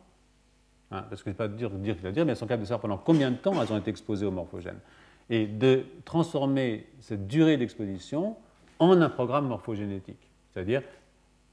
hein, 0.94 1.06
parce 1.10 1.24
que 1.24 1.30
c'est 1.30 1.38
pas 1.38 1.48
dur 1.48 1.70
de 1.72 1.78
dire 1.78 1.98
qu'il 1.98 2.08
a 2.08 2.12
dire, 2.12 2.26
mais 2.26 2.32
elles 2.32 2.38
sont 2.38 2.46
capables 2.46 2.64
de 2.64 2.68
savoir 2.68 2.82
pendant 2.82 2.98
combien 2.98 3.32
de 3.32 3.38
temps 3.38 3.62
elles 3.62 3.74
ont 3.74 3.78
été 3.78 3.89
exposées 3.89 4.26
au 4.26 4.32
morphogène, 4.32 4.80
et 5.30 5.48
de 5.48 5.84
transformer 6.06 6.88
cette 7.00 7.28
durée 7.28 7.58
d'exposition 7.58 8.36
en 8.80 9.02
un 9.02 9.10
programme 9.10 9.48
morphogénétique. 9.48 10.30
C'est-à-dire, 10.54 10.82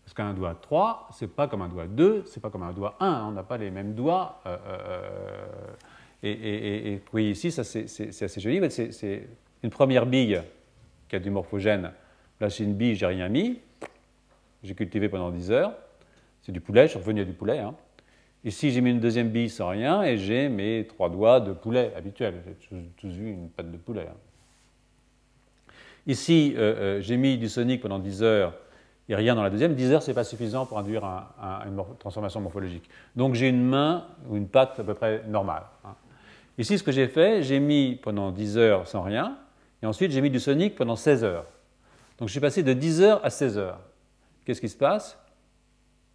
parce 0.04 0.14
qu'un 0.14 0.34
doigt 0.34 0.58
3, 0.60 1.08
c'est 1.12 1.32
pas 1.34 1.48
comme 1.48 1.62
un 1.62 1.68
doigt 1.68 1.86
2, 1.86 2.24
c'est 2.26 2.40
pas 2.40 2.50
comme 2.50 2.62
un 2.62 2.72
doigt 2.72 2.96
1, 3.00 3.26
on 3.28 3.32
n'a 3.32 3.42
pas 3.42 3.56
les 3.56 3.70
mêmes 3.70 3.94
doigts. 3.94 4.40
euh, 4.46 4.56
euh, 4.66 5.30
et, 6.22 6.30
et, 6.32 6.92
et, 6.94 7.02
et 7.16 7.30
ici, 7.30 7.50
c'est 7.50 8.22
assez 8.24 8.40
joli, 8.40 8.70
c'est 8.70 9.28
une 9.62 9.70
première 9.70 10.04
bille 10.06 10.42
qui 11.08 11.16
a 11.16 11.18
du 11.18 11.30
morphogène. 11.30 11.92
Là, 12.40 12.50
c'est 12.50 12.64
une 12.64 12.74
bille, 12.74 12.94
j'ai 12.94 13.06
rien 13.06 13.28
mis. 13.28 13.60
J'ai 14.62 14.74
cultivé 14.74 15.08
pendant 15.08 15.30
10 15.30 15.50
heures. 15.50 15.72
C'est 16.42 16.52
du 16.52 16.60
poulet, 16.60 16.84
je 16.84 16.90
suis 16.90 16.98
revenu 16.98 17.22
à 17.22 17.24
du 17.24 17.32
poulet. 17.32 17.58
hein. 17.58 17.74
Ici, 18.44 18.70
j'ai 18.70 18.80
mis 18.80 18.90
une 18.90 19.00
deuxième 19.00 19.28
bille 19.28 19.50
sans 19.50 19.68
rien 19.68 20.02
et 20.02 20.16
j'ai 20.16 20.48
mes 20.48 20.86
trois 20.86 21.10
doigts 21.10 21.40
de 21.40 21.52
poulet 21.52 21.92
habituels. 21.94 22.42
J'ai 22.46 22.78
tous, 22.96 23.06
eu 23.08 23.30
une 23.32 23.50
patte 23.50 23.70
de 23.70 23.76
poulet. 23.76 24.06
hein. 24.10 24.16
Ici, 26.06 26.54
euh, 26.56 26.60
euh, 26.60 27.00
j'ai 27.02 27.18
mis 27.18 27.36
du 27.36 27.48
sonic 27.48 27.82
pendant 27.82 27.98
10 27.98 28.22
heures 28.22 28.54
et 29.08 29.14
rien 29.14 29.34
dans 29.34 29.42
la 29.42 29.50
deuxième. 29.50 29.74
10 29.74 29.92
heures, 29.92 30.02
ce 30.02 30.10
n'est 30.10 30.14
pas 30.14 30.24
suffisant 30.24 30.64
pour 30.64 30.78
induire 30.78 31.04
un- 31.04 31.28
un- 31.40 31.66
une 31.66 31.82
transformation 31.98 32.40
morphologique. 32.40 32.88
Donc 33.14 33.34
j'ai 33.34 33.48
une 33.48 33.62
main 33.62 34.06
ou 34.28 34.36
une 34.36 34.48
patte 34.48 34.80
à 34.80 34.84
peu 34.84 34.94
près 34.94 35.22
normale. 35.28 35.64
hein. 35.84 35.94
Ici, 36.56 36.78
ce 36.78 36.82
que 36.82 36.92
j'ai 36.92 37.08
fait, 37.08 37.42
j'ai 37.42 37.60
mis 37.60 37.96
pendant 37.96 38.30
10 38.32 38.56
heures 38.56 38.86
sans 38.88 39.02
rien, 39.02 39.36
et 39.82 39.86
ensuite 39.86 40.10
j'ai 40.12 40.20
mis 40.20 40.30
du 40.30 40.40
sonic 40.40 40.74
pendant 40.74 40.96
16 40.96 41.24
heures. 41.24 41.46
Donc 42.18 42.28
je 42.28 42.32
suis 42.32 42.40
passé 42.40 42.62
de 42.62 42.72
10 42.72 43.02
heures 43.02 43.24
à 43.24 43.30
16 43.30 43.58
heures. 43.58 43.80
Qu'est-ce 44.44 44.60
qui 44.60 44.68
se 44.68 44.76
passe? 44.76 45.18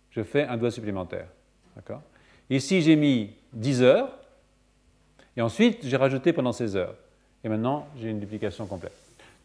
Je 0.10 0.24
fais 0.24 0.44
un 0.48 0.58
doigt 0.58 0.72
supplémentaire. 0.72 1.28
D'accord? 1.76 2.02
Ici, 2.50 2.82
j'ai 2.82 2.96
mis 2.96 3.32
10 3.54 3.82
heures, 3.82 4.10
Et 5.38 5.42
ensuite, 5.42 5.80
j'ai 5.84 5.98
rajouté 5.98 6.32
pendant 6.32 6.54
16 6.54 6.78
heures. 6.78 6.96
Et 7.44 7.50
maintenant, 7.50 7.88
j'ai 8.00 8.10
une 8.10 8.20
duplication 8.20 8.66
complète. 8.68 8.94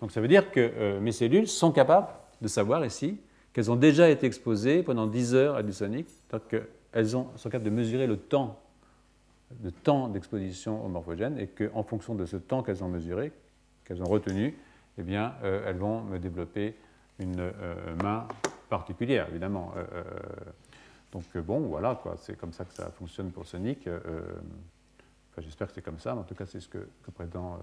Donc 0.01 0.13
ça 0.13 0.21
veut 0.21 0.29
dire 0.29 0.51
que 0.51 0.61
euh, 0.61 1.01
mes 1.01 1.13
cellules 1.13 1.49
sont 1.49 1.73
capables 1.73 2.09
de 2.41 2.49
savoir 2.49 2.85
ici 2.85 3.19
qu'elles 3.53 3.71
ont 3.71 3.77
déjà 3.77 4.09
été 4.09 4.27
exposées 4.27 4.83
pendant 4.83 5.07
10 5.07 5.35
heures 5.35 5.57
à 5.57 5.63
du 5.63 5.73
sonic, 5.73 6.07
donc 6.31 6.43
qu'elles 6.49 7.09
sont 7.09 7.27
capables 7.45 7.65
de 7.65 7.71
mesurer 7.71 8.07
le 8.07 8.17
temps 8.17 8.61
de 9.51 9.71
temps 9.71 10.07
d'exposition 10.07 10.85
au 10.85 10.89
morphogène 10.89 11.37
et 11.37 11.49
qu'en 11.49 11.83
fonction 11.83 12.15
de 12.15 12.25
ce 12.25 12.37
temps 12.37 12.63
qu'elles 12.63 12.85
ont 12.85 12.89
mesuré, 12.89 13.33
qu'elles 13.85 14.01
ont 14.01 14.09
retenu, 14.09 14.57
eh 14.97 15.03
bien, 15.03 15.35
euh, 15.43 15.65
elles 15.67 15.77
vont 15.77 16.03
me 16.03 16.21
développer 16.21 16.77
une 17.19 17.41
euh, 17.41 17.51
main 18.01 18.29
particulière, 18.69 19.27
évidemment. 19.29 19.75
Euh, 21.15 21.19
donc 21.19 21.37
bon, 21.45 21.61
voilà, 21.61 22.01
c'est 22.19 22.37
comme 22.37 22.53
ça 22.53 22.65
que 22.65 22.73
ça 22.73 22.91
fonctionne 22.91 23.31
pour 23.31 23.47
Sonic. 23.47 23.89
Enfin, 23.89 25.43
J'espère 25.43 25.69
que 25.69 25.75
c'est 25.75 25.83
comme 25.83 25.99
ça, 25.99 26.15
mais 26.15 26.21
en 26.21 26.25
tout 26.25 26.35
cas, 26.35 26.47
c'est 26.47 26.61
ce 26.61 26.69
que, 26.69 26.79
que 27.03 27.11
prétendent 27.11 27.61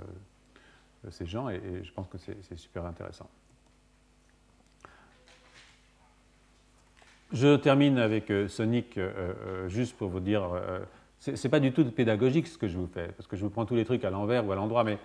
ces 1.09 1.25
gens, 1.25 1.49
et, 1.49 1.61
je 1.83 1.91
pense 1.91 2.07
que 2.07 2.17
c'est 2.17 2.57
super 2.57 2.85
intéressant. 2.85 3.29
Je 7.33 7.57
termine 7.57 7.97
avec 7.97 8.31
Sonic, 8.47 8.99
juste 9.67 9.97
pour 9.97 10.09
vous 10.09 10.21
dire 10.21 10.49
ce 11.19 11.31
n'est 11.31 11.49
pas 11.49 11.59
du 11.59 11.71
tout 11.71 11.85
pédagogique 11.91 12.47
ce 12.47 12.57
que 12.57 12.67
je 12.67 12.77
vous 12.77 12.87
fais, 12.87 13.09
parce 13.09 13.27
que 13.27 13.35
je 13.35 13.43
vous 13.43 13.49
prends 13.49 13.65
tous 13.65 13.75
les 13.75 13.85
trucs 13.85 14.05
à 14.05 14.09
l'envers 14.09 14.45
ou 14.45 14.51
à 14.51 14.55
l'endroit, 14.55 14.83
mais 14.83 14.97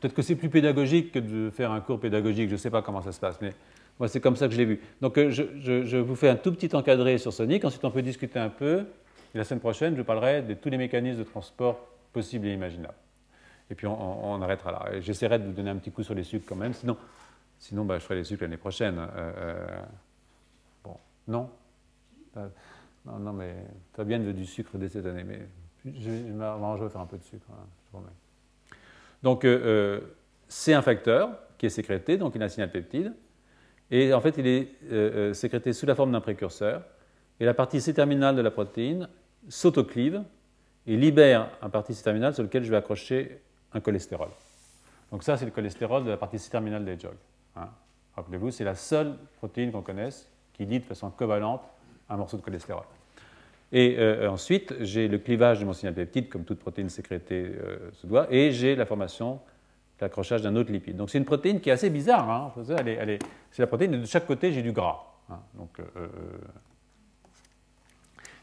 peut-être 0.00 0.14
que 0.14 0.22
c'est 0.22 0.36
plus 0.36 0.50
pédagogique 0.50 1.12
que 1.12 1.18
de 1.18 1.50
faire 1.50 1.70
un 1.70 1.80
cours 1.80 1.98
pédagogique, 1.98 2.48
je 2.48 2.54
ne 2.54 2.58
sais 2.58 2.70
pas 2.70 2.82
comment 2.82 3.02
ça 3.02 3.12
se 3.12 3.20
passe, 3.20 3.40
mais 3.40 3.54
moi 3.98 4.08
c'est 4.08 4.20
comme 4.20 4.36
ça 4.36 4.46
que 4.46 4.52
je 4.52 4.58
l'ai 4.58 4.64
vu. 4.64 4.80
Donc 5.00 5.18
euh, 5.18 5.30
je, 5.30 5.96
vous 5.96 6.16
fais 6.16 6.28
un 6.28 6.36
tout 6.36 6.52
petit 6.52 6.74
encadré 6.74 7.18
sur 7.18 7.32
Sonic, 7.32 7.64
ensuite 7.64 7.84
on 7.84 7.90
peut 7.90 8.02
discuter 8.02 8.38
un 8.38 8.48
peu, 8.48 8.86
et 9.34 9.38
la 9.38 9.44
semaine 9.44 9.60
prochaine 9.60 9.96
je 9.96 10.02
parlerai 10.02 10.42
de 10.42 10.54
tous 10.54 10.68
les 10.68 10.78
mécanismes 10.78 11.18
de 11.18 11.24
transport 11.24 11.78
possibles 12.12 12.46
et 12.46 12.52
imaginables. 12.52 12.94
Et 13.70 13.74
puis 13.74 13.86
on, 13.86 14.40
arrêtera 14.42 14.70
là. 14.70 15.00
J'essaierai 15.00 15.38
de 15.38 15.44
vous 15.44 15.52
donner 15.52 15.70
un 15.70 15.76
petit 15.76 15.90
coup 15.90 16.02
sur 16.02 16.14
les 16.14 16.22
sucres 16.22 16.46
quand 16.46 16.56
même, 16.56 16.72
sinon, 16.72 16.96
sinon 17.58 17.84
bah, 17.84 17.98
je 17.98 18.04
ferai 18.04 18.16
les 18.16 18.24
sucres 18.24 18.42
l'année 18.42 18.56
prochaine. 18.56 18.96
Euh, 18.98 19.32
euh, 19.38 19.82
bon, 20.84 20.96
non? 21.26 21.50
Non, 22.36 23.18
non, 23.18 23.32
mais 23.32 23.54
Fabienne 23.94 24.24
veut 24.24 24.34
du 24.34 24.46
sucre 24.46 24.76
dès 24.78 24.88
cette 24.88 25.06
année, 25.06 25.24
mais 25.24 25.48
je, 25.84 26.10
vais 26.10 26.88
faire 26.90 27.00
un 27.00 27.06
peu 27.06 27.18
de 27.18 27.24
sucre. 27.24 27.46
Hein, 27.50 28.00
donc, 29.22 29.46
c'est 30.48 30.74
un 30.74 30.82
facteur 30.82 31.30
qui 31.58 31.66
est 31.66 31.70
sécrété, 31.70 32.18
donc 32.18 32.34
il 32.34 32.42
a 32.42 32.44
un 32.44 32.48
signal 32.48 32.70
peptide, 32.70 33.12
et 33.90 34.12
en 34.12 34.20
fait, 34.20 34.34
il 34.38 34.46
est 34.46 34.68
euh, 34.90 35.32
sécrété 35.32 35.72
sous 35.72 35.86
la 35.86 35.94
forme 35.94 36.12
d'un 36.12 36.20
précurseur, 36.20 36.82
et 37.38 37.44
la 37.44 37.54
partie 37.54 37.80
C-terminale 37.80 38.34
de 38.36 38.42
la 38.42 38.50
protéine 38.50 39.08
s'autoclive 39.48 40.22
et 40.86 40.96
libère 40.96 41.50
un 41.62 41.68
partie 41.68 41.94
C-terminale 41.94 42.34
sur 42.34 42.42
lequel 42.42 42.64
je 42.64 42.70
vais 42.70 42.76
accrocher 42.76 43.40
un 43.72 43.80
cholestérol. 43.80 44.28
Donc 45.12 45.22
ça, 45.22 45.36
c'est 45.36 45.44
le 45.44 45.50
cholestérol 45.50 46.04
de 46.04 46.10
la 46.10 46.16
partie 46.16 46.38
C-terminale 46.38 46.84
des 46.84 46.98
jogs. 46.98 47.12
Hein. 47.56 47.68
Rappelez-vous, 48.16 48.50
c'est 48.50 48.64
la 48.64 48.74
seule 48.74 49.14
protéine 49.36 49.70
qu'on 49.70 49.82
connaisse 49.82 50.30
qui 50.54 50.64
lie 50.64 50.80
de 50.80 50.84
façon 50.84 51.10
covalente 51.10 51.62
un 52.08 52.16
morceau 52.16 52.38
de 52.38 52.42
cholestérol. 52.42 52.84
Et 53.72 53.96
euh, 53.98 54.30
ensuite, 54.30 54.74
j'ai 54.80 55.08
le 55.08 55.18
clivage 55.18 55.60
de 55.60 55.64
mon 55.64 55.72
signal 55.72 55.94
peptide, 55.94 56.28
comme 56.28 56.44
toute 56.44 56.58
protéine 56.58 56.88
sécrétée 56.88 57.52
euh, 57.60 57.90
se 57.92 58.06
doit, 58.06 58.32
et 58.32 58.52
j'ai 58.52 58.76
la 58.76 58.86
formation, 58.86 59.40
l'accrochage 60.00 60.42
d'un 60.42 60.56
autre 60.56 60.72
lipide. 60.72 60.96
Donc 60.96 61.10
c'est 61.10 61.18
une 61.18 61.24
protéine 61.24 61.60
qui 61.60 61.70
est 61.70 61.72
assez 61.72 61.90
bizarre. 61.90 62.30
Hein. 62.30 62.52
c'est 63.50 63.62
la 63.62 63.66
protéine, 63.66 64.00
de 64.00 64.06
chaque 64.06 64.26
côté, 64.26 64.52
j'ai 64.52 64.62
du 64.62 64.72
gras. 64.72 65.04
Hein. 65.30 65.38
Donc, 65.54 65.80
euh, 65.80 66.06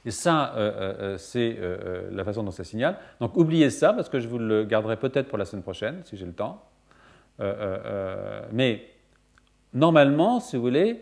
et 0.05 0.11
ça, 0.11 0.53
c'est 1.17 1.57
la 2.11 2.25
façon 2.25 2.43
dont 2.43 2.51
ça 2.51 2.65
signale. 2.65 2.97
Donc 3.21 3.37
oubliez 3.37 3.69
ça, 3.69 3.93
parce 3.93 4.09
que 4.09 4.19
je 4.19 4.27
vous 4.27 4.37
le 4.37 4.65
garderai 4.65 4.97
peut-être 4.97 5.29
pour 5.29 5.37
la 5.37 5.45
semaine 5.45 5.63
prochaine, 5.63 6.01
si 6.03 6.17
j'ai 6.17 6.25
le 6.25 6.33
temps. 6.33 6.61
mais 8.51 8.83
normalement, 9.73 10.41
si 10.41 10.57
vous 10.57 10.61
voulez, 10.61 10.99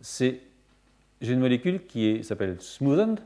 j'ai 0.00 0.40
une 1.20 1.40
molécule 1.40 1.84
qui 1.86 2.24
s'appelle 2.24 2.56
smoothened, 2.60 3.20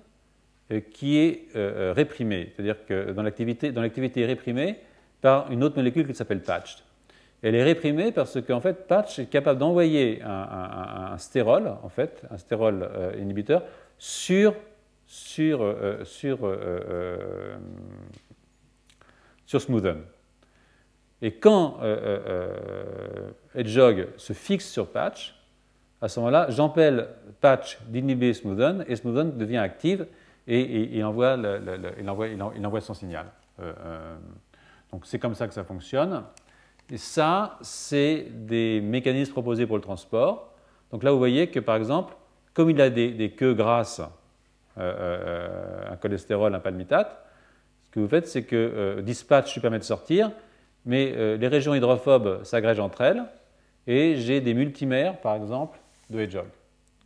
euh, 0.70 0.80
qui 0.80 1.16
est 1.16 1.46
euh, 1.56 1.90
euh, 1.90 1.92
réprimée, 1.94 2.52
c'est-à-dire 2.54 2.84
que 2.84 3.10
dans 3.12 3.22
l'activité 3.22 4.26
réprimée 4.26 4.78
par 5.20 5.50
une 5.50 5.64
autre 5.64 5.76
molécule 5.76 6.06
qui 6.06 6.14
s'appelle 6.14 6.42
patched. 6.42 6.80
Elle 7.42 7.54
est 7.54 7.62
réprimée 7.62 8.10
parce 8.10 8.40
qu'en 8.42 8.60
fait, 8.60 8.86
patch 8.86 9.20
est 9.20 9.26
capable 9.26 9.60
d'envoyer 9.60 10.20
un, 10.24 11.16
stérol, 11.18 11.68
en 11.82 11.88
fait, 11.88 12.22
un 12.30 12.36
stérol 12.36 12.90
inhibiteur, 13.16 13.62
sur, 13.96 14.54
sur, 15.06 15.76
sur, 16.02 16.38
sur 19.46 19.60
smoothen. 19.60 20.02
Et 21.22 21.32
quand 21.34 21.78
Hedgehog 23.54 24.08
se 24.16 24.32
fixe 24.32 24.68
sur 24.68 24.88
patch, 24.88 25.38
à 26.00 26.08
ce 26.08 26.20
moment-là, 26.20 26.46
j'empelle 26.50 27.08
patch 27.40 27.78
d'inhiber 27.88 28.32
Smoothen 28.32 28.84
et 28.86 28.94
Smoothen 28.94 29.36
devient 29.36 29.56
active 29.58 30.06
et, 30.46 30.96
il, 30.96 31.04
envoie 31.04 31.36
il, 31.98 32.08
envoie, 32.08 32.28
il, 32.28 32.66
envoie 32.66 32.80
son 32.80 32.94
signal. 32.94 33.26
Euh, 34.92 34.94
euh, 34.94 34.96
donc 34.96 35.06
c'est 35.06 35.18
comme 35.18 35.34
ça 35.34 35.46
que 35.46 35.54
ça 35.54 35.64
fonctionne. 35.64 36.24
Et 36.90 36.96
ça, 36.96 37.58
c'est 37.60 38.28
des 38.30 38.80
mécanismes 38.80 39.32
proposés 39.32 39.66
pour 39.66 39.76
le 39.76 39.82
transport. 39.82 40.52
Donc 40.90 41.02
là, 41.02 41.12
vous 41.12 41.18
voyez 41.18 41.48
que 41.48 41.60
par 41.60 41.76
exemple, 41.76 42.14
comme 42.54 42.70
il 42.70 42.80
a 42.80 42.88
des, 42.90 43.34
queues 43.36 43.54
grasses, 43.54 44.00
euh, 44.78 45.90
un 45.90 45.96
cholestérol, 45.96 46.54
un 46.54 46.60
palmitate, 46.60 47.24
ce 47.84 47.90
que 47.90 48.00
vous 48.00 48.08
faites, 48.08 48.26
c'est 48.26 48.44
que 48.44 49.00
dispatch 49.00 49.54
lui 49.54 49.60
permet 49.60 49.78
de 49.78 49.84
sortir, 49.84 50.30
mais 50.84 51.36
les 51.36 51.48
régions 51.48 51.74
hydrophobes 51.74 52.42
s'agrègent 52.44 52.80
entre 52.80 53.00
elles, 53.00 53.24
et 53.86 54.16
j'ai 54.16 54.42
des 54.42 54.52
multimères, 54.52 55.20
par 55.20 55.36
exemple, 55.36 55.78
de 56.10 56.20
hedgehog 56.20 56.48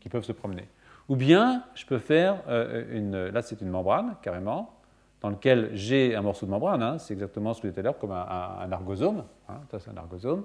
qui 0.00 0.08
peuvent 0.08 0.24
se 0.24 0.32
promener. 0.32 0.66
Ou 1.08 1.16
bien, 1.16 1.62
je 1.74 1.84
peux 1.86 1.98
faire 1.98 2.36
euh, 2.48 2.84
une. 2.90 3.28
Là, 3.28 3.42
c'est 3.42 3.60
une 3.60 3.68
membrane, 3.68 4.16
carrément, 4.22 4.74
dans 5.22 5.30
laquelle 5.30 5.70
j'ai 5.74 6.14
un 6.14 6.22
morceau 6.22 6.46
de 6.46 6.50
membrane. 6.50 6.82
Hein, 6.82 6.98
c'est 6.98 7.14
exactement 7.14 7.54
ce 7.54 7.60
que 7.60 7.68
je 7.68 7.72
disais 7.72 7.82
tout 7.82 7.86
à 7.86 7.90
l'heure, 7.90 7.98
comme 7.98 8.12
un, 8.12 8.72
argosome. 8.72 9.24
Hein, 9.48 9.60
ça, 9.70 9.78
c'est 9.78 9.90
un 9.90 9.96
argosome. 9.96 10.44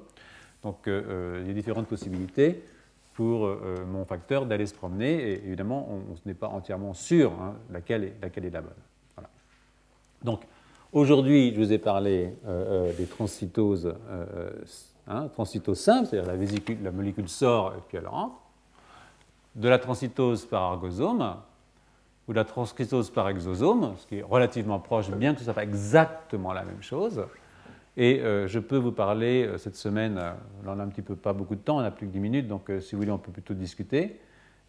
Donc, 0.63 0.88
euh, 0.88 1.03
euh, 1.07 1.41
il 1.41 1.47
y 1.47 1.51
a 1.51 1.53
différentes 1.53 1.88
possibilités 1.88 2.63
pour 3.13 3.49
mon 3.88 4.05
facteur 4.05 4.45
d'aller 4.45 4.67
se 4.67 4.75
promener. 4.75 5.32
Et 5.32 5.45
évidemment, 5.47 5.89
on, 5.89 6.15
n'est 6.28 6.36
pas 6.36 6.49
entièrement 6.49 6.93
sûr 6.93 7.32
hein, 7.41 7.55
laquelle, 7.71 8.03
est, 8.03 8.49
la 8.51 8.61
bonne. 8.61 9.25
Donc, 10.21 10.41
aujourd'hui, 10.93 11.51
je 11.51 11.59
vous 11.59 11.73
ai 11.73 11.80
parlé 11.80 12.36
des 12.95 13.07
transcytoses, 13.07 13.91
transcytoses 15.34 15.80
simples, 15.80 16.09
c'est-à-dire 16.09 16.32
la, 16.32 16.84
la 16.84 16.91
molécule 16.91 17.28
sort 17.28 17.73
et 17.73 17.82
puis 17.88 17.97
elle 17.97 18.07
rentre 18.07 18.36
de 19.57 19.67
la 19.67 19.80
transcytose 19.80 20.45
par 20.45 20.63
argosome 20.63 21.36
ou 22.28 22.34
la 22.34 22.43
transcriptose 22.43 23.09
par 23.09 23.30
exosome, 23.30 23.93
ce 23.97 24.05
qui 24.05 24.17
est 24.17 24.21
relativement 24.21 24.80
proche, 24.80 25.09
bien 25.11 25.34
que 25.34 25.39
ce 25.39 25.43
ne 25.43 25.45
soit 25.45 25.53
pas 25.53 25.63
exactement 25.63 26.53
la 26.53 26.63
même 26.63 26.82
chose. 26.82 27.25
Et 27.95 28.19
euh, 28.19 28.47
je 28.47 28.59
peux 28.59 28.78
vous 28.78 28.91
parler 28.91 29.45
euh, 29.45 29.57
cette 29.57 29.75
semaine, 29.75 30.19
euh, 30.19 30.32
on 30.65 30.80
a 30.80 30.84
un 30.84 30.88
petit 30.88 31.01
peu 31.01 31.15
pas 31.15 31.34
beaucoup 31.34 31.55
de 31.55 31.61
temps, 31.61 31.78
on 31.78 31.84
a 31.84 31.89
plus 31.89 32.05
que 32.05 32.11
10 32.11 32.19
minutes, 32.19 32.47
donc 32.47 32.69
si 32.80 32.91
vous 32.93 33.01
voulez, 33.01 33.11
on 33.11 33.17
peut 33.17 33.32
plutôt 33.32 33.55
discuter. 33.55 34.19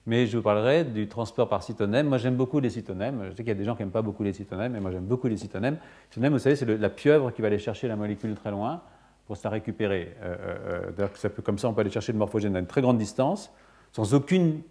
Mais 0.06 0.26
je 0.26 0.38
vous 0.38 0.42
parlerai 0.42 0.84
du 0.84 1.06
transport 1.06 1.50
par 1.50 1.62
cytonème. 1.62 2.08
Moi, 2.08 2.16
j'aime 2.16 2.36
beaucoup 2.36 2.60
les 2.60 2.70
cytonèmes. 2.70 3.24
Je 3.24 3.30
sais 3.30 3.36
qu'il 3.36 3.48
y 3.48 3.50
a 3.50 3.54
des 3.54 3.64
gens 3.64 3.74
qui 3.74 3.82
n'aiment 3.82 3.90
pas 3.90 4.00
beaucoup 4.00 4.22
les 4.22 4.32
cytonèmes, 4.32 4.72
mais 4.72 4.80
moi, 4.80 4.90
j'aime 4.90 5.04
beaucoup 5.04 5.28
les 5.28 5.36
cytonèmes. 5.36 5.76
Cytonème, 6.08 6.32
vous 6.32 6.38
savez, 6.38 6.56
c'est 6.56 6.64
la 6.64 6.88
pieuvre 6.88 7.30
qui 7.30 7.42
va 7.42 7.48
aller 7.48 7.58
chercher 7.58 7.88
la 7.88 7.96
molécule 7.96 8.34
très 8.34 8.50
loin 8.50 8.80
pour 9.26 9.36
se 9.36 9.44
la 9.44 9.50
récupérer. 9.50 10.16
peut, 10.96 11.42
comme 11.42 11.58
ça, 11.58 11.68
on 11.68 11.74
peut 11.74 11.82
aller 11.82 11.90
chercher 11.90 12.12
le 12.12 12.18
morphogène 12.18 12.56
à 12.56 12.60
une 12.60 12.66
très 12.66 12.80
grande 12.80 12.96
distance, 12.96 13.52
sans 13.92 14.14
aucune 14.14 14.62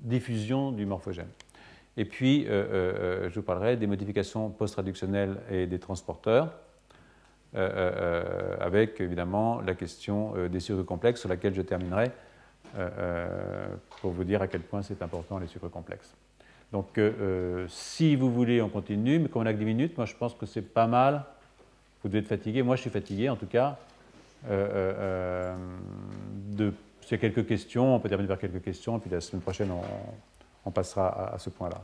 diffusion 0.00 0.72
du 0.72 0.86
morphogène. 0.86 1.28
Et 2.00 2.06
puis, 2.06 2.46
euh, 2.48 2.50
euh, 2.50 3.28
je 3.28 3.34
vous 3.34 3.42
parlerai 3.42 3.76
des 3.76 3.86
modifications 3.86 4.48
post-traductionnelles 4.48 5.36
et 5.50 5.66
des 5.66 5.78
transporteurs, 5.78 6.54
euh, 7.54 8.56
avec 8.58 9.02
évidemment 9.02 9.60
la 9.60 9.74
question 9.74 10.32
des 10.48 10.60
sucres 10.60 10.86
complexes, 10.86 11.20
sur 11.20 11.28
laquelle 11.28 11.54
je 11.54 11.60
terminerai 11.60 12.10
pour 14.00 14.12
vous 14.12 14.24
dire 14.24 14.40
à 14.40 14.48
quel 14.48 14.62
point 14.62 14.80
c'est 14.80 15.02
important 15.02 15.38
les 15.38 15.46
sucres 15.46 15.70
complexes. 15.70 16.14
Donc, 16.72 16.98
si 17.68 18.16
vous 18.16 18.32
voulez, 18.32 18.62
on 18.62 18.70
continue, 18.70 19.18
mais 19.18 19.28
comme 19.28 19.42
on 19.42 19.46
a 19.46 19.52
que 19.52 19.58
10 19.58 19.64
minutes, 19.66 19.98
moi 19.98 20.06
je 20.06 20.14
pense 20.14 20.32
que 20.32 20.46
c'est 20.46 20.62
pas 20.62 20.86
mal. 20.86 21.24
Vous 22.02 22.08
devez 22.08 22.20
être 22.20 22.28
fatigué, 22.28 22.62
moi 22.62 22.76
je 22.76 22.80
suis 22.80 22.90
fatigué 22.90 23.28
en 23.28 23.36
tout 23.36 23.44
cas, 23.44 23.76
de 24.48 25.52
s'il 27.02 27.10
y 27.10 27.14
a 27.14 27.18
quelques 27.18 27.46
questions, 27.46 27.96
on 27.96 28.00
peut 28.00 28.08
terminer 28.08 28.28
par 28.28 28.38
quelques 28.38 28.62
questions, 28.62 28.96
et 28.96 29.00
puis 29.00 29.10
la 29.10 29.20
semaine 29.20 29.42
prochaine, 29.42 29.70
on, 29.70 29.82
passera 30.70 31.34
à, 31.34 31.38
ce 31.38 31.50
point-là. 31.50 31.80